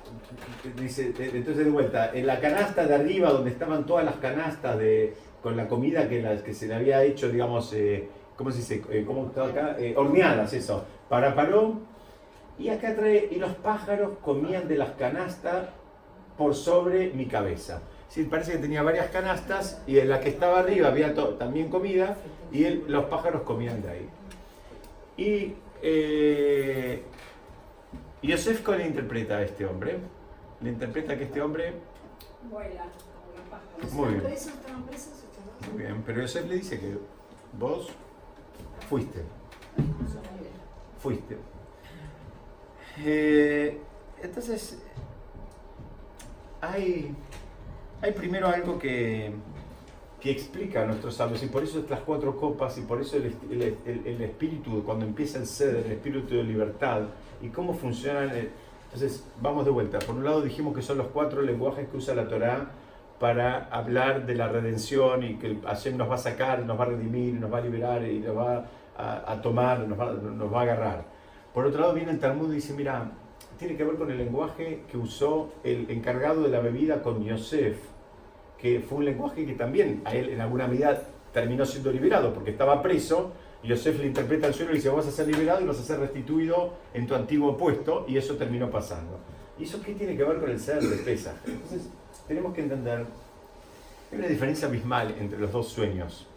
dice, 0.77 1.13
entonces 1.19 1.65
de 1.65 1.71
vuelta, 1.71 2.13
en 2.15 2.27
la 2.27 2.41
canasta 2.41 2.87
de 2.87 2.95
arriba 2.95 3.31
donde 3.31 3.51
estaban 3.51 3.85
todas 3.85 4.05
las 4.05 4.15
canastas 4.17 4.79
de, 4.79 5.15
con 5.43 5.57
la 5.57 5.69
comida 5.69 6.09
que, 6.09 6.23
las, 6.23 6.43
que 6.43 6.55
se 6.55 6.67
le 6.67 6.75
había 6.75 7.03
hecho, 7.03 7.29
digamos, 7.29 7.73
eh, 7.75 8.09
¿cómo 8.37 8.51
se 8.51 8.59
dice? 8.59 8.83
Eh, 8.91 9.05
¿Cómo 9.07 9.27
está 9.27 9.45
acá? 9.47 9.77
Eh, 9.79 9.95
horneadas, 9.97 10.53
eso, 10.55 10.85
para 11.11 11.35
Paró, 11.35 11.81
y 12.59 12.69
acá 12.69 12.95
trae, 12.95 13.29
y 13.31 13.37
los 13.37 13.53
pájaros 13.57 14.13
comían 14.23 14.69
de 14.69 14.79
las 14.79 14.93
canastas 14.93 15.67
por 16.39 16.55
sobre 16.55 17.11
mi 17.11 17.27
cabeza. 17.27 17.83
Sí, 18.13 18.25
parece 18.25 18.53
que 18.53 18.59
tenía 18.59 18.83
varias 18.83 19.09
canastas 19.11 19.81
y 19.87 19.99
en 19.99 20.11
la 20.11 20.21
que 20.21 20.29
estaba 20.29 20.59
arriba 20.59 20.89
había 20.89 21.15
también 21.39 21.71
comida 21.71 22.19
y 22.53 22.69
los 22.69 23.07
pájaros 23.07 23.41
comían 23.41 23.81
de 23.81 23.89
ahí. 23.89 24.09
Y 25.17 25.55
eh, 25.81 27.03
Yosef, 28.23 28.63
¿cómo 28.63 28.77
le 28.77 28.89
interpreta 28.89 29.39
a 29.39 29.43
este 29.43 29.65
hombre? 29.65 29.97
Le 30.61 30.69
interpreta 30.69 31.17
que 31.17 31.25
este 31.25 31.41
hombre... 31.41 31.73
Vuela, 32.51 32.85
Muy 33.93 34.13
bien. 34.13 34.25
Muy 35.73 35.83
bien, 35.83 36.03
pero 36.05 36.21
Yosef 36.21 36.47
le 36.47 36.57
dice 36.57 36.79
que 36.79 36.99
vos 37.59 37.89
fuiste. 38.91 39.23
Fuiste. 40.99 41.39
Eh, 43.07 43.81
entonces, 44.23 44.83
hay, 46.61 47.17
hay 48.03 48.13
primero 48.13 48.49
algo 48.49 48.79
que, 48.79 49.33
que 50.21 50.31
explica 50.31 50.83
a 50.83 50.87
nuestros 50.87 51.15
sabios, 51.15 51.43
y 51.43 51.47
por 51.47 51.63
eso 51.63 51.79
estas 51.79 52.01
cuatro 52.01 52.37
copas, 52.37 52.77
y 52.77 52.83
por 52.83 53.01
eso 53.01 53.17
el, 53.17 53.35
el, 53.87 54.21
espíritu, 54.21 54.83
cuando 54.85 55.07
empieza 55.07 55.39
el 55.39 55.47
ser, 55.47 55.77
el 55.77 55.93
espíritu 55.93 56.35
de 56.35 56.43
libertad, 56.43 57.03
y 57.41 57.49
cómo 57.49 57.75
funcionan. 57.75 58.31
Eh, 58.37 58.51
entonces, 58.93 59.25
vamos 59.41 59.65
de 59.65 59.71
vuelta. 59.71 59.99
Por 60.01 60.17
un 60.17 60.25
lado 60.25 60.43
dijimos 60.43 60.75
que 60.75 60.83
son 60.83 60.99
los 60.99 61.07
cuatro 61.09 61.41
lenguajes 61.43 61.89
que 61.89 61.97
usa 61.97 62.15
la 62.15 62.29
Torá 62.29 62.71
para 63.19 63.69
hablar 63.71 64.27
de 64.27 64.35
la 64.35 64.49
redención 64.49 65.23
y 65.23 65.37
que 65.37 65.57
Hashem 65.65 65.97
nos 65.97 66.11
va 66.11 66.17
a 66.17 66.19
sacar, 66.19 66.65
nos 66.67 66.79
va 66.79 66.85
a 66.85 66.89
redimir, 66.89 67.35
nos 67.35 67.53
va 67.53 67.59
a 67.59 67.61
liberar 67.61 68.05
y 68.05 68.19
nos 68.19 68.37
va 68.37 68.67
a, 68.97 69.41
tomar, 69.41 69.87
nos 69.89 69.99
va, 69.99 70.13
nos 70.13 70.53
va 70.53 70.59
a 70.59 70.63
agarrar. 70.63 71.05
Por 71.55 71.65
otro 71.65 71.81
lado, 71.81 71.95
viene 71.95 72.11
el 72.11 72.19
Talmud 72.19 72.53
y 72.53 72.57
dice, 72.57 72.75
mira, 72.75 73.13
tiene 73.59 73.77
que 73.77 73.85
ver 73.85 73.97
con 73.97 74.11
el 74.11 74.19
lenguaje 74.19 74.83
que 74.91 74.99
usó 74.99 75.53
el 75.65 75.89
encargado 75.91 76.43
de 76.43 76.49
la 76.49 76.61
bebida 76.61 77.03
con 77.03 77.25
Yosef, 77.25 77.79
que 78.63 78.79
fue 78.79 78.99
un 78.99 79.05
lenguaje 79.05 79.45
que 79.45 79.55
también 79.55 80.03
a 80.05 80.15
él 80.15 80.31
en 80.31 80.41
alguna 80.41 80.69
medida 80.69 81.03
terminó 81.33 81.67
siendo 81.67 81.91
liberado, 81.91 82.33
porque 82.33 82.53
estaba 82.53 82.81
preso, 82.81 83.33
Yosef 83.65 83.99
le 83.99 84.07
interpreta 84.07 84.47
el 84.47 84.55
sueño 84.55 84.71
y 84.71 84.77
dice, 84.77 84.89
vas 84.89 85.07
a 85.09 85.11
ser 85.11 85.27
liberado 85.27 85.61
y 85.63 85.67
vas 85.67 85.81
a 85.81 85.83
ser 85.83 85.99
restituido 85.99 86.75
en 86.95 87.09
tu 87.09 87.17
antiguo 87.17 87.57
puesto, 87.57 88.05
y 88.07 88.17
eso 88.17 88.37
terminó 88.37 88.71
pasando. 88.71 89.19
¿Y 89.59 89.65
eso 89.65 89.83
qué 89.83 89.95
tiene 89.95 90.17
que 90.17 90.23
ver 90.23 90.39
con 90.39 90.49
el 90.49 90.61
ser 90.61 90.81
de 90.81 90.97
Pesach? 90.99 91.35
Entonces, 91.45 91.89
tenemos 92.29 92.55
que 92.55 92.61
entender, 92.61 93.05
hay 94.13 94.19
una 94.19 94.29
diferencia 94.29 94.69
abismal 94.69 95.13
entre 95.19 95.41
los 95.41 95.51
dos 95.51 95.67
sueños. 95.69 96.29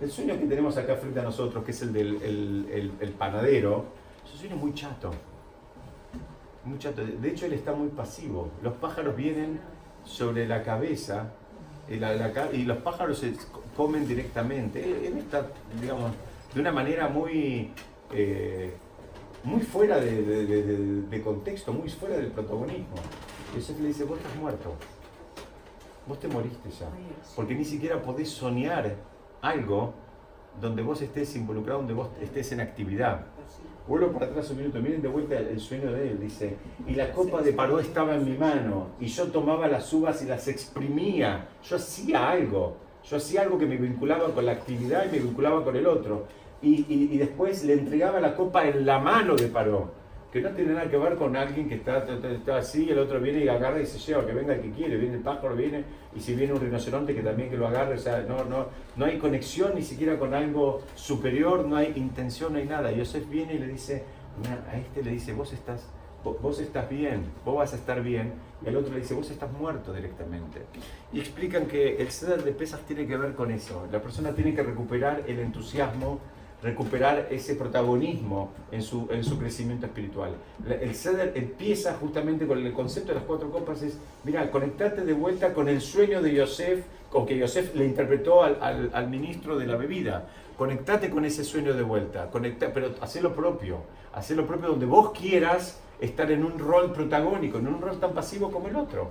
El 0.00 0.12
sueño 0.12 0.38
que 0.38 0.46
tenemos 0.46 0.76
acá 0.76 0.94
frente 0.94 1.18
a 1.18 1.24
nosotros, 1.24 1.64
que 1.64 1.72
es 1.72 1.82
el 1.82 1.92
del 1.92 2.96
el 3.00 3.10
panadero, 3.10 3.86
su 4.24 4.36
sueño 4.36 4.54
es 4.54 4.60
muy 4.60 4.74
chato. 4.74 5.10
Muy 6.64 6.78
chato. 6.78 7.02
De 7.04 7.28
hecho, 7.28 7.46
él 7.46 7.54
está 7.54 7.72
muy 7.72 7.88
pasivo. 7.88 8.50
Los 8.62 8.74
pájaros 8.74 9.16
vienen 9.16 9.60
sobre 10.04 10.46
la 10.46 10.62
cabeza 10.62 11.32
y, 11.88 12.64
los 12.64 12.78
pájaros 12.78 13.18
se 13.18 13.34
comen 13.76 14.06
directamente. 14.06 15.08
Está, 15.18 15.46
digamos, 15.80 16.12
de 16.54 16.60
una 16.60 16.72
manera 16.72 17.08
muy, 17.08 17.70
eh, 18.12 18.72
muy 19.44 19.60
fuera 19.60 19.98
de, 19.98 21.22
contexto, 21.22 21.72
muy 21.72 21.88
fuera 21.90 22.16
del 22.16 22.28
protagonismo. 22.28 22.96
Y 23.54 23.58
eso 23.58 23.74
le 23.80 23.88
dice, 23.88 24.04
vos 24.04 24.18
estás 24.18 24.36
muerto. 24.36 24.74
Vos 26.06 26.18
te 26.18 26.28
moriste 26.28 26.70
ya. 26.70 26.88
Porque 27.36 27.54
ni 27.54 27.64
siquiera 27.64 28.00
podés 28.00 28.30
soñar 28.30 28.96
algo 29.40 29.94
donde 30.60 30.82
vos 30.82 31.00
estés 31.02 31.34
involucrado, 31.36 31.78
donde 31.78 31.94
vos 31.94 32.08
estés 32.20 32.52
en 32.52 32.60
actividad. 32.60 33.26
Vuelvo 33.86 34.12
para 34.12 34.26
atrás 34.26 34.48
un 34.50 34.58
minuto, 34.58 34.80
miren 34.80 35.02
de 35.02 35.08
vuelta 35.08 35.38
el 35.38 35.58
sueño 35.58 35.92
de 35.92 36.10
él, 36.10 36.20
dice, 36.20 36.56
y 36.86 36.94
la 36.94 37.12
copa 37.12 37.42
de 37.42 37.52
Paró 37.52 37.80
estaba 37.80 38.14
en 38.14 38.24
mi 38.24 38.36
mano, 38.36 38.90
y 39.00 39.06
yo 39.06 39.26
tomaba 39.26 39.66
las 39.66 39.92
uvas 39.92 40.22
y 40.22 40.26
las 40.26 40.46
exprimía, 40.46 41.48
yo 41.64 41.76
hacía 41.76 42.30
algo, 42.30 42.76
yo 43.04 43.16
hacía 43.16 43.42
algo 43.42 43.58
que 43.58 43.66
me 43.66 43.76
vinculaba 43.76 44.32
con 44.32 44.46
la 44.46 44.52
actividad 44.52 45.06
y 45.06 45.12
me 45.12 45.18
vinculaba 45.18 45.64
con 45.64 45.74
el 45.74 45.86
otro, 45.86 46.26
y, 46.62 46.86
y 46.88 47.18
después 47.18 47.64
le 47.64 47.72
entregaba 47.72 48.20
la 48.20 48.36
copa 48.36 48.68
en 48.68 48.86
la 48.86 49.00
mano 49.00 49.34
de 49.34 49.48
Paró 49.48 50.01
que 50.32 50.40
no 50.40 50.48
tiene 50.50 50.72
nada 50.72 50.88
que 50.88 50.96
ver 50.96 51.16
con 51.16 51.36
alguien 51.36 51.68
que 51.68 51.74
está, 51.74 52.04
está, 52.04 52.56
así, 52.56 52.88
el 52.88 52.98
otro 52.98 53.20
viene 53.20 53.44
y 53.44 53.48
agarra 53.48 53.80
y 53.80 53.84
se 53.84 53.98
lleva, 53.98 54.24
que 54.24 54.32
venga 54.32 54.54
el 54.54 54.62
que 54.62 54.70
quiere, 54.70 54.96
viene 54.96 55.16
el 55.16 55.20
pájaro, 55.20 55.54
viene, 55.54 55.84
y 56.16 56.20
si 56.20 56.34
viene 56.34 56.54
un 56.54 56.60
rinoceronte 56.60 57.14
que 57.14 57.20
también 57.20 57.50
que 57.50 57.56
lo 57.58 57.66
agarre, 57.68 57.96
o 57.96 57.98
sea, 57.98 58.24
no, 58.26 58.42
no, 58.44 58.68
no 58.96 59.04
hay 59.04 59.18
conexión 59.18 59.74
ni 59.74 59.82
siquiera 59.82 60.18
con 60.18 60.32
algo 60.32 60.80
superior, 60.94 61.66
no 61.66 61.76
hay 61.76 61.92
intención, 61.96 62.54
no 62.54 62.58
hay 62.58 62.64
nada. 62.64 62.90
Yosef 62.92 63.28
viene 63.28 63.54
y 63.54 63.58
le 63.58 63.66
dice, 63.66 64.04
a 64.70 64.76
este 64.78 65.02
le 65.02 65.10
dice, 65.10 65.34
vos 65.34 65.52
estás, 65.52 65.86
vos, 66.24 66.60
estás 66.60 66.88
bien, 66.88 67.24
vos 67.44 67.56
vas 67.56 67.74
a 67.74 67.76
estar 67.76 68.02
bien, 68.02 68.32
y 68.64 68.68
al 68.68 68.76
otro 68.76 68.94
le 68.94 69.00
dice, 69.00 69.12
vos 69.12 69.30
estás 69.30 69.52
muerto 69.52 69.92
directamente. 69.92 70.62
Y 71.12 71.20
explican 71.20 71.66
que 71.66 71.96
el 71.96 72.10
ceder 72.10 72.42
de 72.42 72.52
pesas 72.52 72.80
tiene 72.86 73.06
que 73.06 73.18
ver 73.18 73.34
con 73.34 73.50
eso, 73.50 73.86
la 73.92 74.00
persona 74.00 74.34
tiene 74.34 74.54
que 74.54 74.62
recuperar 74.62 75.24
el 75.26 75.40
entusiasmo, 75.40 76.20
recuperar 76.62 77.26
ese 77.30 77.56
protagonismo 77.56 78.50
en 78.70 78.82
su, 78.82 79.08
en 79.10 79.24
su 79.24 79.38
crecimiento 79.38 79.86
espiritual. 79.86 80.32
El 80.68 80.94
ceder 80.94 81.32
empieza 81.34 81.94
justamente 81.94 82.46
con 82.46 82.64
el 82.64 82.72
concepto 82.72 83.08
de 83.08 83.16
las 83.16 83.24
cuatro 83.24 83.50
copas, 83.50 83.82
es, 83.82 83.98
mira, 84.24 84.50
conectarte 84.50 85.04
de 85.04 85.12
vuelta 85.12 85.52
con 85.52 85.68
el 85.68 85.80
sueño 85.80 86.22
de 86.22 86.34
Yosef, 86.34 86.84
con 87.10 87.26
que 87.26 87.36
Yosef 87.36 87.74
le 87.74 87.84
interpretó 87.84 88.42
al, 88.42 88.90
al, 88.92 89.08
ministro 89.08 89.58
de 89.58 89.66
la 89.66 89.76
bebida. 89.76 90.28
Conectate 90.56 91.10
con 91.10 91.24
ese 91.24 91.44
sueño 91.44 91.74
de 91.74 91.82
vuelta, 91.82 92.30
conecta, 92.30 92.72
pero 92.72 92.94
haz 93.00 93.20
lo 93.20 93.34
propio, 93.34 93.78
haz 94.12 94.30
lo 94.30 94.46
propio 94.46 94.68
donde 94.68 94.86
vos 94.86 95.10
quieras 95.10 95.80
estar 96.00 96.30
en 96.30 96.44
un 96.44 96.58
rol 96.58 96.92
protagónico, 96.92 97.58
en 97.58 97.66
un 97.66 97.80
rol 97.80 97.98
tan 97.98 98.12
pasivo 98.12 98.50
como 98.50 98.68
el 98.68 98.76
otro. 98.76 99.10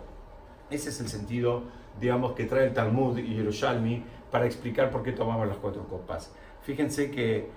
Ese 0.70 0.90
es 0.90 1.02
el 1.02 1.10
sentido, 1.10 1.64
digamos, 2.00 2.34
que 2.34 2.46
trae 2.46 2.68
el 2.68 2.74
Talmud 2.74 3.18
y 3.18 3.36
Yerushalmi 3.36 4.04
para 4.32 4.46
explicar 4.46 4.90
por 4.90 5.04
qué 5.04 5.12
tomamos 5.12 5.48
las 5.48 5.58
cuatro 5.58 5.84
copas. 5.84 6.32
Fíjense 6.64 7.10
que 7.10 7.50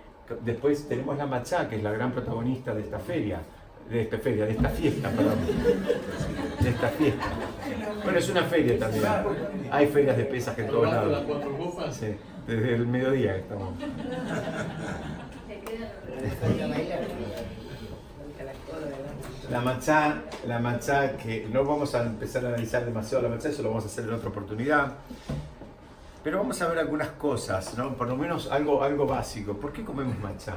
después 0.43 0.89
tenemos 0.89 1.19
la 1.19 1.27
Machá, 1.27 1.69
que 1.69 1.77
es 1.77 1.83
la 1.83 1.93
gran 1.93 2.13
protagonista 2.13 2.75
de 2.75 2.81
esta 2.83 2.99
feria, 2.99 3.41
de 3.91 4.01
esta 4.03 4.19
feria, 4.19 4.47
de 4.47 4.53
esta 4.53 4.69
fiesta, 4.71 5.11
perdón, 5.11 5.39
de 6.61 6.71
esta 6.71 6.89
fiesta. 6.89 7.27
Bueno, 8.03 8.19
es 8.19 8.29
una 8.31 8.43
feria 8.45 8.79
también. 8.79 9.05
Hay 9.71 9.87
ferias 9.89 10.17
de 10.17 10.25
pesas 10.25 10.59
en 10.59 10.69
todos 10.69 10.87
lados. 10.87 11.25
Sí, 11.91 12.15
desde 12.47 12.75
el 12.75 12.87
mediodía 12.87 13.37
estamos. 13.37 13.75
La 19.51 19.61
machá, 19.61 20.23
la 20.47 20.59
machá 20.59 21.17
que 21.19 21.47
no 21.53 21.65
vamos 21.65 21.95
a 21.95 22.05
empezar 22.05 22.47
a 22.47 22.49
analizar 22.49 22.85
demasiado 22.87 23.25
la 23.25 23.29
machá, 23.29 23.51
eso 23.51 23.63
lo 23.63 23.69
vamos 23.69 23.85
a 23.85 23.89
hacer 23.89 24.05
en 24.05 24.15
otra 24.15 24.31
oportunidad. 24.31 24.95
Pero 26.25 26.39
vamos 26.39 26.61
a 26.62 26.68
ver 26.68 26.79
algunas 26.79 27.09
cosas, 27.11 27.77
¿no? 27.77 27.95
Por 27.95 28.09
lo 28.09 28.16
menos 28.16 28.51
algo, 28.51 28.83
algo 28.83 29.07
básico. 29.07 29.53
¿Por 29.53 29.75
qué 29.75 29.85
comemos 29.85 30.18
matcha? 30.18 30.57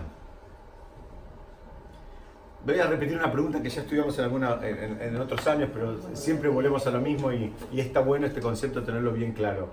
Voy 2.66 2.80
a 2.80 2.88
repetir 2.88 3.18
una 3.18 3.30
pregunta 3.30 3.62
que 3.62 3.70
ya 3.70 3.82
estudiamos 3.82 4.18
en, 4.18 4.24
alguna, 4.24 4.60
en, 4.64 5.16
otros 5.18 5.46
años, 5.46 5.70
pero 5.74 5.98
siempre 6.16 6.50
volvemos 6.50 6.88
a 6.88 6.92
lo 6.92 7.02
mismo 7.02 7.32
y, 7.34 7.54
y, 7.72 7.82
está 7.82 8.00
bueno 8.00 8.28
este 8.28 8.40
concepto 8.40 8.84
tenerlo 8.84 9.12
bien 9.12 9.34
claro. 9.34 9.70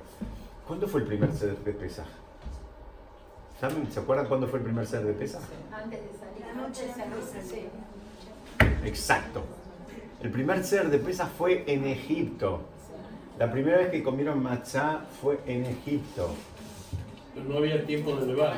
¿Cuándo 0.67 0.89
fue 0.89 1.01
el 1.01 1.07
primer 1.07 1.33
ser 1.33 1.57
de 1.59 1.73
Pesaj? 1.73 2.07
¿Saben? 3.61 3.91
¿Se 3.91 4.01
acuerdan 4.01 4.27
cuándo 4.27 4.49
fue 4.49 4.59
el 4.59 4.65
primer 4.65 4.87
ser 4.87 5.05
de 5.05 5.13
Pesaj? 5.13 5.43
Antes 5.73 6.01
de 6.03 6.19
salir. 6.19 6.47
La 6.47 6.55
noche 6.55 6.87
de 8.83 8.89
Exacto. 8.89 9.45
El 10.21 10.31
primer 10.31 10.65
ser 10.65 10.91
de 10.91 10.99
Pesaj 10.99 11.29
fue 11.37 11.65
en 11.67 11.87
Egipto. 11.87 12.63
La 13.39 13.51
primera 13.51 13.79
vez 13.79 13.91
que 13.91 14.03
comieron 14.03 14.43
matcha 14.43 15.01
fue 15.21 15.41
en 15.47 15.65
Egipto. 15.67 16.35
Pero 17.35 17.49
no 17.49 17.59
había 17.59 17.85
tiempo 17.85 18.15
de 18.15 18.27
beber. 18.27 18.53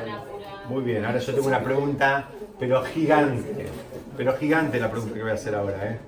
Muy 0.69 0.83
bien, 0.83 1.03
ahora 1.03 1.17
yo 1.17 1.33
tengo 1.33 1.47
una 1.47 1.63
pregunta, 1.63 2.29
pero 2.59 2.83
gigante. 2.83 3.67
Pero 4.15 4.37
gigante 4.37 4.79
la 4.79 4.91
pregunta 4.91 5.15
que 5.15 5.21
voy 5.21 5.31
a 5.31 5.33
hacer 5.33 5.55
ahora. 5.55 5.91
¿eh? 5.91 5.99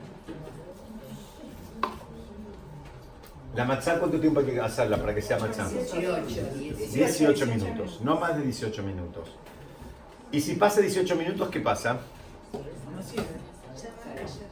¿La 3.56 3.66
matcha 3.66 3.98
cuánto 3.98 4.20
tiempo 4.20 4.42
hay 4.42 4.46
que 4.46 4.60
hacerla 4.60 4.98
para 4.98 5.16
que 5.16 5.22
sea 5.24 5.40
matcha? 5.40 5.68
18, 5.68 6.94
18 6.94 7.46
minutos, 7.48 8.02
no 8.02 8.20
más 8.20 8.38
de 8.38 8.44
18 8.44 8.84
minutos. 8.84 9.30
Y 10.32 10.42
si 10.42 10.54
pasa 10.56 10.80
18 10.80 11.16
minutos, 11.16 11.50
¿qué 11.50 11.60
pasa? 11.60 12.00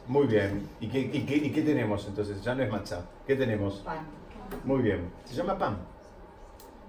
Muy 0.06 0.26
bien. 0.26 0.68
¿Y 0.80 0.88
qué, 0.88 1.00
y, 1.00 1.24
qué, 1.26 1.36
¿Y 1.36 1.50
qué 1.50 1.62
tenemos 1.62 2.06
entonces? 2.06 2.42
Ya 2.42 2.54
no 2.54 2.62
es 2.62 2.70
matcha. 2.70 3.02
¿Qué 3.26 3.36
tenemos? 3.36 3.76
Pan. 3.84 4.06
Muy 4.64 4.82
bien. 4.82 5.10
Se 5.24 5.34
llama 5.34 5.58
pan. 5.58 5.78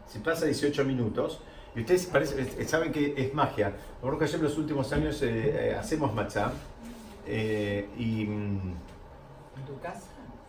Si 0.08 0.20
pasa 0.20 0.46
18 0.46 0.86
minutos, 0.86 1.42
y 1.76 1.82
ustedes 1.82 2.08
parece, 2.08 2.66
saben 2.66 2.92
que 2.92 3.14
es 3.16 3.34
magia. 3.34 3.74
Por 4.02 4.14
ejemplo, 4.16 4.38
en 4.38 4.44
los 4.44 4.58
últimos 4.58 4.92
años 4.92 5.22
eh, 5.22 5.72
eh, 5.72 5.76
hacemos 5.76 6.14
matcha. 6.14 6.52
Eh, 7.28 7.88
y, 7.98 8.24
¿En 8.24 8.76
tu 9.68 9.80
casa? 9.82 10.08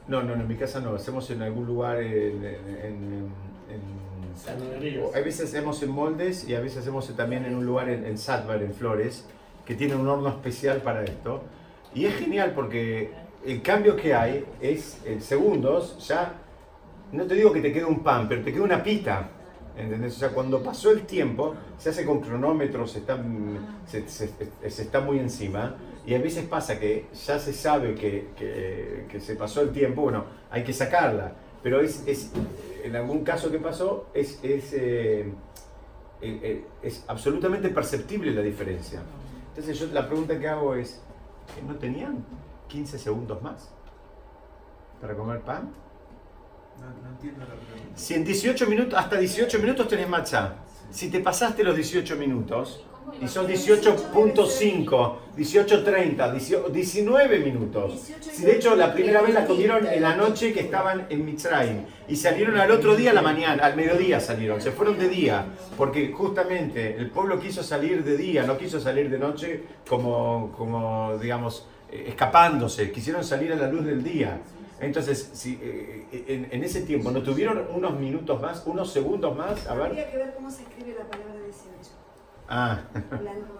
No, 0.08 0.22
no, 0.22 0.34
en 0.34 0.48
mi 0.48 0.56
casa 0.56 0.80
no. 0.80 0.94
Hacemos 0.94 1.28
en 1.30 1.42
algún 1.42 1.66
lugar 1.66 2.00
en, 2.00 2.44
en, 2.44 3.30
en 3.68 4.10
a 5.14 5.20
veces 5.20 5.48
hacemos 5.48 5.82
en 5.82 5.90
moldes 5.90 6.48
y 6.48 6.54
a 6.54 6.60
veces 6.60 6.78
hacemos 6.78 7.14
también 7.14 7.44
en 7.44 7.54
un 7.54 7.66
lugar 7.66 7.88
en, 7.88 8.04
en 8.06 8.16
Sadbar, 8.16 8.62
en 8.62 8.72
Flores, 8.72 9.26
que 9.66 9.74
tiene 9.74 9.94
un 9.94 10.08
horno 10.08 10.28
especial 10.28 10.80
para 10.82 11.04
esto. 11.04 11.42
Y 11.94 12.06
es 12.06 12.14
genial 12.16 12.52
porque 12.54 13.10
el 13.44 13.62
cambio 13.62 13.96
que 13.96 14.14
hay 14.14 14.44
es 14.60 15.00
en 15.04 15.20
segundos, 15.20 16.06
ya, 16.06 16.34
no 17.12 17.24
te 17.26 17.34
digo 17.34 17.52
que 17.52 17.60
te 17.60 17.72
quede 17.72 17.84
un 17.84 18.02
pan, 18.02 18.28
pero 18.28 18.42
te 18.42 18.52
queda 18.52 18.62
una 18.62 18.82
pita. 18.82 19.30
¿Entendés? 19.76 20.16
O 20.16 20.18
sea, 20.18 20.30
cuando 20.30 20.62
pasó 20.62 20.90
el 20.90 21.06
tiempo, 21.06 21.54
se 21.78 21.90
hace 21.90 22.04
con 22.04 22.20
cronómetros, 22.20 22.92
se 22.92 22.98
está, 22.98 23.18
se, 23.86 24.06
se, 24.08 24.82
está 24.82 25.00
muy 25.00 25.18
encima. 25.18 25.76
Y 26.04 26.14
a 26.14 26.18
veces 26.18 26.44
pasa 26.44 26.78
que 26.78 27.06
ya 27.26 27.38
se 27.38 27.52
sabe 27.52 27.94
que, 27.94 28.28
que, 28.36 29.06
que, 29.08 29.20
se 29.20 29.36
pasó 29.36 29.62
el 29.62 29.70
tiempo, 29.70 30.02
bueno, 30.02 30.24
hay 30.50 30.64
que 30.64 30.72
sacarla. 30.72 31.32
Pero 31.62 31.80
es, 31.80 32.02
es 32.06 32.32
en 32.82 32.96
algún 32.96 33.22
caso 33.24 33.50
que 33.50 33.58
pasó, 33.58 34.08
es, 34.12 34.38
es, 34.42 34.72
eh, 34.72 35.32
eh, 36.20 36.40
eh 36.42 36.64
es 36.82 37.04
absolutamente 37.06 37.68
perceptible 37.68 38.32
la 38.32 38.42
diferencia. 38.42 39.02
Entonces 39.50 39.78
yo 39.78 39.86
la 39.92 40.06
pregunta 40.06 40.38
que 40.38 40.48
hago 40.48 40.74
es, 40.74 41.00
¿no 41.66 41.74
tenían 41.76 42.24
15 42.68 42.98
segundos 42.98 43.42
más 43.42 43.70
para 45.00 45.14
comer 45.16 45.40
pan? 45.40 45.70
No, 46.80 47.08
entiendo 47.10 47.40
la 47.40 47.54
pregunta. 47.54 47.92
Si 47.94 48.14
en 48.14 48.24
18 48.24 48.66
minutos, 48.66 48.98
hasta 48.98 49.16
18 49.16 49.58
minutos 49.58 49.88
tenés 49.88 50.08
matcha, 50.08 50.54
si 50.90 51.10
te 51.10 51.20
pasaste 51.20 51.62
los 51.62 51.76
18 51.76 52.16
minutos, 52.16 52.84
18.5, 53.20 55.16
18.30, 55.36 56.70
19 56.70 57.38
minutos. 57.40 58.10
Si 58.20 58.42
de 58.44 58.56
hecho 58.56 58.74
la 58.76 58.92
primera 58.92 59.20
vez 59.20 59.34
la 59.34 59.46
comieron 59.46 59.86
en 59.86 60.02
la 60.02 60.16
noche 60.16 60.52
que 60.52 60.60
estaban 60.60 61.06
en 61.10 61.24
Mitzrayim 61.24 61.84
y 62.08 62.16
salieron 62.16 62.58
al 62.58 62.70
otro 62.70 62.96
día 62.96 63.10
a 63.10 63.14
la 63.14 63.22
mañana, 63.22 63.64
al 63.64 63.76
mediodía 63.76 64.20
salieron, 64.20 64.60
se 64.60 64.70
fueron 64.70 64.98
de 64.98 65.08
día, 65.08 65.46
porque 65.76 66.12
justamente 66.12 66.96
el 66.96 67.10
pueblo 67.10 67.38
quiso 67.40 67.62
salir 67.62 68.04
de 68.04 68.16
día, 68.16 68.44
no 68.44 68.56
quiso 68.56 68.80
salir 68.80 69.10
de 69.10 69.18
noche 69.18 69.62
como, 69.88 70.52
como 70.56 71.18
digamos, 71.18 71.66
eh, 71.90 72.06
escapándose, 72.08 72.90
quisieron 72.90 73.24
salir 73.24 73.52
a 73.52 73.56
la 73.56 73.68
luz 73.68 73.84
del 73.84 74.02
día. 74.02 74.40
Entonces, 74.80 75.30
si 75.34 75.58
eh, 75.62 76.06
en, 76.26 76.48
en, 76.50 76.64
ese 76.64 76.80
tiempo 76.82 77.10
no 77.10 77.22
tuvieron 77.22 77.66
unos 77.74 77.98
minutos 78.00 78.40
más, 78.40 78.62
unos 78.64 78.90
segundos 78.90 79.36
más, 79.36 79.66
a 79.66 79.74
ver. 79.74 79.90
Que 79.90 80.16
ver 80.16 80.32
cómo 80.34 80.50
se 80.50 80.62
escribe 80.62 80.96
la 80.98 81.04
palabra 81.04 81.29
18. 81.29 81.29
Ah. 82.50 82.80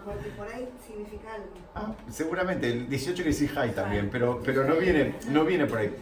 Porque 0.05 0.31
por 0.37 0.49
ahí 0.49 0.69
significa 0.85 1.35
algo. 1.35 1.47
Ah, 1.77 1.95
seguramente, 2.11 2.69
el 2.69 2.89
18 2.89 3.23
que 3.23 3.29
dice 3.29 3.47
high 3.47 3.73
también, 3.73 4.09
pero, 4.11 4.41
pero 4.45 4.65
no, 4.65 4.75
viene, 4.77 5.15
no 5.31 5.45
viene 5.45 5.67
por 5.67 5.79
ahí. 5.79 5.95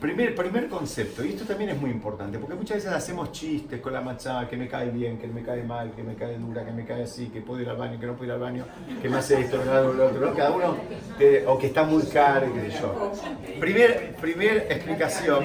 Primer, 0.00 0.34
primer 0.34 0.68
concepto, 0.68 1.24
y 1.24 1.28
esto 1.28 1.44
también 1.44 1.70
es 1.70 1.80
muy 1.80 1.90
importante, 1.90 2.36
porque 2.40 2.56
muchas 2.56 2.78
veces 2.78 2.90
hacemos 2.90 3.30
chistes 3.30 3.80
con 3.80 3.92
la 3.92 4.00
machada, 4.00 4.48
que 4.48 4.56
me 4.56 4.66
cae 4.66 4.90
bien, 4.90 5.16
que 5.16 5.28
me 5.28 5.44
cae 5.44 5.62
mal, 5.62 5.92
que 5.92 6.02
me 6.02 6.16
cae 6.16 6.36
dura, 6.38 6.64
que 6.64 6.72
me 6.72 6.84
cae 6.84 7.04
así, 7.04 7.28
que 7.28 7.40
puedo 7.40 7.62
ir 7.62 7.68
al 7.68 7.76
baño, 7.76 8.00
que 8.00 8.06
no 8.06 8.14
puedo 8.14 8.24
ir 8.24 8.32
al 8.32 8.40
baño, 8.40 8.66
que 9.00 9.08
me 9.08 9.18
hace 9.18 9.42
esto, 9.42 9.64
lo 9.64 10.06
otro, 10.08 10.26
¿no? 10.26 10.34
cada 10.34 10.50
uno, 10.50 10.76
o 11.46 11.58
que 11.58 11.68
está 11.68 11.84
muy 11.84 12.02
caro, 12.06 12.52
qué 12.52 12.72
sé 12.72 12.80
yo. 12.80 13.12
Primer, 13.60 14.16
primer 14.16 14.66
explicación, 14.68 15.44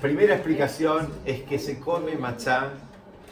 primera 0.00 0.34
explicación 0.34 1.10
es 1.24 1.42
que 1.42 1.58
se 1.58 1.80
come 1.80 2.14
machá 2.14 2.74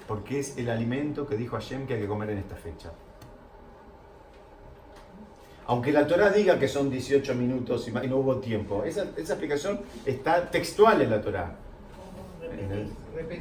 porque 0.06 0.40
es 0.40 0.58
el 0.58 0.68
alimento 0.70 1.26
que 1.26 1.36
dijo 1.36 1.56
Hashem 1.56 1.86
que 1.86 1.94
hay 1.94 2.00
que 2.00 2.08
comer 2.08 2.30
en 2.30 2.38
esta 2.38 2.56
fecha. 2.56 2.92
Aunque 5.66 5.92
la 5.92 6.06
Torah 6.06 6.30
diga 6.30 6.58
que 6.58 6.68
son 6.68 6.90
18 6.90 7.34
minutos 7.34 7.88
y 7.88 7.90
no 7.90 8.18
hubo 8.18 8.36
tiempo, 8.36 8.84
esa, 8.84 9.06
esa 9.16 9.32
explicación 9.32 9.80
está 10.04 10.50
textual 10.50 11.00
en 11.00 11.10
la 11.10 11.22
Torah. 11.22 11.56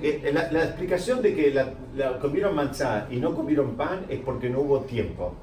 Eh, 0.02 0.32
la, 0.34 0.52
la, 0.52 0.64
explicación 0.64 1.22
de 1.22 1.36
que 1.36 1.52
la, 1.52 2.20
comieron 2.20 2.56
manzana 2.56 3.08
y 3.12 3.18
no 3.18 3.36
comieron 3.36 3.76
pan 3.76 4.06
es 4.08 4.20
porque 4.20 4.50
no 4.50 4.62
hubo 4.62 4.82
tiempo. 4.82 5.34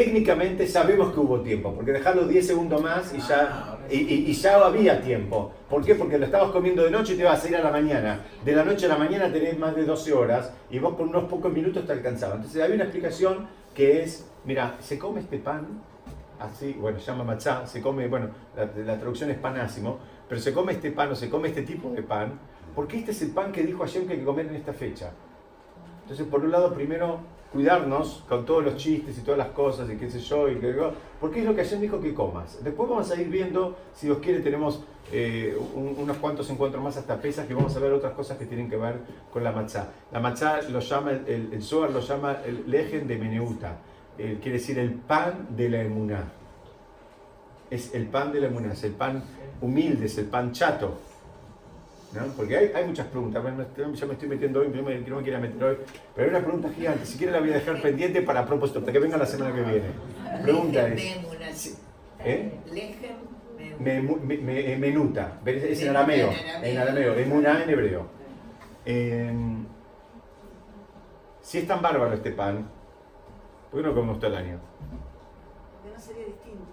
Técnicamente 0.00 0.66
sabemos 0.66 1.12
que 1.12 1.20
hubo 1.20 1.42
tiempo, 1.42 1.74
porque 1.74 1.92
dejarlo 1.92 2.26
10 2.26 2.46
segundos 2.46 2.80
más 2.80 3.12
y 3.12 3.18
ya, 3.20 3.78
y, 3.90 4.32
ya 4.32 4.56
había 4.56 4.98
tiempo. 5.02 5.52
¿Por 5.68 5.84
qué? 5.84 5.94
Porque 5.94 6.16
lo 6.16 6.24
estabas 6.24 6.52
comiendo 6.52 6.82
de 6.82 6.90
noche 6.90 7.12
y 7.12 7.16
te 7.18 7.24
vas 7.24 7.44
a 7.44 7.48
ir 7.50 7.56
a 7.56 7.62
la 7.62 7.70
mañana. 7.70 8.18
De 8.42 8.52
la 8.52 8.64
noche 8.64 8.86
a 8.86 8.88
la 8.88 8.96
mañana 8.96 9.30
tenés 9.30 9.58
más 9.58 9.76
de 9.76 9.84
12 9.84 10.14
horas 10.14 10.54
y 10.70 10.78
vos 10.78 10.94
con 10.94 11.10
unos 11.10 11.24
pocos 11.24 11.52
minutos 11.52 11.84
te 11.84 11.92
alcanzaba. 11.92 12.36
Entonces 12.36 12.62
hay 12.62 12.72
una 12.72 12.84
explicación 12.84 13.46
que 13.74 14.02
es, 14.02 14.26
mira, 14.46 14.78
se 14.80 14.98
come 14.98 15.20
este 15.20 15.36
pan, 15.36 15.66
así, 16.38 16.74
bueno, 16.80 16.96
llama 16.96 17.22
machá, 17.22 17.66
se 17.66 17.82
come, 17.82 18.08
bueno, 18.08 18.30
la, 18.56 18.96
traducción 18.96 19.30
es 19.30 19.36
panásimo, 19.36 19.98
pero 20.26 20.40
se 20.40 20.54
come 20.54 20.72
este 20.72 20.92
pan 20.92 21.12
o 21.12 21.14
se 21.14 21.28
come 21.28 21.48
este 21.48 21.60
tipo 21.60 21.90
de 21.90 22.02
pan, 22.02 22.40
porque 22.74 22.96
este 22.96 23.10
es 23.10 23.20
el 23.20 23.32
pan 23.32 23.52
que 23.52 23.64
dijo 23.64 23.84
ayer 23.84 24.06
que 24.06 24.14
hay 24.14 24.20
que 24.20 24.24
comer 24.24 24.46
en 24.46 24.54
esta 24.54 24.72
fecha. 24.72 25.10
Entonces, 26.04 26.26
por 26.26 26.42
un 26.42 26.52
lado, 26.52 26.72
primero 26.72 27.20
cuidarnos 27.52 28.22
con 28.28 28.46
todos 28.46 28.64
los 28.64 28.76
chistes 28.76 29.18
y 29.18 29.22
todas 29.22 29.38
las 29.38 29.48
cosas 29.48 29.90
y 29.90 29.96
qué 29.96 30.08
sé 30.08 30.20
yo, 30.20 30.48
y 30.48 30.56
que, 30.56 30.74
porque 31.20 31.40
es 31.40 31.44
lo 31.44 31.54
que 31.54 31.62
ayer 31.62 31.80
dijo 31.80 32.00
que 32.00 32.14
comas. 32.14 32.62
Después 32.62 32.88
vamos 32.88 33.10
a 33.10 33.20
ir 33.20 33.28
viendo, 33.28 33.76
si 33.94 34.06
Dios 34.06 34.18
quiere, 34.18 34.40
tenemos 34.40 34.84
eh, 35.12 35.56
unos 35.74 36.16
cuantos 36.18 36.48
encuentros 36.50 36.82
más 36.82 36.96
hasta 36.96 37.20
pesas 37.20 37.46
que 37.46 37.54
vamos 37.54 37.74
a 37.76 37.80
ver 37.80 37.92
otras 37.92 38.12
cosas 38.12 38.38
que 38.38 38.46
tienen 38.46 38.70
que 38.70 38.76
ver 38.76 39.00
con 39.32 39.42
la 39.42 39.50
matzá. 39.50 39.88
La 40.12 40.20
matzá 40.20 40.62
lo 40.62 40.80
llama, 40.80 41.10
el, 41.10 41.50
el 41.52 41.62
Zohar 41.62 41.90
lo 41.90 42.00
llama 42.00 42.38
el 42.46 42.70
lejen 42.70 43.08
de 43.08 43.18
Meneuta, 43.18 43.78
quiere 44.16 44.52
decir 44.52 44.78
el 44.78 44.92
pan 44.92 45.48
de 45.50 45.68
la 45.68 45.82
emuná. 45.82 46.32
Es 47.68 47.94
el 47.94 48.06
pan 48.06 48.32
de 48.32 48.40
la 48.40 48.46
emuná, 48.46 48.72
es 48.72 48.84
el 48.84 48.92
pan 48.92 49.22
humilde, 49.60 50.06
es 50.06 50.18
el 50.18 50.26
pan 50.26 50.52
chato. 50.52 50.98
Porque 52.36 52.56
hay, 52.56 52.72
hay, 52.74 52.86
muchas 52.86 53.06
preguntas, 53.06 53.42
yo 53.76 53.88
me 53.88 54.14
estoy 54.14 54.28
metiendo 54.28 54.60
hoy, 54.60 54.72
yo 54.74 54.82
me, 54.82 54.98
no 54.98 55.16
me 55.16 55.22
quiero 55.22 55.38
meter 55.38 55.62
hoy, 55.62 55.76
pero 56.14 56.26
hay 56.26 56.34
una 56.34 56.44
pregunta 56.44 56.68
gigante, 56.70 57.06
si 57.06 57.16
quiere 57.16 57.32
la 57.32 57.38
voy 57.38 57.50
a 57.50 57.54
dejar 57.54 57.80
pendiente 57.80 58.22
para 58.22 58.44
propósito, 58.44 58.80
para 58.80 58.92
que 58.92 58.98
venga 58.98 59.16
la 59.16 59.26
semana 59.26 59.54
que 59.54 59.62
viene. 59.62 59.88
Pregunta 60.42 60.88
es... 60.88 61.78
¿Eh? 62.24 62.52
Me, 63.78 64.02
me, 64.02 64.36
me, 64.38 64.76
menuta, 64.76 65.40
es 65.46 65.82
en 65.82 65.90
arameo, 65.90 66.30
en 66.62 66.78
arameo, 66.78 67.14
emuná 67.14 67.62
en 67.62 67.70
hebreo. 67.70 68.06
Eh, 68.84 69.32
si 71.40 71.58
es 71.58 71.66
tan 71.66 71.80
bárbaro 71.80 72.14
este 72.14 72.32
pan, 72.32 72.68
¿por 73.70 73.80
qué 73.80 73.86
no 73.86 73.94
comemos 73.94 74.18
todo 74.18 74.30
el 74.30 74.36
año? 74.36 74.58
Porque 75.80 75.94
no 75.94 76.00
sería 76.00 76.26
distinto. 76.26 76.64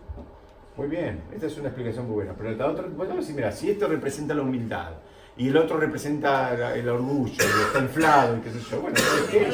Muy 0.75 0.87
bien, 0.87 1.23
esta 1.33 1.47
es 1.47 1.57
una 1.57 1.69
explicación 1.69 2.05
muy 2.07 2.15
buena. 2.15 2.33
Pero 2.37 2.51
la 2.51 2.67
otra, 2.67 2.85
bueno, 2.87 3.15
mira, 3.33 3.51
si 3.51 3.71
esto 3.71 3.87
representa 3.87 4.33
la 4.33 4.43
humildad, 4.43 4.91
y 5.37 5.49
el 5.49 5.57
otro 5.57 5.77
representa 5.77 6.73
el 6.75 6.89
orgullo, 6.89 7.31
y 7.31 7.67
está 7.67 7.79
inflado 7.83 8.37
y 8.37 8.41
qué 8.41 8.51
sé 8.51 8.59
yo. 8.71 8.81
Bueno, 8.81 8.95
¿qué? 9.31 9.45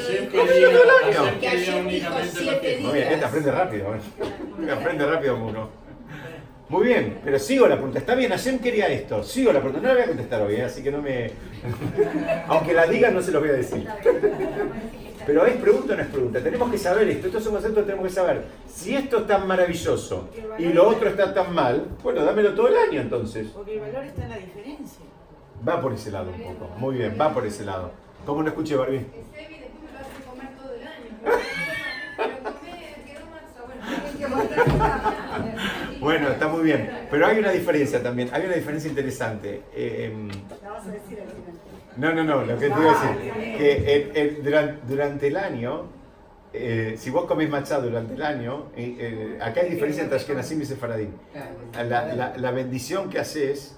Muy 2.82 2.94
bien, 2.94 3.08
este 3.14 3.26
aprende 3.26 3.52
rápido, 3.52 3.96
¿eh? 3.96 4.72
aprende 4.72 5.06
rápido 5.06 5.36
uno. 5.36 5.84
Muy 6.70 6.88
bien, 6.88 7.20
pero 7.24 7.38
sigo 7.38 7.68
la 7.68 7.76
pregunta. 7.76 8.00
Está 8.00 8.16
bien, 8.16 8.32
Hashem 8.32 8.58
quería 8.60 8.88
esto. 8.88 9.22
Sigo 9.22 9.52
la 9.52 9.60
pregunta. 9.60 9.82
No 9.82 9.90
la 9.90 9.94
voy 9.96 10.04
a 10.04 10.08
contestar 10.08 10.42
hoy, 10.42 10.56
¿eh? 10.56 10.64
así 10.64 10.82
que 10.82 10.92
no 10.92 11.02
me. 11.02 11.30
Aunque 12.48 12.74
la 12.74 12.88
diga, 12.88 13.12
no 13.12 13.22
se 13.22 13.32
lo 13.32 13.42
voy 13.42 13.50
a 13.50 13.54
decir. 13.54 13.86
Pero 15.26 15.46
es 15.46 15.56
pregunta 15.58 15.94
o 15.94 15.98
no 15.98 16.02
es 16.02 16.10
pregunta. 16.10 16.42
Tenemos 16.42 16.72
que 16.72 16.78
saber 16.78 17.10
esto. 17.10 17.28
Estos 17.28 17.44
son 17.44 17.54
conceptos 17.54 17.84
que 17.84 17.92
tenemos 17.92 18.08
que 18.08 18.14
saber. 18.14 18.46
Si 18.68 18.96
esto 18.96 19.20
es 19.20 19.28
tan 19.28 19.46
maravilloso 19.46 20.30
y 20.58 20.66
lo 20.66 20.88
otro 20.88 21.10
está 21.10 21.34
tan 21.34 21.54
mal, 21.54 21.86
bueno, 22.02 22.24
dámelo 22.24 22.56
todo 22.56 22.70
el 22.70 22.78
año 22.78 23.02
entonces. 23.02 23.48
Porque 23.54 23.76
el 23.76 23.82
valor 23.82 24.06
está 24.06 24.24
en 24.24 24.30
la 24.30 24.38
diferencia. 24.38 25.13
Va 25.68 25.82
por 25.82 25.94
ese 25.94 26.12
lado 26.12 26.32
un 26.32 26.42
poco. 26.42 26.70
Muy 26.78 26.96
bien, 26.96 27.18
va 27.20 27.34
por 27.34 27.46
ese 27.46 27.64
lado. 27.64 27.92
¿Cómo 28.26 28.42
no 28.44 28.50
escuché, 28.50 28.76
Barbie? 28.76 29.06
Bueno, 36.00 36.30
está 36.30 36.48
muy 36.50 36.64
bien. 36.64 36.90
Pero 37.10 37.28
hay 37.28 37.40
una 37.40 37.52
diferencia 37.52 38.04
también. 38.04 38.30
Hay 38.34 38.46
una 38.46 38.56
diferencia 38.56 38.90
interesante. 38.90 39.62
Eh, 39.74 40.14
no, 41.96 42.14
no, 42.14 42.24
no. 42.24 42.44
Lo 42.44 42.60
que 42.60 42.70
te 42.70 42.80
iba 42.80 42.92
a 42.92 43.14
decir. 43.14 43.34
Que 43.58 44.82
durante, 44.86 45.28
el 45.28 45.38
año, 45.38 45.88
eh, 46.52 46.96
si 46.98 47.10
vos 47.10 47.26
comés 47.26 47.50
matcha 47.50 47.80
durante 47.80 48.16
el 48.16 48.22
año, 48.22 48.66
eh, 48.76 49.38
acá 49.42 49.62
hay 49.62 49.70
diferencia 49.70 50.04
entre 50.04 50.18
Ashkenazim 50.18 50.62
y 50.62 50.66
Sefaradim. 50.66 51.12
La, 51.74 52.14
la, 52.14 52.38
la 52.38 52.52
bendición 52.52 53.10
que 53.10 53.20
haces 53.20 53.78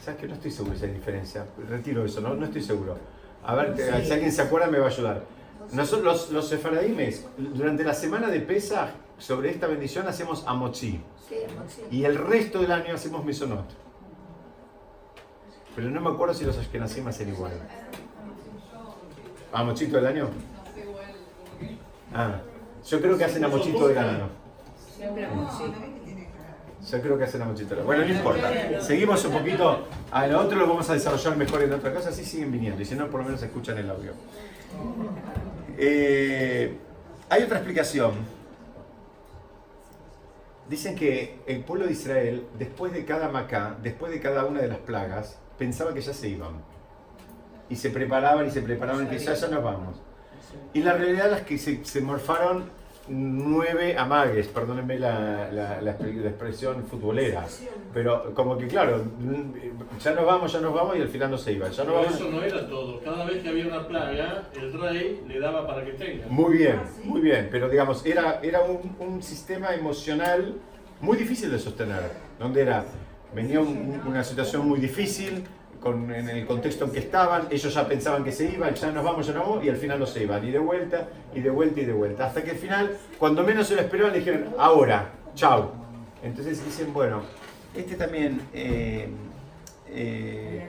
¿Sabes 0.00 0.20
que 0.20 0.28
no 0.28 0.34
estoy 0.34 0.50
seguro 0.50 0.72
de 0.72 0.78
esa 0.78 0.86
diferencia? 0.86 1.46
Retiro 1.68 2.04
eso, 2.04 2.20
no, 2.20 2.34
no 2.34 2.46
estoy 2.46 2.62
seguro. 2.62 2.96
A 3.44 3.54
ver, 3.54 3.74
si 4.04 4.12
alguien 4.12 4.32
se 4.32 4.42
acuerda 4.42 4.68
me 4.68 4.78
va 4.78 4.86
a 4.86 4.90
ayudar. 4.90 5.22
Nosotros, 5.72 6.04
los, 6.04 6.30
los 6.30 6.48
sefaradimes, 6.48 7.26
durante 7.36 7.84
la 7.84 7.94
semana 7.94 8.28
de 8.28 8.40
Pesach, 8.40 8.90
sobre 9.18 9.50
esta 9.50 9.66
bendición 9.66 10.06
hacemos 10.06 10.44
amochi. 10.46 11.00
Y 11.90 12.04
el 12.04 12.16
resto 12.16 12.60
del 12.60 12.72
año 12.72 12.94
hacemos 12.94 13.24
misonot. 13.24 13.66
Pero 15.74 15.90
no 15.90 16.00
me 16.00 16.10
acuerdo 16.10 16.34
si 16.34 16.44
los 16.44 16.56
ashkenazim 16.56 17.06
hacen 17.06 17.28
igual. 17.28 17.52
¿Amochito 19.52 19.96
del 19.96 20.06
año? 20.06 20.28
Ah, 22.14 22.40
yo 22.88 23.00
creo 23.00 23.18
que 23.18 23.24
hacen 23.24 23.44
amochito 23.44 23.88
del 23.88 23.98
año. 23.98 24.28
Yo 26.86 27.02
creo 27.02 27.18
que 27.18 27.24
hacen 27.24 27.42
amochito 27.42 27.70
del 27.70 27.78
año. 27.78 27.86
Bueno, 27.86 28.04
no 28.04 28.14
importa. 28.14 28.80
Seguimos 28.80 29.24
un 29.24 29.32
poquito. 29.32 29.86
A 30.10 30.26
lo 30.26 30.40
otro 30.40 30.58
lo 30.58 30.66
vamos 30.66 30.88
a 30.88 30.94
desarrollar 30.94 31.36
mejor 31.36 31.62
en 31.62 31.72
otra 31.72 31.92
cosa. 31.92 32.10
Así 32.10 32.24
siguen 32.24 32.52
viniendo. 32.52 32.80
Y 32.80 32.84
si 32.84 32.94
no, 32.94 33.08
por 33.08 33.20
lo 33.20 33.26
menos 33.26 33.42
escuchan 33.42 33.76
el 33.78 33.90
audio. 33.90 34.12
Eh, 35.76 36.76
hay 37.28 37.42
otra 37.42 37.58
explicación. 37.58 38.12
Dicen 40.68 40.94
que 40.94 41.40
el 41.46 41.64
pueblo 41.64 41.86
de 41.86 41.92
Israel, 41.92 42.46
después 42.58 42.92
de 42.92 43.04
cada 43.04 43.28
macá, 43.28 43.76
después 43.82 44.12
de 44.12 44.20
cada 44.20 44.44
una 44.44 44.60
de 44.60 44.68
las 44.68 44.78
plagas, 44.78 45.38
pensaba 45.58 45.94
que 45.94 46.00
ya 46.00 46.12
se 46.12 46.28
iban. 46.28 46.62
Y 47.70 47.76
se 47.76 47.90
preparaban 47.90 48.46
y 48.46 48.50
se 48.50 48.62
preparaban, 48.62 49.08
que 49.08 49.18
ya, 49.18 49.34
ya 49.34 49.48
nos 49.48 49.62
vamos. 49.62 50.00
Y 50.72 50.82
la 50.82 50.94
realidad 50.94 51.32
es 51.32 51.42
que 51.42 51.58
se, 51.58 51.84
se 51.84 52.00
morfaron 52.00 52.70
nueve 53.08 53.96
amagues, 53.96 54.48
perdónenme 54.48 54.98
la, 54.98 55.50
la, 55.50 55.90
expresión 55.90 56.84
futbolera, 56.84 57.46
pero 57.92 58.34
como 58.34 58.56
que 58.56 58.66
claro, 58.66 59.02
ya 60.02 60.12
nos 60.12 60.26
vamos, 60.26 60.52
ya 60.52 60.60
nos 60.60 60.74
vamos 60.74 60.96
y 60.96 61.00
al 61.00 61.08
final 61.08 61.30
no 61.30 61.38
se 61.38 61.52
iba. 61.52 61.68
Ya 61.68 61.84
no 61.84 62.00
eso 62.00 62.30
no 62.30 62.42
era 62.42 62.66
todo, 62.66 63.00
cada 63.00 63.24
vez 63.24 63.42
que 63.42 63.48
había 63.48 63.66
una 63.66 63.86
plaga, 63.86 64.48
el 64.54 64.72
rey 64.72 65.22
le 65.26 65.40
daba 65.40 65.66
para 65.66 65.84
que 65.84 65.92
tenga. 65.92 66.26
Muy 66.28 66.58
bien, 66.58 66.80
muy 67.04 67.20
bien, 67.20 67.48
pero 67.50 67.68
digamos, 67.68 68.04
era, 68.04 68.40
era 68.42 68.60
un, 68.62 68.96
un 68.98 69.22
sistema 69.22 69.74
emocional 69.74 70.54
muy 71.00 71.16
difícil 71.16 71.50
de 71.50 71.58
sostener, 71.58 72.10
donde 72.38 72.62
era, 72.62 72.84
venía 73.34 73.60
una 73.60 74.24
situación 74.24 74.68
muy 74.68 74.80
difícil, 74.80 75.44
en 75.84 76.28
el 76.28 76.46
contexto 76.46 76.84
en 76.84 76.90
que 76.90 76.98
estaban, 76.98 77.46
ellos 77.50 77.72
ya 77.72 77.86
pensaban 77.86 78.24
que 78.24 78.32
se 78.32 78.50
iban, 78.50 78.74
ya 78.74 78.90
nos 78.90 79.04
vamos, 79.04 79.26
ya 79.26 79.32
nos 79.32 79.48
vamos, 79.48 79.64
y 79.64 79.68
al 79.68 79.76
final 79.76 79.98
no 79.98 80.06
se 80.06 80.22
iban, 80.24 80.46
y 80.46 80.50
de 80.50 80.58
vuelta, 80.58 81.08
y 81.34 81.40
de 81.40 81.50
vuelta, 81.50 81.80
y 81.80 81.84
de 81.84 81.92
vuelta. 81.92 82.26
Hasta 82.26 82.42
que 82.42 82.50
al 82.50 82.56
final, 82.56 82.96
cuando 83.18 83.42
menos 83.42 83.66
se 83.66 83.74
lo 83.74 83.80
esperaban, 83.80 84.12
le 84.12 84.18
dijeron, 84.18 84.54
ahora, 84.58 85.10
chao. 85.34 85.72
Entonces 86.22 86.64
dicen, 86.64 86.92
bueno, 86.92 87.22
este 87.74 87.94
también... 87.94 88.40
Eh, 88.52 89.08
eh, 89.90 90.68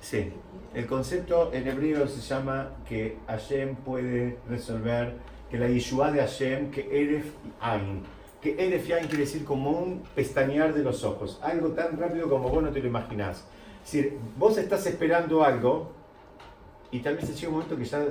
sí, 0.00 0.32
el 0.74 0.86
concepto 0.86 1.52
en 1.52 1.66
hebreo 1.66 2.06
se 2.06 2.20
llama 2.20 2.70
que 2.88 3.16
Hashem 3.26 3.76
puede 3.76 4.38
resolver, 4.48 5.14
que 5.50 5.58
la 5.58 5.68
Yeshua 5.68 6.12
de 6.12 6.20
Hashem, 6.20 6.70
que 6.70 6.82
Eref 6.92 7.26
Ain, 7.60 8.02
que 8.40 8.54
Eref 8.58 8.90
Ain 8.92 9.06
quiere 9.06 9.24
decir 9.24 9.44
como 9.44 9.70
un 9.70 10.02
pestañear 10.14 10.74
de 10.74 10.82
los 10.82 11.02
ojos, 11.02 11.40
algo 11.42 11.70
tan 11.70 11.98
rápido 11.98 12.28
como 12.28 12.48
vos 12.50 12.62
no 12.62 12.70
te 12.70 12.80
lo 12.80 12.88
imaginás. 12.88 13.44
Es 13.86 13.92
decir, 13.92 14.18
vos 14.36 14.58
estás 14.58 14.84
esperando 14.84 15.44
algo 15.44 15.92
y 16.90 16.98
tal 16.98 17.14
vez 17.14 17.32
llega 17.32 17.48
un 17.48 17.54
momento 17.54 17.76
que 17.76 17.84
ya, 17.84 18.04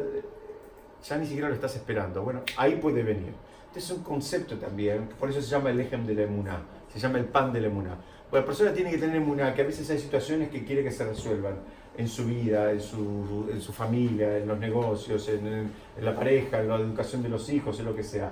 ya 1.03 1.17
ni 1.17 1.26
siquiera 1.26 1.49
lo 1.49 1.55
estás 1.55 1.76
esperando. 1.76 2.23
Bueno, 2.23 2.43
ahí 2.55 2.78
puede 2.78 3.03
venir. 3.03 3.34
Este 3.67 3.80
es 3.80 3.91
un 3.91 4.01
concepto 4.01 4.57
también, 4.57 5.09
por 5.19 5.30
eso 5.30 5.41
se 5.41 5.49
llama 5.49 5.71
el 5.71 5.82
ejem 5.82 6.05
de 6.05 6.13
la 6.13 6.21
emuná, 6.21 6.61
se 6.93 6.97
llama 6.97 7.17
el 7.17 7.26
pan 7.26 7.51
de 7.51 7.59
la 7.59 7.67
emuná. 7.67 7.97
Bueno, 8.32 8.43
la 8.43 8.45
persona 8.45 8.71
tiene 8.71 8.89
que 8.89 8.97
tener 8.97 9.17
emuná, 9.17 9.53
que 9.53 9.63
a 9.63 9.65
veces 9.65 9.89
hay 9.89 9.99
situaciones 9.99 10.47
que 10.49 10.63
quiere 10.63 10.82
que 10.82 10.91
se 10.91 11.03
resuelvan 11.03 11.55
en 11.97 12.07
su 12.07 12.23
vida, 12.23 12.71
en 12.71 12.80
su, 12.80 13.49
en 13.51 13.59
su 13.59 13.73
familia, 13.73 14.38
en 14.38 14.47
los 14.47 14.57
negocios, 14.57 15.28
en, 15.28 15.45
en, 15.45 15.71
la 16.05 16.15
pareja, 16.15 16.61
en 16.61 16.69
la 16.69 16.78
educación 16.78 17.21
de 17.21 17.28
los 17.28 17.49
hijos, 17.49 17.78
en 17.80 17.86
lo 17.86 17.93
que 17.93 18.03
sea. 18.03 18.32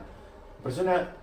La 0.59 0.63
persona 0.63 1.13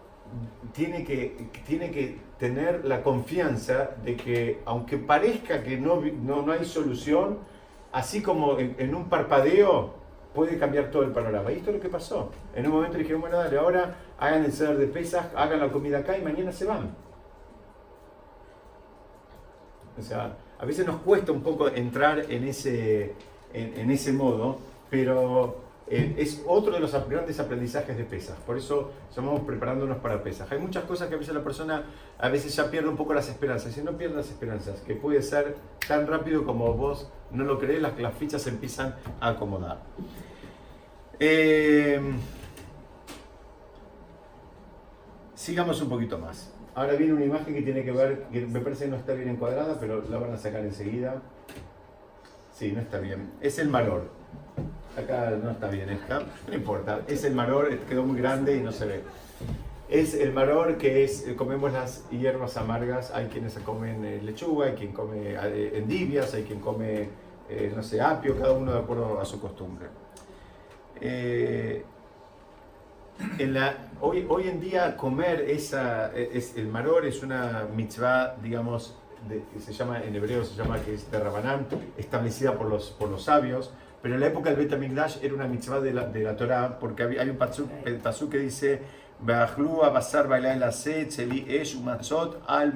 tiene 0.72 1.04
que, 1.04 1.50
tiene 1.66 1.90
que 1.90 2.18
tener 2.38 2.84
la 2.84 3.02
confianza 3.02 3.90
de 4.04 4.16
que, 4.16 4.60
aunque 4.64 4.96
parezca 4.96 5.62
que 5.62 5.76
no, 5.76 6.00
no, 6.00 6.52
hay 6.52 6.64
solución, 6.64 7.38
así 7.92 8.22
como 8.22 8.58
en, 8.58 8.94
un 8.94 9.08
parpadeo 9.08 9.94
puede 10.34 10.58
cambiar 10.58 10.90
todo 10.90 11.02
el 11.02 11.10
panorama. 11.10 11.50
Y 11.52 11.56
esto 11.56 11.70
es 11.70 11.76
lo 11.76 11.82
que 11.82 11.88
pasó. 11.88 12.30
En 12.54 12.66
un 12.66 12.72
momento 12.72 12.98
dijeron, 12.98 13.20
bueno, 13.20 13.36
dale, 13.36 13.58
ahora 13.58 13.96
hagan 14.18 14.44
el 14.44 14.52
ceder 14.52 14.78
de 14.78 14.86
pesas, 14.86 15.26
hagan 15.34 15.60
la 15.60 15.70
comida 15.70 15.98
acá 15.98 16.16
y 16.16 16.22
mañana 16.22 16.52
se 16.52 16.64
van. 16.64 16.94
O 19.98 20.02
sea, 20.02 20.36
a 20.58 20.64
veces 20.64 20.86
nos 20.86 21.00
cuesta 21.02 21.32
un 21.32 21.42
poco 21.42 21.68
entrar 21.68 22.30
en 22.30 22.44
ese, 22.44 23.14
en 23.52 23.90
ese 23.90 24.12
modo, 24.12 24.58
pero 24.88 25.69
eh, 25.93 26.14
es 26.18 26.45
otro 26.47 26.72
de 26.72 26.78
los 26.78 26.93
grandes 27.09 27.41
aprendizajes 27.41 27.99
de 27.99 28.05
pesas. 28.05 28.38
Por 28.47 28.57
eso 28.57 28.93
estamos 29.09 29.41
preparándonos 29.41 29.99
para 29.99 30.22
pesas. 30.22 30.51
Hay 30.53 30.61
muchas 30.61 30.84
cosas 30.84 31.09
que 31.09 31.16
a 31.16 31.18
veces 31.18 31.34
la 31.34 31.43
persona 31.43 31.84
a 32.16 32.28
veces 32.28 32.55
ya 32.55 32.70
pierde 32.70 32.88
un 32.88 32.97
poco 32.97 33.12
las 33.12 33.28
esperanzas. 33.28 33.76
Y 33.76 33.82
no 33.82 33.99
pierde 33.99 34.14
las 34.14 34.30
esperanzas, 34.30 34.80
que 34.82 34.95
puede 34.95 35.20
ser 35.20 35.57
tan 35.88 36.07
rápido 36.07 36.45
como 36.45 36.72
vos 36.74 37.11
no 37.32 37.45
lo 37.45 37.59
crees, 37.59 37.82
las, 37.82 38.14
fichas 38.14 38.43
se 38.43 38.51
empiezan 38.51 38.95
a 39.20 39.30
acomodar. 39.30 39.78
Eh, 41.18 42.01
sigamos 45.34 45.82
un 45.82 45.88
poquito 45.88 46.18
más. 46.18 46.53
Ahora 46.76 46.93
viene 46.95 47.14
una 47.14 47.24
imagen 47.24 47.53
que 47.53 47.62
tiene 47.62 47.84
que 47.84 47.91
ver, 47.91 48.26
que 48.32 48.47
me 48.47 48.61
parece 48.61 48.84
que 48.84 48.93
no 48.93 48.97
está 48.97 49.12
bien 49.14 49.28
encuadrada, 49.28 49.78
pero 49.80 50.05
la 50.09 50.18
van 50.18 50.32
a 50.32 50.36
sacar 50.36 50.61
enseguida. 50.61 51.20
Sí, 52.53 52.70
no 52.70 52.80
está 52.80 53.01
bien. 53.01 53.32
Es 53.41 53.59
el 53.59 53.68
maror. 53.68 54.20
Acá 54.97 55.30
no 55.30 55.53
está 55.53 55.68
bien 55.68 55.88
esta, 55.88 56.22
no 56.49 56.55
importa. 56.55 57.01
Es 57.07 57.24
el 57.24 57.34
maror, 57.34 57.78
quedó 57.80 58.05
muy 58.05 58.20
grande 58.20 58.57
y 58.57 58.61
no 58.61 58.72
se 58.72 58.86
ve. 58.86 59.03
Es 59.88 60.14
el 60.14 60.32
maror 60.32 60.78
que 60.78 61.03
es, 61.03 61.26
eh, 61.26 61.34
comemos 61.34 61.72
las 61.72 62.09
hierbas 62.11 62.57
amargas, 62.57 63.11
hay 63.11 63.26
quienes 63.26 63.59
comen 63.59 64.05
eh, 64.05 64.20
lechuga, 64.22 64.66
hay 64.66 64.74
quien 64.74 64.93
come 64.93 65.34
eh, 65.34 65.78
endivias, 65.78 66.32
hay 66.34 66.45
quien 66.45 66.61
come, 66.61 67.09
no 67.74 67.82
sé, 67.82 68.01
apio, 68.01 68.38
cada 68.38 68.53
uno 68.53 68.72
de 68.72 68.78
acuerdo 68.78 69.20
a 69.20 69.24
su 69.24 69.41
costumbre. 69.41 69.88
hoy, 74.01 74.49
en 74.49 74.61
día 74.61 74.97
comer 74.97 75.41
esa, 75.51 76.14
es, 76.14 76.57
el 76.57 76.68
maror 76.68 77.05
es 77.07 77.24
una 77.24 77.66
mitzvah, 77.74 78.36
digamos, 78.41 78.97
que 79.53 79.61
se 79.61 79.72
llama, 79.72 80.01
en 80.01 80.14
hebreo 80.14 80.45
se 80.45 80.55
llama 80.55 80.80
que 80.80 80.95
es 80.95 81.11
de 81.11 81.18
Rabanán, 81.18 81.66
establecida 81.99 82.57
por 82.57 82.68
los, 82.68 82.91
por 82.91 83.09
los 83.09 83.24
sabios, 83.24 83.72
pero 84.03 84.14
en 84.14 84.20
la 84.20 84.26
época 84.28 84.51
del 84.51 84.59
Bet 84.59 84.72
HaMikdash 84.72 85.18
era 85.22 85.34
una 85.34 85.46
mitzvah 85.46 85.80
de 85.80 85.92
la, 85.92 86.07
de 86.07 86.22
la 86.22 86.36
Torah, 86.36 86.78
porque 86.78 87.03
hay 87.03 87.28
un 87.28 87.36
pasú 87.36 88.30
que 88.30 88.38
dice, 88.38 88.80
al 92.46 92.74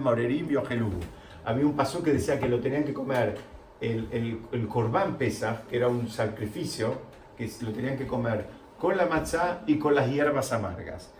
Había 1.46 1.66
un 1.66 1.76
pasú 1.76 2.02
que 2.02 2.12
decía 2.12 2.38
que 2.38 2.48
lo 2.48 2.60
tenían 2.60 2.84
que 2.84 2.92
comer 2.92 3.36
el, 3.80 4.08
el, 4.12 4.40
el 4.52 4.68
korban 4.68 5.16
pesa, 5.16 5.62
que 5.68 5.76
era 5.76 5.88
un 5.88 6.08
sacrificio, 6.08 6.98
que 7.36 7.50
lo 7.62 7.72
tenían 7.72 7.96
que 7.96 8.06
comer 8.06 8.46
con 8.78 8.96
la 8.96 9.06
matzah 9.06 9.62
y 9.66 9.78
con 9.78 9.94
las 9.94 10.08
hierbas 10.10 10.52
amargas. 10.52 11.10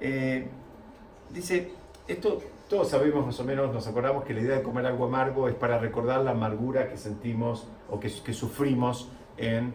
Eh, 0.00 0.48
dice, 1.30 1.70
esto 2.08 2.40
todos 2.68 2.88
sabemos 2.88 3.26
más 3.26 3.38
o 3.38 3.44
menos, 3.44 3.72
nos 3.72 3.86
acordamos 3.86 4.24
que 4.24 4.34
la 4.34 4.40
idea 4.40 4.56
de 4.56 4.62
comer 4.62 4.86
algo 4.86 5.04
amargo 5.04 5.48
es 5.48 5.54
para 5.54 5.78
recordar 5.78 6.22
la 6.22 6.32
amargura 6.32 6.88
que 6.88 6.96
sentimos 6.96 7.68
o 7.90 8.00
que, 8.00 8.10
que 8.10 8.32
sufrimos 8.32 9.08
Em, 9.36 9.72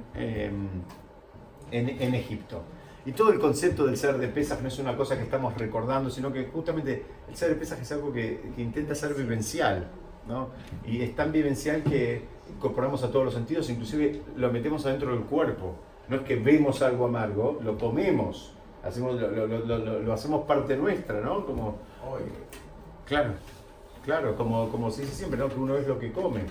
en, 1.72 1.90
en, 1.90 2.16
Egipto. 2.16 2.64
Y 3.06 3.12
todo 3.12 3.32
el 3.32 3.40
concepto 3.40 3.86
del 3.86 3.98
ser 3.98 4.18
de 4.18 4.28
pesas 4.28 4.62
no 4.62 4.68
es 4.68 4.80
una 4.80 4.96
cosa 4.96 5.18
que 5.18 5.24
estamos 5.24 5.56
recordando, 5.58 6.10
sino 6.10 6.32
que 6.34 6.46
justamente 6.46 7.06
el 7.28 7.36
ser 7.36 7.50
de 7.50 7.56
pesas 7.56 7.80
es 7.80 7.92
algo 7.92 8.12
que, 8.12 8.42
intenta 8.58 8.96
ser 8.96 9.14
vivencial. 9.14 9.88
¿no? 10.28 10.50
Y 10.86 11.02
es 11.02 11.16
tan 11.16 11.32
vivencial 11.32 11.84
que 11.84 12.24
incorporamos 12.50 13.04
a 13.04 13.12
todos 13.12 13.26
los 13.26 13.34
sentidos, 13.34 13.70
inclusive 13.70 14.22
lo 14.36 14.52
metemos 14.52 14.86
adentro 14.86 15.12
del 15.12 15.22
cuerpo. 15.26 15.76
No 16.08 16.18
es 16.18 16.22
que 16.24 16.36
vemos 16.38 16.82
algo 16.82 17.06
amargo, 17.06 17.60
lo 17.62 17.78
comemos, 17.78 18.54
hacemos, 18.84 19.20
lo, 19.20 19.48
lo, 19.48 20.00
lo, 20.00 20.14
hacemos 20.14 20.46
parte 20.46 20.76
nuestra, 20.76 21.22
¿no? 21.22 21.46
Como, 21.46 21.78
claro, 23.06 23.34
claro, 24.04 24.36
como, 24.36 24.70
como 24.70 24.92
se 24.92 25.02
dice 25.02 25.16
siempre, 25.16 25.40
¿no? 25.40 25.50
que 25.50 25.60
uno 25.60 25.78
es 25.78 25.88
lo 25.88 26.00
que 26.00 26.12
come. 26.12 26.42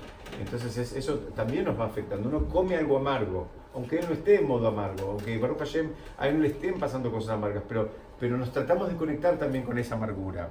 Entonces 0.40 0.92
eso 0.92 1.18
también 1.34 1.64
nos 1.64 1.78
va 1.78 1.86
afectando. 1.86 2.28
Uno 2.28 2.48
come 2.48 2.76
algo 2.76 2.96
amargo, 2.96 3.46
aunque 3.74 3.98
él 3.98 4.06
no 4.08 4.14
esté 4.14 4.36
en 4.36 4.48
modo 4.48 4.68
amargo, 4.68 5.10
aunque 5.12 5.38
Baruch 5.38 5.58
Hashem 5.58 5.90
a 6.18 6.28
él 6.28 6.36
no 6.36 6.42
le 6.42 6.48
estén 6.48 6.78
pasando 6.78 7.10
cosas 7.10 7.30
amargas, 7.30 7.62
pero, 7.68 7.88
pero 8.18 8.36
nos 8.36 8.52
tratamos 8.52 8.88
de 8.88 8.96
conectar 8.96 9.38
también 9.38 9.64
con 9.64 9.78
esa 9.78 9.94
amargura. 9.94 10.50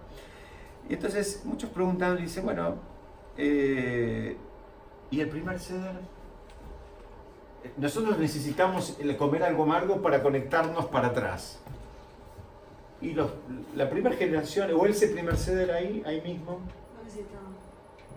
Y 0.90 0.94
entonces 0.94 1.42
muchos 1.46 1.70
preguntan 1.70 2.18
dicen, 2.18 2.46
bueno, 2.46 2.76
eh, 3.38 4.38
¿y 5.12 5.20
el 5.20 5.30
primer 5.30 5.60
ceder? 5.60 5.96
Nosotros 7.76 8.18
necesitamos 8.18 8.98
comer 9.18 9.44
algo 9.44 9.64
amargo 9.64 10.02
para 10.02 10.24
conectarnos 10.24 10.86
para 10.86 11.08
atrás. 11.08 11.60
Y 13.02 13.14
los, 13.14 13.32
la 13.76 13.90
primera 13.90 14.16
generación, 14.16 14.72
o 14.74 14.86
ese 14.86 15.08
primer 15.08 15.36
ceder 15.38 15.72
ahí, 15.72 16.02
ahí 16.06 16.22
mismo. 16.22 16.60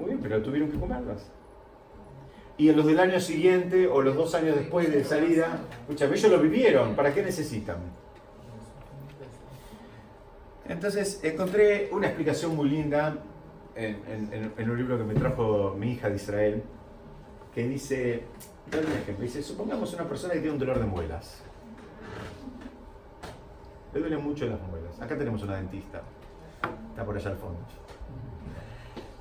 Muy 0.01 0.09
bien, 0.09 0.21
pero 0.21 0.43
tuvieron 0.43 0.71
que 0.71 0.79
comerlas 0.79 1.31
y 2.61 2.69
en 2.69 2.77
los 2.77 2.85
del 2.85 3.01
año 3.01 3.19
siguiente 3.19 3.87
o 3.87 4.03
los 4.03 4.15
dos 4.15 4.35
años 4.35 4.55
después 4.55 4.93
de 4.93 5.03
salida, 5.03 5.61
escucha, 5.81 6.05
ellos 6.05 6.31
lo 6.31 6.39
vivieron, 6.41 6.95
¿para 6.95 7.15
qué 7.15 7.23
necesitan? 7.23 7.79
Entonces 10.69 11.25
encontré 11.25 11.89
una 11.91 12.09
explicación 12.09 12.55
muy 12.55 12.69
linda 12.69 13.17
en, 13.75 14.71
un 14.71 14.77
libro 14.77 14.99
que 14.99 15.05
me 15.05 15.15
trajo 15.15 15.75
mi 15.79 15.93
hija 15.93 16.11
de 16.11 16.17
Israel, 16.17 16.63
que 17.55 17.67
dice, 17.67 18.25
un 18.71 18.93
ejemplo, 18.93 19.25
dice, 19.25 19.43
supongamos 19.43 19.95
una 19.95 20.07
persona 20.07 20.35
que 20.35 20.41
tiene 20.41 20.53
un 20.53 20.61
dolor 20.61 20.81
de 20.81 20.85
muelas. 20.85 21.43
Le 23.95 24.01
duele 24.01 24.19
mucho 24.19 24.45
las 24.45 24.61
muelas. 24.61 25.01
Acá 25.01 25.17
tenemos 25.17 25.43
una 25.43 25.57
dentista. 25.57 26.03
Está 26.91 27.07
por 27.07 27.17
allá 27.17 27.31
al 27.31 27.39
fondo. 27.39 27.61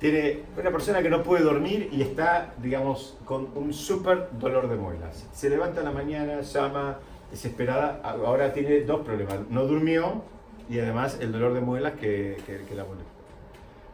Tiene 0.00 0.44
una 0.58 0.70
persona 0.70 1.02
que 1.02 1.10
no 1.10 1.22
puede 1.22 1.44
dormir 1.44 1.90
y 1.92 2.00
está, 2.00 2.54
digamos, 2.62 3.18
con 3.26 3.50
un 3.54 3.74
súper 3.74 4.28
dolor 4.32 4.70
de 4.70 4.76
muelas. 4.76 5.28
Se 5.34 5.50
levanta 5.50 5.80
en 5.80 5.84
la 5.84 5.92
mañana, 5.92 6.40
llama, 6.40 6.96
desesperada. 7.30 8.00
Ahora 8.02 8.54
tiene 8.54 8.80
dos 8.80 9.02
problemas. 9.04 9.40
No 9.50 9.66
durmió 9.66 10.22
y 10.70 10.78
además 10.78 11.18
el 11.20 11.32
dolor 11.32 11.52
de 11.52 11.60
muelas 11.60 11.92
que, 12.00 12.38
que, 12.46 12.74
la 12.74 12.84
molesta. 12.84 13.10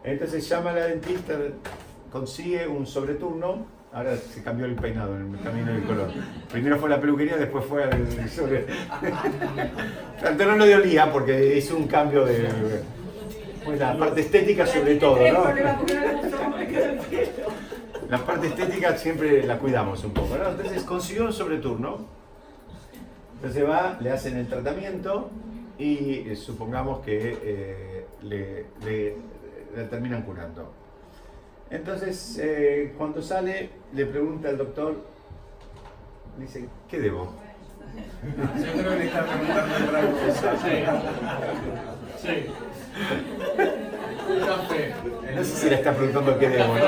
Entonces 0.04 0.48
llama 0.48 0.70
a 0.70 0.74
la 0.74 0.86
dentista, 0.86 1.34
consigue 2.12 2.68
un 2.68 2.86
sobreturno. 2.86 3.66
Ahora 3.92 4.16
se 4.16 4.44
cambió 4.44 4.66
el 4.66 4.76
peinado 4.76 5.16
en 5.16 5.34
el 5.34 5.40
camino 5.40 5.72
del 5.72 5.82
color. 5.84 6.10
Primero 6.52 6.78
fue 6.78 6.88
la 6.88 7.00
peluquería, 7.00 7.36
después 7.36 7.64
fue 7.64 7.82
al 7.82 8.30
sobre. 8.30 8.66
Tanto 10.22 10.44
no 10.44 10.56
le 10.64 10.76
olía 10.76 11.10
porque 11.10 11.56
hizo 11.56 11.76
un 11.76 11.88
cambio 11.88 12.24
de. 12.24 12.48
Pues 13.66 13.80
la 13.80 13.98
parte 13.98 14.20
estética 14.20 14.64
sobre 14.64 14.94
todo, 14.94 15.18
¿no? 15.32 15.44
La 18.08 18.18
parte 18.24 18.46
estética 18.46 18.96
siempre 18.96 19.44
la 19.44 19.58
cuidamos 19.58 20.04
un 20.04 20.12
poco, 20.12 20.38
¿no? 20.38 20.50
Entonces 20.50 20.84
consiguió 20.84 21.24
un 21.24 21.32
sobreturno. 21.32 22.06
Entonces 23.34 23.68
va, 23.68 23.98
le 24.00 24.12
hacen 24.12 24.36
el 24.36 24.46
tratamiento 24.46 25.30
y 25.78 26.30
eh, 26.30 26.36
supongamos 26.36 27.00
que 27.00 27.36
eh, 27.42 28.06
le, 28.22 29.16
terminan 29.90 30.22
curando. 30.22 30.72
Entonces, 31.68 32.38
eh, 32.40 32.94
cuando 32.96 33.20
sale, 33.20 33.70
le 33.92 34.06
pregunta 34.06 34.48
al 34.48 34.58
doctor, 34.58 34.94
dice, 36.38 36.68
¿qué 36.88 37.00
debo? 37.00 37.32
Yo 38.64 38.72
creo 38.80 38.92
que 38.92 38.98
le 38.98 39.06
está 39.06 39.26
preguntando 39.26 39.74
otra 39.86 40.00
cosa. 40.12 40.56
Sí. 42.22 42.28
sí. 42.28 42.75
No 45.34 45.44
sé 45.44 45.56
si 45.56 45.68
le 45.68 45.76
está 45.76 45.92
preguntando 45.92 46.38
qué 46.38 46.48
debo, 46.48 46.74
¿no? 46.74 46.80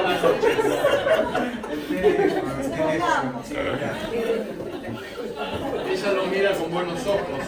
Ella 5.91 6.13
lo 6.13 6.27
mira 6.27 6.53
con 6.53 6.71
buenos 6.71 7.07
ojos. 7.07 7.41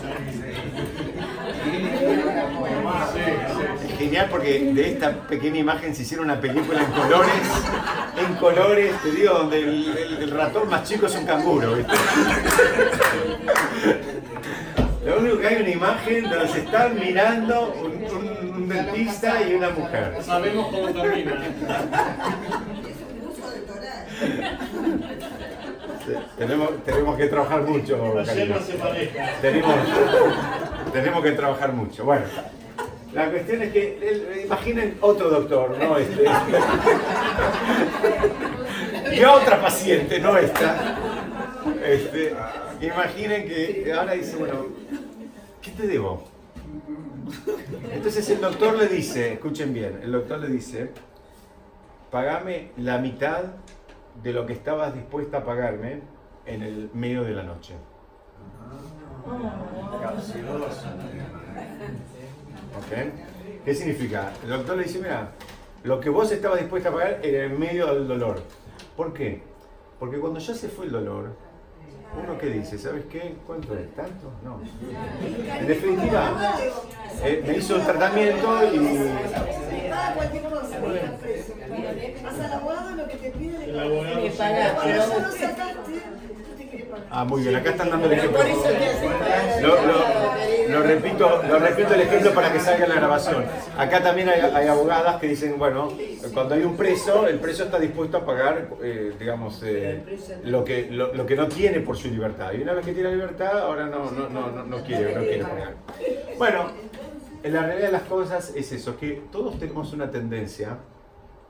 Genial 3.98 4.28
porque 4.30 4.72
de 4.72 4.90
esta 4.90 5.12
pequeña 5.26 5.58
imagen 5.58 5.94
se 5.94 6.02
hicieron 6.02 6.26
una 6.26 6.40
película 6.40 6.82
en 6.82 6.90
colores, 6.90 7.34
en 8.18 8.34
colores, 8.36 8.92
te 9.02 9.10
digo, 9.12 9.34
donde 9.34 9.58
el, 9.58 10.30
ratón 10.30 10.68
más 10.68 10.88
chico 10.88 11.06
es 11.06 11.14
un 11.14 11.26
canguro. 11.26 11.76
Lo 15.04 15.18
único 15.18 15.38
que 15.38 15.46
hay 15.48 15.62
una 15.62 15.70
imagen 15.70 16.28
donde 16.28 16.48
se 16.48 16.60
están 16.60 16.98
mirando 16.98 17.72
un, 17.72 18.39
dentista 18.70 19.42
y 19.42 19.54
una 19.54 19.70
mujer. 19.70 20.16
Sabemos 20.22 20.68
cómo 20.68 20.88
termina. 20.88 21.40
Tenemos, 26.38 26.84
tenemos 26.84 27.16
que 27.16 27.26
trabajar 27.26 27.62
mucho. 27.62 28.14
Tenemos, 29.42 29.74
tenemos 30.92 31.22
que 31.22 31.32
trabajar 31.32 31.72
mucho. 31.72 32.04
Bueno, 32.04 32.24
la 33.12 33.30
cuestión 33.30 33.62
es 33.62 33.72
que, 33.72 34.42
imaginen 34.46 34.98
otro 35.00 35.30
doctor, 35.30 35.76
no 35.78 35.96
este. 35.98 36.24
y 39.16 39.24
otra 39.24 39.60
paciente, 39.60 40.20
no 40.20 40.36
esta. 40.36 40.96
Este, 41.84 42.34
imaginen 42.80 43.48
que 43.48 43.92
ahora 43.92 44.12
dice, 44.12 44.36
bueno, 44.36 44.66
¿qué 45.60 45.70
te 45.72 45.86
debo? 45.86 46.24
Entonces 47.92 48.28
el 48.30 48.40
doctor 48.40 48.76
le 48.76 48.88
dice, 48.88 49.34
escuchen 49.34 49.72
bien, 49.72 50.00
el 50.02 50.12
doctor 50.12 50.38
le 50.38 50.48
dice, 50.48 50.90
pagame 52.10 52.72
la 52.76 52.98
mitad 52.98 53.44
de 54.22 54.32
lo 54.32 54.46
que 54.46 54.52
estabas 54.52 54.94
dispuesta 54.94 55.38
a 55.38 55.44
pagarme 55.44 56.02
en 56.46 56.62
el 56.62 56.90
medio 56.92 57.22
de 57.22 57.34
la 57.34 57.42
noche. 57.42 57.74
¿Qué 63.64 63.74
significa? 63.74 64.32
El 64.42 64.50
doctor 64.50 64.76
le 64.76 64.84
dice, 64.84 64.98
mira, 64.98 65.32
lo 65.84 66.00
que 66.00 66.10
vos 66.10 66.30
estabas 66.32 66.60
dispuesta 66.60 66.88
a 66.88 66.92
pagar 66.92 67.20
era 67.22 67.44
en 67.44 67.58
medio 67.58 67.94
del 67.94 68.08
dolor. 68.08 68.42
¿Por 68.96 69.12
qué? 69.12 69.42
Porque 69.98 70.18
cuando 70.18 70.40
ya 70.40 70.54
se 70.54 70.68
fue 70.68 70.86
el 70.86 70.92
dolor, 70.92 71.36
uno 72.16 72.38
que 72.38 72.46
dice, 72.46 72.78
¿sabes 72.78 73.04
qué? 73.10 73.36
¿Cuánto 73.46 73.76
es? 73.76 73.94
¿Tanto? 73.94 74.32
No. 74.44 74.60
En 75.58 75.66
definitiva, 75.66 76.56
eh, 77.22 77.42
me 77.46 77.56
hizo 77.56 77.76
el 77.76 77.82
tratamiento 77.84 78.64
y... 78.72 78.98
Hasta 82.26 82.46
el 82.46 82.52
abogado 82.52 82.90
lo 82.96 83.08
que 83.08 83.16
te 83.16 83.30
pide 83.30 83.64
el 83.64 83.78
abogado. 83.78 84.20
Ah, 87.10 87.24
muy 87.24 87.42
bien, 87.42 87.56
acá 87.56 87.70
están 87.70 87.90
dando 87.90 88.06
el 88.06 88.12
ejemplo. 88.12 88.40
Lo, 90.68 90.82
repito, 90.82 91.42
lo 91.48 91.58
repito 91.58 91.94
el 91.94 92.00
ejemplo 92.02 92.32
para 92.32 92.52
que 92.52 92.60
salga 92.60 92.86
la 92.86 92.94
grabación. 92.94 93.44
Acá 93.76 94.02
también 94.02 94.28
hay, 94.28 94.68
abogadas 94.68 95.20
que 95.20 95.28
dicen, 95.28 95.58
bueno, 95.58 95.92
cuando 96.32 96.54
hay 96.54 96.62
un 96.62 96.76
preso, 96.76 97.26
el 97.26 97.40
preso 97.40 97.64
está 97.64 97.78
dispuesto 97.78 98.18
a 98.18 98.24
pagar, 98.24 98.68
eh, 98.82 99.12
digamos, 99.18 99.62
eh, 99.64 100.02
lo, 100.44 100.64
que, 100.64 100.88
lo, 100.90 101.26
que 101.26 101.34
no 101.34 101.48
tiene 101.48 101.80
por 101.80 101.96
su 101.96 102.08
libertad. 102.08 102.52
Y 102.52 102.62
una 102.62 102.74
vez 102.74 102.86
que 102.86 102.92
tiene 102.92 103.10
libertad, 103.10 103.58
ahora 103.58 103.86
no, 103.86 104.10
no, 104.10 104.28
no, 104.28 104.64
no 104.64 104.84
quiere, 104.84 105.14
no 105.14 105.22
quiere 105.22 105.42
pagar. 105.42 105.74
Bueno, 106.38 106.70
en 107.42 107.52
la 107.52 107.62
realidad 107.62 107.86
de 107.86 107.92
las 107.92 108.02
cosas 108.02 108.52
es 108.54 108.70
eso, 108.72 108.98
que 108.98 109.22
todos 109.32 109.58
tenemos 109.58 109.92
una 109.92 110.10
tendencia 110.10 110.76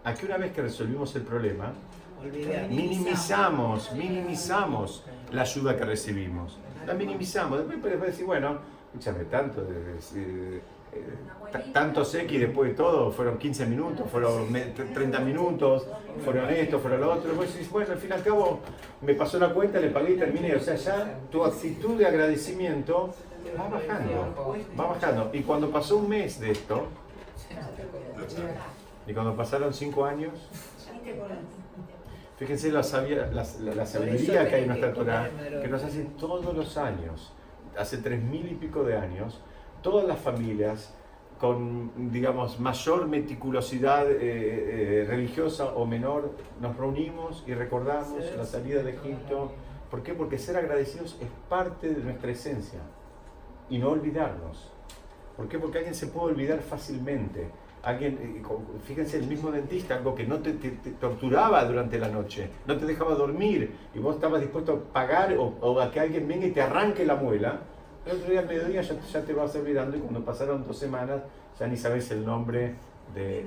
a 0.05 0.15
que 0.15 0.27
una 0.27 0.39
vez 0.39 0.53
que 0.53 0.63
resolvimos 0.63 1.15
el 1.17 1.23
problema, 1.23 1.73
minimizamos, 2.69 3.93
minimizamos 3.93 5.05
la 5.33 5.43
ayuda 5.43 5.77
que 5.77 5.85
recibimos. 5.85 6.59
La 6.87 6.95
minimizamos. 6.95 7.67
Después 7.69 8.01
decir, 8.01 8.27
bueno, 8.27 8.59
escúchame, 8.93 9.25
tanto, 9.25 9.67
eh, 9.71 10.61
tanto 11.73 12.05
sé 12.05 12.27
que 12.27 12.39
después 12.39 12.71
de 12.71 12.77
todo 12.77 13.11
fueron 13.11 13.39
15 13.39 13.67
minutos, 13.67 14.11
fueron 14.11 14.53
30 14.53 15.21
minutos, 15.21 15.87
fueron 16.25 16.51
esto, 16.51 16.79
fueron 16.79 17.01
lo 17.01 17.13
otro. 17.13 17.29
Después 17.31 17.71
bueno, 17.71 17.93
al 17.93 17.99
fin 17.99 18.11
y 18.11 18.13
al 18.15 18.23
cabo 18.23 18.61
me 19.01 19.15
pasó 19.15 19.39
la 19.39 19.53
cuenta, 19.53 19.79
le 19.81 19.91
pagué 19.91 20.15
y 20.15 20.17
terminé. 20.17 20.55
O 20.55 20.61
sea, 20.61 20.75
ya 20.77 21.19
tu 21.31 21.45
actitud 21.45 21.97
de 21.97 22.07
agradecimiento 22.07 23.15
va 23.59 23.69
bajando, 23.69 24.35
va 24.79 24.87
bajando. 24.87 25.31
Y 25.33 25.43
cuando 25.43 25.71
pasó 25.71 25.99
un 25.99 26.09
mes 26.09 26.41
de 26.41 26.53
esto, 26.53 26.87
y 29.07 29.13
cuando 29.13 29.35
pasaron 29.35 29.73
5 29.73 30.05
años, 30.05 30.35
Fíjense 32.41 32.73
la, 32.73 32.81
la, 32.81 33.85
sabiduría 33.85 34.49
que 34.49 34.55
hay 34.55 34.63
en 34.63 34.69
nuestra 34.69 34.95
Torah, 34.95 35.29
que 35.61 35.69
nos 35.69 35.85
hace 35.85 36.05
todos 36.19 36.57
los 36.57 36.79
años, 36.79 37.35
hace 37.79 37.99
tres 37.99 38.23
mil 38.23 38.51
y 38.51 38.55
pico 38.55 38.83
de 38.83 38.97
años, 38.97 39.43
todas 39.83 40.09
las 40.09 40.19
familias 40.19 40.95
con, 41.39 42.11
digamos, 42.11 42.59
mayor 42.59 43.09
meticulosidad 43.09 44.11
eh, 44.11 44.17
eh, 44.23 45.07
religiosa 45.07 45.75
o 45.75 45.85
menor, 45.85 46.31
nos 46.63 46.75
reunimos 46.79 47.45
y 47.47 47.53
recordamos 47.53 48.25
la 48.35 48.47
salida 48.47 48.83
de 48.83 48.93
Egipto. 48.93 49.53
¿Por 49.91 50.03
qué? 50.03 50.15
Porque 50.15 50.39
ser 50.39 50.57
agradecidos 50.57 51.19
es 51.21 51.29
parte 51.51 51.93
de 51.93 52.03
nuestra 52.03 52.31
esencia 52.31 52.81
y 53.69 53.77
no 53.77 53.91
olvidarnos. 53.91 54.73
¿Por 55.37 55.47
qué? 55.47 55.59
Porque 55.59 55.77
alguien 55.77 55.95
se 55.95 56.07
puede 56.07 56.33
olvidar 56.33 56.61
fácilmente 56.61 57.51
alguien, 57.83 58.19
eh, 58.23 58.43
fíjense, 58.85 59.19
el 59.19 59.27
mismo 59.27 59.51
dentista, 59.51 59.97
algo 59.97 60.15
que 60.15 60.27
no 60.27 60.39
te, 60.39 60.53
torturaba 61.01 61.65
durante 61.65 61.99
la 61.99 62.09
noche, 62.09 62.51
no 62.67 62.77
te 62.77 62.87
dejaba 62.87 63.15
dormir 63.15 63.75
y 63.95 63.99
vos 63.99 64.17
estabas 64.17 64.41
dispuesto 64.41 64.73
a 64.73 64.93
pagar 64.93 65.37
o, 65.39 65.81
a 65.81 65.91
que 65.91 66.01
alguien 66.01 66.29
venga 66.29 66.47
y 66.47 66.51
te 66.51 66.61
arranque 66.61 67.05
la 67.05 67.17
muela, 67.17 67.61
el 68.07 68.17
otro 68.17 68.31
día 68.31 68.41
al 68.41 68.47
mediodía 68.47 68.83
ya, 68.83 68.99
ya, 69.01 69.23
te 69.23 69.33
vas 69.33 69.55
olvidando 69.57 69.97
y 69.97 70.01
cuando 70.01 70.25
pasaron 70.25 70.65
dos 70.67 70.79
semanas 70.79 71.21
ya 71.59 71.67
ni 71.67 71.77
sabes 71.77 72.11
el 72.11 72.25
nombre 72.25 72.75
de, 73.15 73.45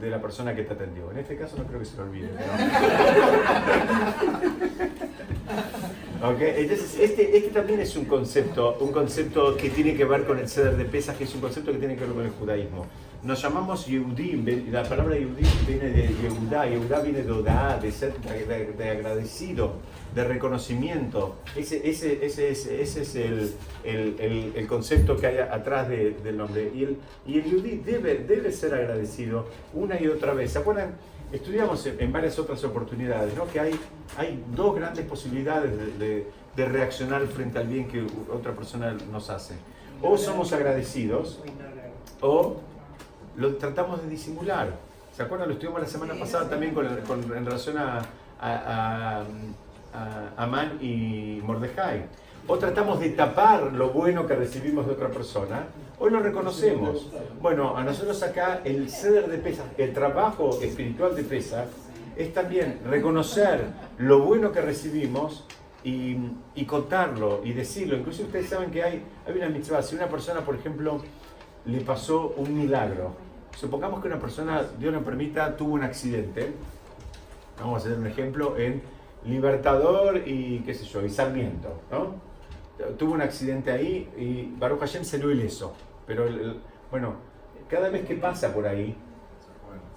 de, 0.00 0.10
la 0.10 0.20
persona 0.20 0.54
que 0.54 0.62
te 0.62 0.72
atendió. 0.72 1.10
En 1.10 1.18
este 1.18 1.36
caso 1.36 1.56
no 1.56 1.64
creo 1.64 1.78
que 1.78 1.84
se 1.84 1.96
lo 1.98 2.04
olvide. 2.04 2.30
Entonces, 6.28 6.98
este, 6.98 7.36
este 7.36 7.50
también 7.50 7.78
es 7.80 7.94
un 7.94 8.06
concepto, 8.06 8.78
un 8.80 8.90
concepto 8.90 9.56
que 9.56 9.70
tiene 9.70 9.94
que 9.94 10.04
ver 10.04 10.24
con 10.24 10.38
el 10.38 10.48
ceder 10.48 10.76
de 10.76 10.86
pesas, 10.86 11.16
que 11.16 11.24
es 11.24 11.34
un 11.34 11.40
concepto 11.40 11.70
que 11.72 11.78
tiene 11.78 11.94
que 11.94 12.04
ver 12.04 12.14
con 12.14 12.24
el 12.24 12.30
judaísmo 12.30 12.86
nos 13.26 13.42
llamamos 13.42 13.86
Yehudim, 13.86 14.70
la 14.70 14.84
palabra 14.84 15.16
Yehudim 15.16 15.48
viene 15.66 15.90
de 15.90 16.14
Yehudá, 16.22 16.66
Yehudá 16.66 17.00
viene 17.00 17.22
de 17.24 17.32
Odá, 17.32 17.76
de, 17.76 17.90
ser, 17.90 18.14
de, 18.20 18.90
agradecido, 18.90 19.72
de 20.14 20.22
reconocimiento. 20.22 21.34
Ese, 21.56 21.88
ese, 21.88 22.24
ese, 22.24 22.50
ese 22.50 23.02
es 23.02 23.16
el, 23.16 23.54
el, 23.82 24.52
el, 24.54 24.66
concepto 24.68 25.16
que 25.16 25.26
hay 25.26 25.38
atrás 25.38 25.88
del 25.88 26.36
nombre. 26.36 26.70
Y 26.72 26.84
el, 26.84 26.96
y 27.26 27.38
el 27.38 27.44
Yehudí 27.44 27.76
debe, 27.78 28.18
debe 28.18 28.52
ser 28.52 28.74
agradecido 28.74 29.46
una 29.74 30.00
y 30.00 30.06
otra 30.06 30.32
vez. 30.32 30.52
¿Se 30.52 30.60
acuerdan? 30.60 30.96
Estudiamos 31.32 31.84
en 31.84 32.12
varias 32.12 32.38
otras 32.38 32.62
oportunidades 32.62 33.34
¿no? 33.36 33.48
que 33.48 33.58
hay, 33.58 33.74
hay 34.16 34.40
dos 34.54 34.76
grandes 34.76 35.04
posibilidades 35.04 35.98
de, 35.98 36.28
de 36.54 36.64
reaccionar 36.64 37.26
frente 37.26 37.58
al 37.58 37.66
bien 37.66 37.88
que 37.88 38.06
otra 38.32 38.54
persona 38.54 38.96
nos 39.10 39.28
hace. 39.30 39.54
O 40.00 40.16
somos 40.16 40.52
agradecidos 40.52 41.42
o 42.20 42.60
lo 43.36 43.56
tratamos 43.56 44.02
de 44.02 44.08
disimular. 44.08 44.70
¿Se 45.14 45.22
acuerdan? 45.22 45.48
Lo 45.48 45.54
estuvimos 45.54 45.80
la 45.80 45.86
semana 45.86 46.14
pasada 46.14 46.48
también 46.48 46.74
con, 46.74 46.86
en 46.86 47.44
relación 47.44 47.78
a, 47.78 48.02
a, 48.40 49.24
Amán 50.36 50.78
y 50.82 51.40
Mordejai. 51.42 52.04
O 52.48 52.58
tratamos 52.58 53.00
de 53.00 53.10
tapar 53.10 53.72
lo 53.72 53.90
bueno 53.90 54.26
que 54.26 54.36
recibimos 54.36 54.86
de 54.86 54.92
otra 54.92 55.08
persona, 55.08 55.66
o 55.98 56.08
lo 56.08 56.20
reconocemos. 56.20 57.10
Bueno, 57.40 57.76
a 57.76 57.82
nosotros 57.82 58.22
acá 58.22 58.60
el 58.62 58.90
ceder 58.90 59.28
de 59.28 59.38
pesa, 59.38 59.64
el 59.78 59.92
trabajo 59.92 60.50
espiritual 60.62 61.16
de 61.16 61.24
pesa, 61.24 61.64
es 62.14 62.32
también 62.32 62.80
reconocer 62.84 63.64
lo 63.98 64.20
bueno 64.20 64.52
que 64.52 64.60
recibimos 64.60 65.44
y, 65.82 66.16
y, 66.54 66.64
contarlo 66.66 67.40
y 67.42 67.52
decirlo. 67.52 67.96
Incluso 67.96 68.22
ustedes 68.22 68.48
saben 68.48 68.70
que 68.70 68.82
hay, 68.82 69.02
hay 69.26 69.36
una 69.36 69.48
mitzvah. 69.48 69.82
Si 69.82 69.96
una 69.96 70.08
persona, 70.08 70.40
por 70.40 70.54
ejemplo, 70.54 71.02
le 71.64 71.80
pasó 71.80 72.34
un 72.36 72.56
milagro, 72.56 73.25
supongamos 73.56 74.00
que 74.00 74.08
una 74.08 74.18
persona, 74.18 74.62
Dios 74.78 74.92
no 74.92 75.02
permita, 75.02 75.56
tuvo 75.56 75.74
un 75.74 75.82
accidente. 75.82 76.52
Vamos 77.58 77.82
a 77.82 77.86
hacer 77.86 77.98
un 77.98 78.06
ejemplo 78.06 78.56
en 78.58 78.82
Libertador 79.24 80.22
y 80.26 80.60
qué 80.60 80.74
sé 80.74 80.84
yo, 80.84 81.04
y 81.04 81.08
Sarmiento, 81.08 81.80
¿no? 81.90 82.14
Tuvo 82.98 83.14
un 83.14 83.22
accidente 83.22 83.72
ahí 83.72 84.08
y 84.16 84.54
Baruch 84.58 84.80
Hashem 84.80 85.04
se 85.04 85.18
lo 85.18 85.30
ileso. 85.30 85.74
Pero, 86.06 86.26
bueno, 86.90 87.14
cada 87.68 87.88
vez 87.88 88.06
que 88.06 88.14
pasa 88.14 88.52
por 88.52 88.66
ahí, 88.66 88.94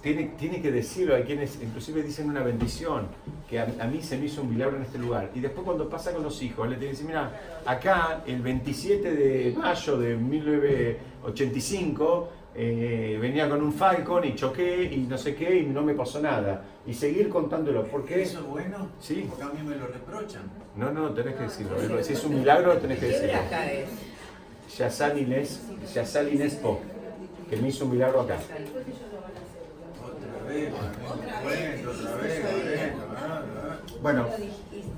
tiene, 0.02 0.32
tiene 0.40 0.62
que 0.62 0.72
decirlo. 0.72 1.16
Hay 1.16 1.24
quienes 1.24 1.62
inclusive 1.62 2.02
dicen 2.02 2.30
una 2.30 2.42
bendición, 2.42 3.08
que 3.50 3.60
a, 3.60 3.66
mí 3.66 4.02
se 4.02 4.18
me 4.18 4.28
hizo 4.28 4.44
un 4.44 4.52
milagro 4.52 4.78
en 4.78 4.84
este 4.84 4.98
lugar. 4.98 5.32
Y 5.36 5.42
después 5.42 5.66
cuando 5.66 5.90
pasa 5.90 6.14
con 6.14 6.24
los 6.24 6.42
hijos, 6.42 6.70
le 6.70 6.78
tiene 6.78 6.92
que 6.92 6.94
decir, 6.94 7.08
mira, 7.08 7.62
acá 7.66 8.24
el 8.26 8.42
27 8.42 9.14
de 9.14 9.54
mayo 9.58 9.98
de 9.98 10.16
1985 10.16 12.39
eh, 12.56 13.18
venía 13.22 13.48
con 13.50 13.62
un 13.62 13.72
Falcon 13.72 14.26
y 14.26 14.36
choqué 14.36 14.84
y 14.84 14.98
no 14.98 15.18
sé 15.18 15.36
qué 15.36 15.60
y 15.60 15.66
no 15.66 15.82
me 15.82 15.94
pasó 15.94 16.20
nada. 16.20 16.64
Y 16.86 16.94
seguir 16.94 17.30
contándolo. 17.30 17.84
porque 17.86 18.24
¿Eso 18.24 18.40
es 18.40 18.46
bueno? 18.46 18.90
Sí. 19.00 19.26
Porque 19.30 19.44
a 19.44 19.50
mí 19.50 19.68
me 19.68 19.76
lo 19.76 19.88
reprochan. 19.88 20.44
No, 20.76 20.92
no, 20.92 21.14
tenés 21.14 21.36
que 21.36 21.44
decirlo. 21.44 22.04
Si 22.04 22.14
es 22.14 22.24
un 22.24 22.40
milagro, 22.40 22.78
tenés 22.78 23.00
que 23.00 23.06
decirlo. 23.08 23.40
Yazal 24.78 25.20
Inés, 25.20 25.62
Yazal 25.94 26.34
Inés 26.34 26.56
Po, 26.56 26.80
que 27.50 27.58
me 27.58 27.70
hizo 27.70 27.86
un 27.86 27.92
milagro 27.92 28.22
acá. 28.22 28.38
Otra 30.02 30.44
vez, 30.48 30.74
otra 31.86 32.16
vez, 32.16 32.94
Bueno, 34.02 34.28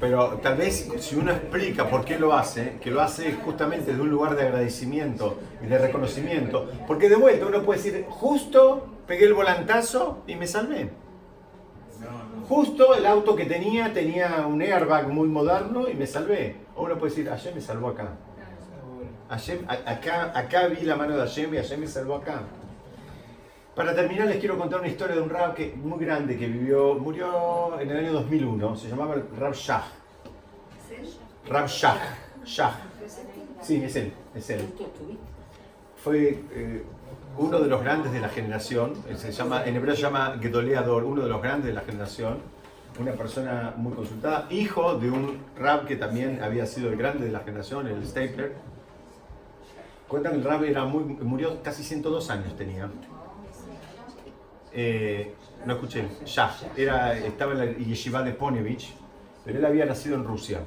pero 0.01 0.39
tal 0.41 0.57
vez 0.57 0.89
si 0.97 1.15
uno 1.15 1.31
explica 1.31 1.87
por 1.87 2.03
qué 2.03 2.17
lo 2.17 2.33
hace, 2.33 2.79
que 2.81 2.89
lo 2.89 3.01
hace 3.01 3.33
justamente 3.33 3.93
de 3.93 4.01
un 4.01 4.09
lugar 4.09 4.35
de 4.35 4.47
agradecimiento 4.47 5.37
y 5.63 5.67
de 5.67 5.77
reconocimiento, 5.77 6.67
porque 6.87 7.07
de 7.07 7.15
vuelta 7.15 7.45
uno 7.45 7.61
puede 7.61 7.81
decir, 7.81 8.05
justo 8.09 8.87
pegué 9.05 9.25
el 9.25 9.35
volantazo 9.35 10.23
y 10.25 10.35
me 10.35 10.47
salvé. 10.47 10.89
Justo 12.49 12.95
el 12.95 13.05
auto 13.05 13.35
que 13.35 13.45
tenía 13.45 13.93
tenía 13.93 14.47
un 14.47 14.59
airbag 14.61 15.07
muy 15.07 15.27
moderno 15.27 15.87
y 15.87 15.93
me 15.93 16.07
salvé. 16.07 16.57
O 16.75 16.83
uno 16.83 16.97
puede 16.97 17.11
decir, 17.11 17.29
ayer 17.29 17.53
me 17.53 17.61
salvó 17.61 17.89
acá. 17.89 18.17
acá, 19.85 20.31
acá 20.35 20.67
vi 20.67 20.83
la 20.83 20.95
mano 20.95 21.15
de 21.15 21.21
Hashem 21.21 21.53
y 21.53 21.57
Hashem 21.57 21.79
me 21.79 21.87
salvó 21.87 22.15
acá. 22.15 22.41
Para 23.81 23.95
terminar 23.95 24.27
les 24.27 24.37
quiero 24.37 24.59
contar 24.59 24.79
una 24.79 24.89
historia 24.89 25.15
de 25.15 25.21
un 25.23 25.29
rab 25.31 25.55
que, 25.55 25.73
muy 25.75 26.05
grande 26.05 26.37
que 26.37 26.45
vivió, 26.45 26.93
murió 26.93 27.81
en 27.81 27.89
el 27.89 27.97
año 27.97 28.13
2001, 28.13 28.75
se 28.75 28.87
llamaba 28.87 29.15
Rab 29.35 29.55
Shah. 29.55 29.83
Rab 31.49 31.67
Shah. 31.67 31.97
Shah. 32.45 32.75
Sí, 33.59 33.83
es 33.83 33.95
él, 33.95 34.13
es 34.35 34.49
él. 34.51 34.71
Fue 35.95 36.43
eh, 36.51 36.83
uno 37.39 37.57
de 37.57 37.67
los 37.67 37.81
grandes 37.81 38.11
de 38.11 38.19
la 38.19 38.29
generación, 38.29 38.93
se 39.15 39.31
llama, 39.31 39.65
en 39.65 39.75
hebreo 39.75 39.95
se 39.95 40.03
llama 40.03 40.37
Gedoleador, 40.39 41.03
uno 41.03 41.23
de 41.23 41.29
los 41.29 41.41
grandes 41.41 41.65
de 41.65 41.73
la 41.73 41.81
generación, 41.81 42.37
una 42.99 43.13
persona 43.13 43.73
muy 43.77 43.93
consultada, 43.93 44.45
hijo 44.51 44.99
de 44.99 45.09
un 45.09 45.39
rab 45.57 45.87
que 45.87 45.95
también 45.95 46.43
había 46.43 46.67
sido 46.67 46.87
el 46.91 46.97
grande 46.97 47.25
de 47.25 47.31
la 47.31 47.39
generación, 47.39 47.87
el 47.87 48.05
Stapler. 48.05 48.53
Cuentan 50.07 50.33
que 50.33 50.37
el 50.37 50.43
rab 50.43 50.65
era 50.65 50.85
muy, 50.85 51.03
murió 51.03 51.63
casi 51.63 51.83
102 51.83 52.29
años 52.29 52.55
tenía. 52.55 52.87
Eh, 54.73 55.33
no 55.65 55.73
escuché, 55.73 56.07
ya, 56.25 56.55
era, 56.75 57.17
estaba 57.17 57.51
en 57.51 57.57
la 57.59 57.65
yeshiva 57.65 58.23
de 58.23 58.31
Ponevich, 58.31 58.93
pero 59.45 59.59
él 59.59 59.65
había 59.65 59.85
nacido 59.85 60.15
en 60.15 60.23
Rusia. 60.23 60.59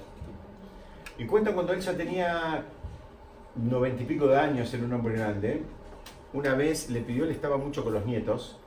Y 1.18 1.26
cuentan 1.26 1.55
cuando 1.55 1.72
él 1.72 1.80
ya 1.80 1.96
tenía 1.96 2.64
noventa 3.57 4.02
y 4.02 4.07
pico 4.07 4.26
de 4.26 4.38
años, 4.38 4.72
era 4.74 4.84
un 4.84 4.92
hombre 4.92 5.14
grande, 5.14 5.62
una 6.32 6.55
vez 6.55 6.90
le 6.90 7.00
pidió, 7.00 7.24
él 7.24 7.30
estaba 7.30 7.57
mucho 7.57 7.84
con 7.84 7.92
los 7.94 8.05
nietos, 8.05 8.59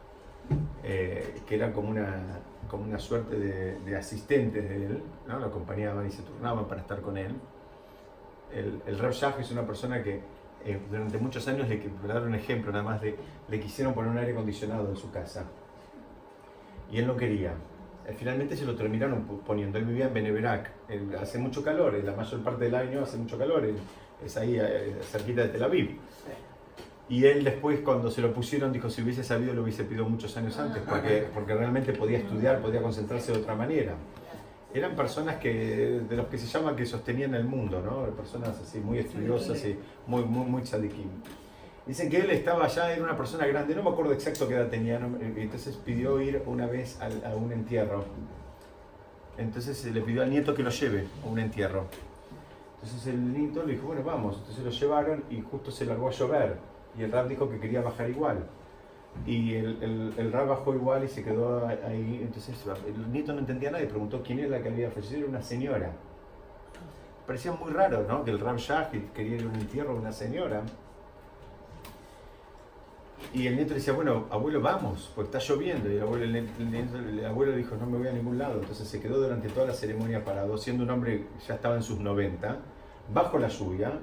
eh, 0.84 1.42
que 1.46 1.56
eran 1.56 1.74
como 1.74 1.90
una, 1.90 2.40
como 2.70 2.84
una 2.84 3.00
suerte 3.00 3.38
de, 3.38 3.98
asistentes 3.98 4.68
de 4.68 4.76
él, 4.76 5.04
lo 5.28 5.46
acompañaban 5.46 6.08
y 6.08 6.12
se 6.12 6.24
turnaban 6.24 6.68
para 6.68 6.82
estar 6.82 7.02
con 7.02 7.18
él. 7.18 7.36
El, 8.54 8.82
el 8.86 9.12
Shah 9.12 9.36
es 9.40 9.52
una 9.52 9.66
persona 9.66 10.02
que 10.02 10.22
eh, 10.66 10.80
durante 10.90 11.18
muchos 11.18 11.48
años, 11.48 11.68
le, 11.68 11.78
para 11.78 12.16
dar 12.16 12.24
un 12.24 12.36
ejemplo 12.36 12.72
nada 12.72 12.84
más, 12.84 13.02
de, 13.02 13.16
le 13.48 13.60
quisieron 13.60 13.94
poner 13.94 14.12
un 14.12 14.18
aire 14.18 14.32
acondicionado 14.32 14.90
en 14.90 14.98
su 14.98 15.12
casa. 15.12 15.46
Y 16.92 17.00
él 17.00 17.08
no 17.08 17.16
quería. 17.16 17.54
Eh, 18.06 18.14
finalmente 18.18 18.56
se 18.56 18.66
lo 18.66 18.76
terminaron 18.76 19.24
poniendo. 19.46 19.78
Él 19.78 19.86
vivía 19.86 20.08
en 20.08 20.14
Beneverac. 20.14 20.72
hace 21.22 21.38
mucho 21.38 21.64
calor, 21.64 21.94
la 22.04 22.14
mayor 22.14 22.42
parte 22.42 22.66
del 22.66 22.76
año 22.76 23.02
hace 23.02 23.18
mucho 23.18 23.38
calor. 23.38 23.68
es 24.26 24.38
ahí 24.38 24.58
eh, 24.60 24.98
cerquita 25.02 25.44
de 25.44 25.50
Tel 25.50 25.64
Aviv. 25.64 25.98
Y 27.10 27.24
él 27.26 27.46
después 27.46 27.80
cuando 27.80 28.12
se 28.12 28.22
lo 28.22 28.34
pusieron 28.34 28.74
dijo, 28.74 28.90
si 28.90 29.02
hubiese 29.02 29.24
sabido 29.24 29.54
lo 29.54 29.64
hubiese 29.64 29.86
pedido 29.86 30.10
muchos 30.10 30.36
años 30.36 30.58
antes, 30.60 30.84
porque, 30.84 31.28
porque 31.34 31.56
realmente 31.56 31.94
podía 31.94 32.18
estudiar, 32.18 32.60
podía 32.60 32.82
concentrarse 32.82 33.32
de 33.32 33.38
otra 33.38 33.56
manera 33.56 33.96
eran 34.74 34.96
personas 34.96 35.38
que, 35.38 36.02
de 36.08 36.16
los 36.16 36.28
que 36.28 36.38
se 36.38 36.46
llama 36.46 36.76
que 36.76 36.86
sostenían 36.86 37.34
el 37.36 37.46
mundo, 37.46 37.82
¿no? 37.82 38.14
Personas 38.16 38.60
así 38.60 38.80
muy 38.80 39.00
estudiosas 39.00 39.64
y 39.66 39.78
muy, 40.06 40.24
muy, 40.24 40.46
muy 40.46 40.62
tzadikim. 40.62 41.10
Dicen 41.86 42.10
que 42.10 42.18
él 42.18 42.30
estaba 42.32 42.66
allá, 42.66 42.92
era 42.92 43.02
una 43.02 43.16
persona 43.16 43.48
grande, 43.48 43.74
no 43.74 43.82
me 43.82 43.90
acuerdo 43.90 44.12
exacto 44.12 44.46
qué 44.48 44.56
edad 44.56 44.68
tenía, 44.68 45.00
entonces 45.38 45.78
pidió 45.78 46.20
ir 46.22 46.44
una 46.46 46.68
vez 46.68 47.00
a, 47.02 47.34
un 47.34 47.54
entierro. 47.54 48.04
Entonces 49.38 49.86
le 49.86 50.02
pidió 50.02 50.22
al 50.22 50.30
nieto 50.30 50.54
que 50.54 50.64
lo 50.64 50.70
lleve 50.70 51.06
a 51.24 51.28
un 51.28 51.40
entierro. 51.40 51.86
Entonces 52.76 53.08
el 53.08 53.34
nieto 53.34 53.64
le 53.64 53.74
dijo, 53.74 53.88
bueno, 53.88 54.04
vamos. 54.04 54.38
Entonces 54.40 54.66
lo 54.66 54.72
llevaron 54.72 55.24
y 55.30 55.42
justo 55.42 55.72
se 55.72 55.86
largó 55.86 56.10
a 56.10 56.12
llover. 56.12 56.58
Y 56.98 57.04
el 57.04 57.12
rap 57.12 57.28
dijo 57.28 57.50
que 57.50 57.60
quería 57.60 57.82
bajar 57.82 58.10
igual. 58.10 58.46
Y 59.26 59.56
el, 59.56 59.84
el, 59.84 60.14
el 60.18 60.32
rab 60.32 60.48
bajó 60.48 60.74
igual 60.74 61.04
y 61.04 61.08
se 61.08 61.24
quedó 61.24 61.68
ahí. 61.68 62.22
Entonces 62.24 62.56
el 62.88 63.12
nieto 63.12 63.34
no 63.34 63.40
entendía 63.40 63.72
nada 63.72 63.84
y 63.84 63.88
preguntó 63.88 64.24
quién 64.24 64.40
era 64.40 64.50
la 64.50 64.62
que 64.62 64.70
había 64.70 64.90
fallecido. 64.90 65.20
Era 65.20 65.30
una 65.30 65.42
señora. 65.42 65.92
Parecía 67.26 67.52
muy 67.52 67.72
raro, 67.72 68.06
¿no? 68.08 68.24
Que 68.24 68.32
el 68.32 68.40
rab 68.40 68.58
Shah 68.58 68.90
quería 68.90 69.36
ir 69.36 69.44
a 69.44 69.48
un 69.48 69.56
entierro 69.56 69.94
de 69.94 70.00
una 70.00 70.14
señora. 70.14 70.64
Y 73.34 73.48
el 73.48 73.56
nieto 73.56 73.72
le 73.72 73.76
decía, 73.76 73.94
bueno, 73.94 74.26
abuelo, 74.30 74.62
vamos, 74.62 75.12
porque 75.14 75.38
está 75.38 75.54
lloviendo. 75.54 75.92
Y 75.92 75.98
el 75.98 76.02
abuelo, 76.02 76.26
el, 76.26 77.26
abuelo 77.26 77.56
dijo, 77.56 77.76
no 77.76 77.86
me 77.86 77.98
voy 77.98 78.08
a 78.08 78.14
ningún 78.14 78.38
lado. 78.38 78.62
Entonces 78.62 78.88
se 78.88 79.02
quedó 79.02 79.20
durante 79.20 79.50
toda 79.50 79.68
la 79.68 79.74
ceremonia 79.74 80.24
parado, 80.24 80.58
siendo 80.58 80.84
un 80.84 80.90
hombre 80.90 81.26
ya 81.46 81.56
estaba 81.56 81.76
en 81.76 81.84
sus 81.84 82.00
90, 82.00 82.58
bajo 83.14 83.38
la 83.38 83.50
lluvia, 83.50 84.00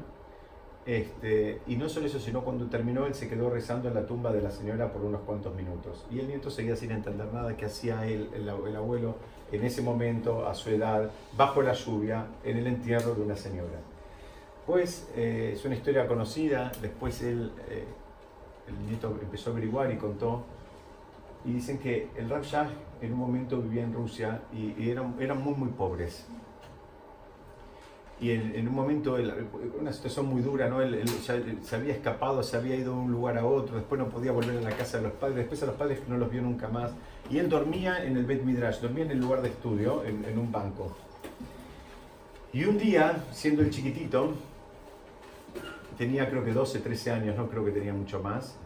este, 0.87 1.61
y 1.67 1.77
no 1.77 1.89
solo 1.89 2.07
eso, 2.07 2.21
sino 2.21 2.43
cuando 2.43 2.67
terminó, 2.67 3.07
él 3.07 3.15
se 3.15 3.29
quedó 3.29 3.49
rezando 3.49 3.89
en 3.89 3.95
la 3.95 4.07
tumba 4.07 4.33
de 4.33 4.43
la 4.43 4.51
señora 4.51 4.93
por 4.93 5.03
unos 5.03 5.23
cuantos 5.23 5.55
minutos. 5.55 6.05
Y 6.11 6.21
el 6.21 6.29
nieto 6.29 6.51
seguía 6.51 6.77
sin 6.77 6.91
entender 6.91 7.33
nada 7.33 7.57
que 7.57 7.65
hacía 7.65 8.07
él, 8.07 8.29
el, 8.35 8.49
abuelo, 8.49 9.17
en 9.51 9.65
ese 9.65 9.81
momento, 9.81 10.47
a 10.47 10.55
su 10.55 10.71
edad, 10.71 11.11
bajo 11.37 11.63
la 11.63 11.73
lluvia, 11.73 12.27
en 12.45 12.59
el 12.59 12.67
entierro 12.67 13.15
de 13.15 13.23
una 13.23 13.37
señora. 13.37 13.81
Pues 14.67 15.09
eh, 15.17 15.53
es 15.55 15.65
una 15.65 15.75
historia 15.75 16.07
conocida, 16.07 16.71
después 16.83 17.23
él, 17.23 17.53
eh, 17.69 17.85
el 18.69 18.87
nieto 18.87 19.17
empezó 19.21 19.51
a 19.51 19.53
averiguar 19.55 19.91
y 19.91 19.97
contó, 19.97 20.45
y 21.47 21.53
dicen 21.53 21.79
que 21.79 22.09
el 22.17 22.29
Rav 22.29 22.43
Shah 22.43 22.69
en 23.01 23.13
un 23.13 23.19
momento 23.19 23.61
vivía 23.61 23.85
en 23.85 23.93
Rusia 23.93 24.41
y, 24.53 24.89
eran, 24.89 25.17
eran 25.21 25.43
muy, 25.43 25.55
muy 25.55 25.69
pobres 25.69 26.27
y 28.21 28.31
en, 28.31 28.69
un 28.69 28.75
momento, 28.75 29.17
una 29.81 29.93
situación 29.93 30.27
muy 30.27 30.41
dura, 30.41 30.69
¿no? 30.69 30.81
Él, 30.81 31.05
se 31.09 31.77
había 31.77 31.93
escapado, 31.93 32.43
se 32.43 32.57
había 32.57 32.77
ido 32.77 32.93
de 32.93 32.99
un 33.01 33.13
lugar 33.13 33.37
a 33.39 33.45
otro, 33.45 33.77
después 33.77 33.99
no 33.99 34.09
podía 34.09 34.31
volver 34.31 34.57
a 34.59 34.61
la 34.61 34.77
casa 34.77 34.99
de 34.99 35.05
los 35.05 35.13
padres, 35.13 35.37
después 35.39 35.63
a 35.65 35.67
los 35.67 35.75
padres 35.75 36.01
no 36.09 36.17
los 36.17 36.31
vio 36.31 36.41
nunca 36.41 36.69
más. 36.69 36.93
Y 37.29 37.39
él 37.39 37.49
dormía 37.49 38.05
en 38.05 38.17
el 38.17 38.25
Bet 38.25 38.45
Midrash, 38.45 38.81
dormía 38.81 39.05
en 39.05 39.11
el 39.11 39.19
lugar 39.19 39.43
de 39.43 39.49
estudio, 39.49 40.05
en, 40.05 40.25
en 40.25 40.39
un 40.39 40.53
banco. 40.53 40.97
Y 42.53 42.65
un 42.65 42.79
día, 42.79 43.25
siendo 43.33 43.63
el 43.63 43.71
chiquitito, 43.71 44.35
tenía 45.99 46.31
creo 46.31 46.45
que 46.45 46.53
12, 46.53 46.79
13 46.79 47.11
años, 47.11 47.37
no 47.37 47.49
creo 47.49 47.65
que 47.65 47.73
tenía 47.73 47.93
mucho 47.93 48.21
más, 48.21 48.57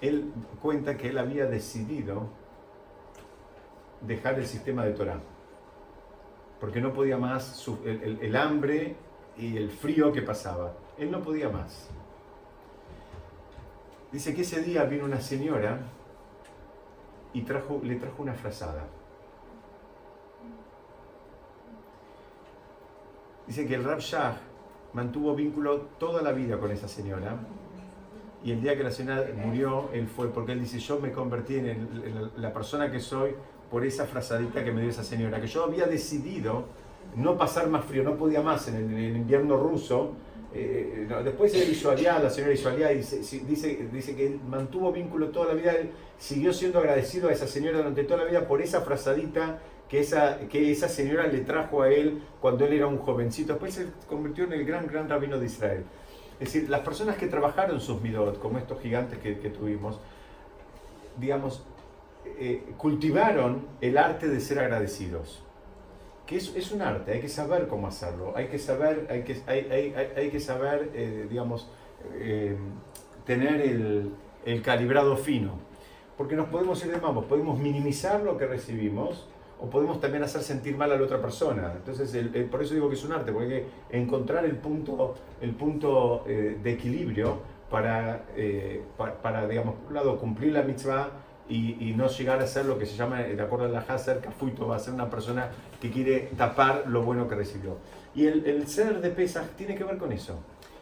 él 0.00 0.32
cuenta 0.62 0.96
que 0.96 1.10
él 1.10 1.18
había 1.18 1.44
decidido 1.44 2.28
dejar 4.00 4.38
el 4.38 4.46
sistema 4.46 4.84
de 4.84 4.92
Torah 4.92 5.20
porque 6.62 6.80
no 6.80 6.92
podía 6.92 7.18
más 7.18 7.66
el, 7.84 8.36
hambre 8.36 8.94
y 9.36 9.56
el 9.56 9.68
frío 9.68 10.12
que 10.12 10.22
pasaba. 10.22 10.72
Él 10.96 11.10
no 11.10 11.20
podía 11.20 11.48
más. 11.48 11.88
Dice 14.12 14.32
que 14.32 14.42
ese 14.42 14.62
día 14.62 14.84
vino 14.84 15.04
una 15.04 15.20
señora 15.20 15.80
y 17.32 17.40
trajo, 17.42 17.80
le 17.82 17.96
trajo 17.96 18.22
una 18.22 18.34
frazada. 18.34 18.84
Dice 23.48 23.66
que 23.66 23.74
el 23.74 23.82
Rab 23.82 23.98
Shah 23.98 24.36
mantuvo 24.92 25.34
vínculo 25.34 25.80
toda 25.98 26.22
la 26.22 26.30
vida 26.30 26.60
con 26.60 26.70
esa 26.70 26.86
señora. 26.86 27.38
Y 28.44 28.52
el 28.52 28.62
día 28.62 28.76
que 28.76 28.84
la 28.84 28.92
señora 28.92 29.26
murió, 29.34 29.90
él 29.92 30.06
fue, 30.06 30.28
porque 30.28 30.52
él 30.52 30.60
dice, 30.60 30.78
yo 30.78 31.00
me 31.00 31.10
convertí 31.10 31.56
en 31.56 32.30
la 32.36 32.52
persona 32.52 32.88
que 32.88 33.00
soy 33.00 33.34
por 33.72 33.86
esa 33.86 34.04
frazadita 34.04 34.62
que 34.62 34.70
me 34.70 34.82
dio 34.82 34.90
esa 34.90 35.02
señora, 35.02 35.40
que 35.40 35.46
yo 35.46 35.64
había 35.64 35.86
decidido 35.86 36.66
no 37.16 37.38
pasar 37.38 37.68
más 37.68 37.86
frío, 37.86 38.04
no 38.04 38.16
podía 38.16 38.42
más 38.42 38.68
en 38.68 38.76
el, 38.76 39.16
invierno 39.16 39.56
ruso. 39.56 40.12
Eh, 40.54 41.08
después 41.24 41.54
él 41.54 41.70
hizo 41.72 41.90
aliá, 41.90 42.18
la 42.18 42.28
señora 42.28 42.52
hizo 42.52 42.68
aliá 42.68 42.92
y 42.92 42.96
dice, 42.96 43.40
dice, 43.48 44.14
que 44.14 44.26
él 44.26 44.40
mantuvo 44.46 44.92
vínculo 44.92 45.28
toda 45.28 45.46
la 45.46 45.54
vida, 45.54 45.72
él 45.72 45.88
siguió 46.18 46.52
siendo 46.52 46.80
agradecido 46.80 47.30
a 47.30 47.32
esa 47.32 47.46
señora 47.46 47.78
durante 47.78 48.04
toda 48.04 48.24
la 48.24 48.30
vida 48.30 48.46
por 48.46 48.60
esa 48.60 48.82
frazadita 48.82 49.60
que 49.88 50.00
esa, 50.00 50.38
que 50.50 50.70
esa 50.70 50.88
señora 50.88 51.26
le 51.26 51.38
trajo 51.40 51.80
a 51.80 51.88
él 51.88 52.22
cuando 52.42 52.66
él 52.66 52.74
era 52.74 52.86
un 52.86 52.98
jovencito. 52.98 53.54
Después 53.54 53.72
se 53.72 53.86
convirtió 54.06 54.44
en 54.44 54.52
el 54.52 54.66
gran, 54.66 54.86
gran 54.86 55.08
rabino 55.08 55.38
de 55.38 55.46
Israel. 55.46 55.84
Es 56.38 56.52
decir, 56.52 56.68
las 56.68 56.80
personas 56.82 57.16
que 57.16 57.26
trabajaron 57.26 57.80
sus 57.80 58.02
midot, 58.02 58.38
como 58.38 58.58
estos 58.58 58.82
gigantes 58.82 59.18
que, 59.18 59.38
que 59.38 59.48
tuvimos, 59.48 59.98
digamos, 61.18 61.64
eh, 62.24 62.74
cultivaron 62.76 63.66
el 63.80 63.98
arte 63.98 64.28
de 64.28 64.40
ser 64.40 64.58
agradecidos. 64.58 65.42
Que 66.26 66.36
es, 66.36 66.54
es, 66.56 66.72
un 66.72 66.82
arte, 66.82 67.12
hay 67.12 67.20
que 67.20 67.28
saber 67.28 67.66
cómo 67.66 67.88
hacerlo, 67.88 68.32
hay 68.36 68.46
que 68.46 68.58
saber, 68.58 69.06
hay 69.10 69.22
que, 69.22 69.42
hay, 69.46 69.70
hay, 69.70 70.12
hay 70.16 70.30
que 70.30 70.40
saber 70.40 70.90
eh, 70.94 71.26
digamos, 71.28 71.68
eh, 72.14 72.56
tener 73.26 73.60
el, 73.60 74.12
el, 74.44 74.62
calibrado 74.62 75.16
fino. 75.16 75.52
Porque 76.16 76.36
nos 76.36 76.48
podemos 76.48 76.84
ir 76.84 76.92
de 76.92 77.00
mambo, 77.00 77.22
podemos 77.24 77.58
minimizar 77.58 78.20
lo 78.22 78.38
que 78.38 78.46
recibimos 78.46 79.28
o 79.60 79.68
podemos 79.68 80.00
también 80.00 80.22
hacer 80.22 80.42
sentir 80.42 80.76
mal 80.76 80.90
a 80.92 80.96
la 80.96 81.02
otra 81.02 81.20
persona. 81.20 81.72
Entonces, 81.76 82.12
por 82.50 82.62
eso 82.62 82.74
digo 82.74 82.88
que 82.88 82.94
es 82.94 83.04
un 83.04 83.12
arte, 83.12 83.32
porque 83.32 83.54
hay 83.54 83.62
que 83.90 83.96
encontrar 83.98 84.44
el 84.44 84.56
punto, 84.56 85.14
el 85.40 85.54
punto 85.54 86.24
de 86.26 86.72
equilibrio 86.72 87.38
para, 87.70 88.24
para, 88.96 89.22
para, 89.22 89.46
digamos, 89.46 89.76
por 89.76 89.88
un 89.88 89.94
lado, 89.94 90.18
cumplir 90.18 90.52
la 90.52 90.62
mitzvah 90.62 91.10
y, 91.52 91.94
no 91.96 92.08
llegar 92.08 92.40
a 92.40 92.46
ser 92.46 92.64
lo 92.64 92.78
que 92.78 92.86
se 92.86 92.96
llama, 92.96 93.18
de 93.18 93.40
acuerdo 93.40 93.66
a 93.66 93.68
la 93.68 93.80
Hasser, 93.80 94.20
Cafuito, 94.20 94.66
va 94.66 94.76
a 94.76 94.78
ser 94.78 94.94
una 94.94 95.10
persona 95.10 95.50
que 95.80 95.90
quiere 95.90 96.30
tapar 96.36 96.84
lo 96.86 97.02
bueno 97.02 97.28
que 97.28 97.34
recibió. 97.34 97.76
Y 98.14 98.26
el, 98.26 98.46
el 98.46 98.66
ser 98.66 99.00
de 99.00 99.10
pesas 99.10 99.50
tiene 99.56 99.74
que 99.74 99.84
ver 99.84 99.98
con 99.98 100.12
eso. 100.12 100.38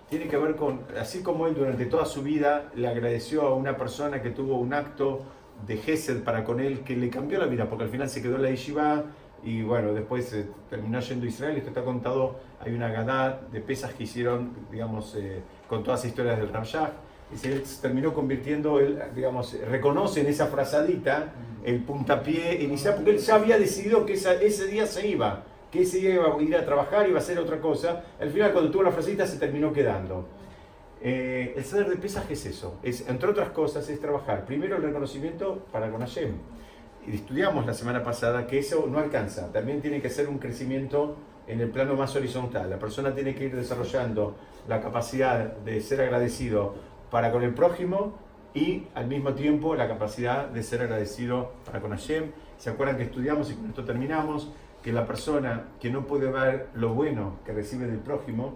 Tiene 0.09 0.29
que 0.29 0.37
ver 0.37 0.57
con, 0.57 0.83
así 0.99 1.23
como 1.23 1.47
él 1.47 1.55
durante 1.55 1.87
toda 1.87 2.05
su 2.05 2.23
vida 2.23 2.71
le 2.75 2.89
agradeció 2.89 3.43
a 3.43 3.55
una 3.55 3.77
persona 3.77 4.23
que 4.23 4.31
tuvo 4.31 4.57
un 4.57 4.73
acto 4.73 5.23
de 5.67 5.77
Gesed 5.77 6.23
para 6.23 6.45
con 6.45 6.61
él 6.61 6.81
que 6.81 6.97
le 6.97 7.11
cambió 7.11 7.39
la 7.39 7.47
vida, 7.47 7.69
porque 7.69 7.85
al 7.85 7.91
final 7.91 8.09
se 8.09 8.23
quedó 8.23 8.37
en 8.37 8.43
la 8.43 8.51
Yeshiva 8.51 9.05
y 9.43 9.63
bueno, 9.63 9.93
después 9.93 10.33
eh, 10.33 10.47
terminó 10.69 11.01
yendo 11.01 11.27
a 11.27 11.29
Israel. 11.29 11.57
Esto 11.57 11.71
está 11.71 11.83
contado, 11.83 12.39
hay 12.61 12.73
una 12.73 12.89
gadá 12.89 13.41
de 13.51 13.61
pesas 13.61 13.93
que 13.95 14.05
hicieron, 14.05 14.53
digamos, 14.71 15.15
eh, 15.17 15.43
con 15.69 15.83
todas 15.83 16.01
las 16.01 16.11
historias 16.11 16.39
del 16.39 16.49
Ramshah 16.49 16.93
y 17.33 17.37
se 17.37 17.61
terminó 17.81 18.13
convirtiendo, 18.13 18.81
él, 18.81 19.01
digamos, 19.15 19.57
reconoce 19.69 20.21
en 20.21 20.27
esa 20.27 20.47
frazadita 20.47 21.33
el 21.65 21.83
puntapié 21.83 22.63
inicial, 22.63 22.97
porque 22.97 23.13
él 23.13 23.19
ya 23.19 23.35
había 23.37 23.59
decidido 23.59 24.05
que 24.05 24.15
ese 24.15 24.67
día 24.67 24.87
se 24.87 25.07
iba, 25.07 25.45
que 25.71 25.83
ese 25.83 25.99
día 25.99 26.15
iba 26.15 26.35
a 26.35 26.43
ir 26.43 26.57
a 26.57 26.65
trabajar, 26.65 27.09
iba 27.09 27.19
a 27.19 27.23
hacer 27.23 27.39
otra 27.39 27.61
cosa. 27.61 28.05
Al 28.21 28.31
final, 28.31 28.53
cuando 28.53 28.71
tuvo 28.71 28.83
la 28.83 28.91
frazadita, 28.91 29.27
se 29.27 29.39
terminó 29.39 29.73
quedando. 29.73 30.27
Eh, 31.03 31.55
el 31.57 31.65
saber 31.65 31.89
de 31.89 31.97
pesas, 31.97 32.25
¿qué 32.27 32.35
es 32.35 32.45
eso? 32.47 32.79
Es, 32.83 33.09
entre 33.09 33.31
otras 33.31 33.51
cosas, 33.51 33.89
es 33.89 34.01
trabajar. 34.01 34.45
Primero, 34.45 34.77
el 34.77 34.83
reconocimiento 34.83 35.67
para 35.71 35.91
con 35.91 36.01
Hashem. 36.01 36.33
Estudiamos 37.07 37.65
la 37.65 37.73
semana 37.73 38.03
pasada 38.03 38.47
que 38.47 38.59
eso 38.59 38.87
no 38.87 38.99
alcanza. 38.99 39.51
También 39.53 39.81
tiene 39.81 40.03
que 40.03 40.11
ser 40.11 40.29
un 40.29 40.39
crecimiento 40.39 41.17
en 41.47 41.61
el 41.61 41.71
plano 41.71 41.95
más 41.95 42.15
horizontal. 42.15 42.69
La 42.69 42.79
persona 42.79 43.15
tiene 43.15 43.35
que 43.35 43.45
ir 43.45 43.57
desarrollando 43.57 44.37
la 44.69 44.81
capacidad 44.81 45.39
de 45.39 45.81
ser 45.81 46.03
agradecido 46.03 46.75
para 47.11 47.33
con 47.33 47.43
el 47.43 47.55
prójimo 47.55 48.15
y 48.55 48.85
al 48.95 49.07
mismo 49.07 49.35
tiempo 49.35 49.75
la 49.75 49.89
capacidad 49.89 50.49
de 50.49 50.63
ser 50.63 50.83
agradecido 50.83 51.53
para 51.65 51.81
con 51.81 51.91
Hashem. 51.91 52.31
¿Se 52.59 52.71
acuerdan 52.71 52.97
que 52.97 53.05
estudiamos 53.05 53.51
y 53.51 53.55
con 53.55 53.67
esto 53.69 53.85
terminamos? 53.85 54.51
Que 54.83 54.93
la 54.93 55.07
persona 55.07 55.65
que 55.81 55.91
no 55.91 56.07
puede 56.07 56.31
ver 56.31 56.69
lo 56.75 56.95
bueno 56.95 57.37
que 57.45 57.53
recibe 57.53 57.87
del 57.87 57.99
prójimo, 57.99 58.55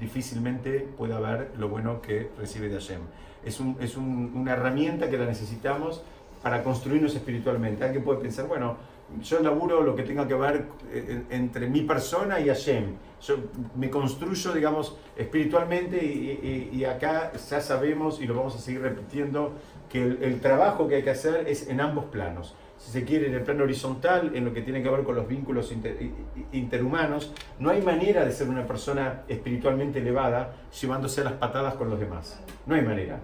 difícilmente 0.00 0.88
puede 0.96 1.18
ver 1.20 1.52
lo 1.56 1.68
bueno 1.68 2.00
que 2.00 2.30
recibe 2.38 2.68
de 2.68 2.74
Hashem. 2.74 3.00
Es, 3.44 3.60
un, 3.60 3.76
es 3.80 3.96
un, 3.96 4.32
una 4.34 4.52
herramienta 4.52 5.08
que 5.08 5.16
la 5.16 5.26
necesitamos 5.26 6.02
para 6.42 6.62
construirnos 6.62 7.14
espiritualmente. 7.14 7.84
Alguien 7.84 8.04
puede 8.04 8.20
pensar, 8.20 8.46
bueno, 8.46 8.76
yo 9.22 9.40
laburo 9.40 9.82
lo 9.82 9.94
que 9.94 10.02
tenga 10.02 10.26
que 10.26 10.34
ver 10.34 10.66
eh, 10.90 11.22
entre 11.30 11.68
mi 11.68 11.82
persona 11.82 12.40
y 12.40 12.48
Hashem. 12.48 12.96
Yo 13.22 13.36
me 13.76 13.88
construyo, 13.88 14.52
digamos, 14.52 14.96
espiritualmente 15.16 16.04
y, 16.04 16.84
acá 16.84 17.32
ya 17.32 17.60
sabemos 17.60 18.20
y 18.20 18.26
lo 18.26 18.34
vamos 18.34 18.54
a 18.56 18.58
seguir 18.58 18.82
repitiendo 18.82 19.54
que 19.88 20.02
el, 20.02 20.40
trabajo 20.40 20.86
que 20.86 20.96
hay 20.96 21.02
que 21.02 21.10
hacer 21.10 21.48
es 21.48 21.68
en 21.68 21.80
ambos 21.80 22.06
planos. 22.06 22.54
Si 22.76 22.90
se 22.90 23.04
quiere, 23.04 23.28
en 23.28 23.34
el 23.34 23.42
plano 23.42 23.64
horizontal, 23.64 24.32
en 24.34 24.44
lo 24.44 24.52
que 24.52 24.60
tiene 24.60 24.82
que 24.82 24.90
ver 24.90 25.02
con 25.02 25.16
los 25.16 25.26
vínculos 25.26 25.72
interhumanos, 26.52 27.32
no 27.58 27.70
hay 27.70 27.80
manera 27.80 28.24
de 28.24 28.32
ser 28.32 28.50
una 28.50 28.66
persona 28.66 29.22
espiritualmente 29.28 30.00
elevada 30.00 30.54
llevándose 30.78 31.24
las 31.24 31.34
patadas 31.34 31.74
con 31.74 31.88
los 31.88 31.98
demás. 31.98 32.38
No 32.66 32.74
hay 32.74 32.82
manera. 32.82 33.18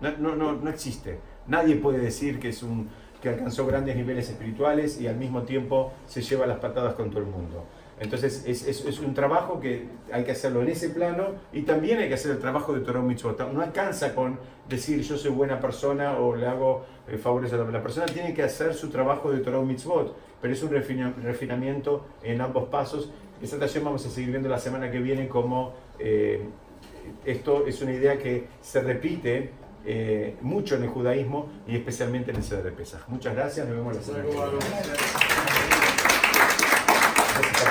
No, 0.00 0.34
no, 0.34 0.52
no 0.54 0.70
existe. 0.70 1.18
Nadie 1.46 1.76
puede 1.76 1.98
decir 1.98 2.40
que 2.40 2.48
es 2.48 2.62
un, 2.62 2.88
que 3.24 3.30
alcanzó 3.30 3.66
grandes 3.66 3.96
niveles 3.96 4.28
espirituales 4.28 5.00
y 5.00 5.08
al 5.08 5.16
mismo 5.16 5.44
tiempo 5.44 5.94
se 6.06 6.20
lleva 6.20 6.46
las 6.46 6.58
patadas 6.58 6.92
con 6.92 7.08
todo 7.08 7.20
el 7.20 7.26
mundo. 7.26 7.64
Entonces 7.98 8.44
es, 8.46 9.00
un 9.00 9.14
trabajo 9.14 9.60
que 9.60 9.86
hay 10.12 10.24
que 10.24 10.32
hacerlo 10.32 10.60
en 10.60 10.68
ese 10.68 10.90
plano 10.90 11.28
y 11.50 11.62
también 11.62 12.00
hay 12.00 12.08
que 12.08 12.14
hacer 12.14 12.32
el 12.32 12.38
trabajo 12.38 12.74
de 12.74 12.80
Torah 12.80 13.00
Mitzvot. 13.00 13.50
No 13.50 13.62
alcanza 13.62 14.14
con 14.14 14.38
decir 14.68 15.00
yo 15.00 15.16
soy 15.16 15.30
buena 15.30 15.58
persona 15.58 16.18
o 16.18 16.36
le 16.36 16.46
hago 16.46 16.84
eh, 17.08 17.16
favores 17.16 17.50
a 17.54 17.56
la, 17.56 17.64
la 17.64 17.82
persona. 17.82 18.04
Tiene 18.04 18.34
que 18.34 18.42
hacer 18.42 18.74
su 18.74 18.90
trabajo 18.90 19.32
de 19.32 19.38
Torah 19.38 19.62
Mitzvot, 19.62 20.14
pero 20.42 20.52
es 20.52 20.62
un 20.62 20.70
refinamiento 20.70 22.04
en 22.22 22.42
ambos 22.42 22.68
pasos. 22.68 23.10
Esta 23.40 23.58
taller 23.58 23.82
vamos 23.82 24.04
a 24.04 24.10
seguir 24.10 24.32
viendo 24.32 24.50
la 24.50 24.58
semana 24.58 24.90
que 24.90 24.98
viene 24.98 25.28
como 25.28 25.72
eh, 25.98 26.42
esto 27.24 27.66
es 27.66 27.80
una 27.80 27.92
idea 27.92 28.18
que 28.18 28.48
se 28.60 28.82
repite 28.82 29.50
eh, 29.86 30.36
mucho 30.40 30.76
en 30.76 30.84
el 30.84 30.88
judaísmo 30.88 31.48
y 31.66 31.76
especialmente 31.76 32.30
en 32.30 32.38
el 32.38 32.42
Seder 32.42 32.64
de 32.64 32.72
Pesach. 32.72 33.02
Muchas 33.08 33.34
gracias, 33.34 33.66
nos 33.66 33.76
vemos 33.76 33.96
la 33.96 34.02
semana 34.02 34.24
que 34.24 34.30
viene. 34.30 35.83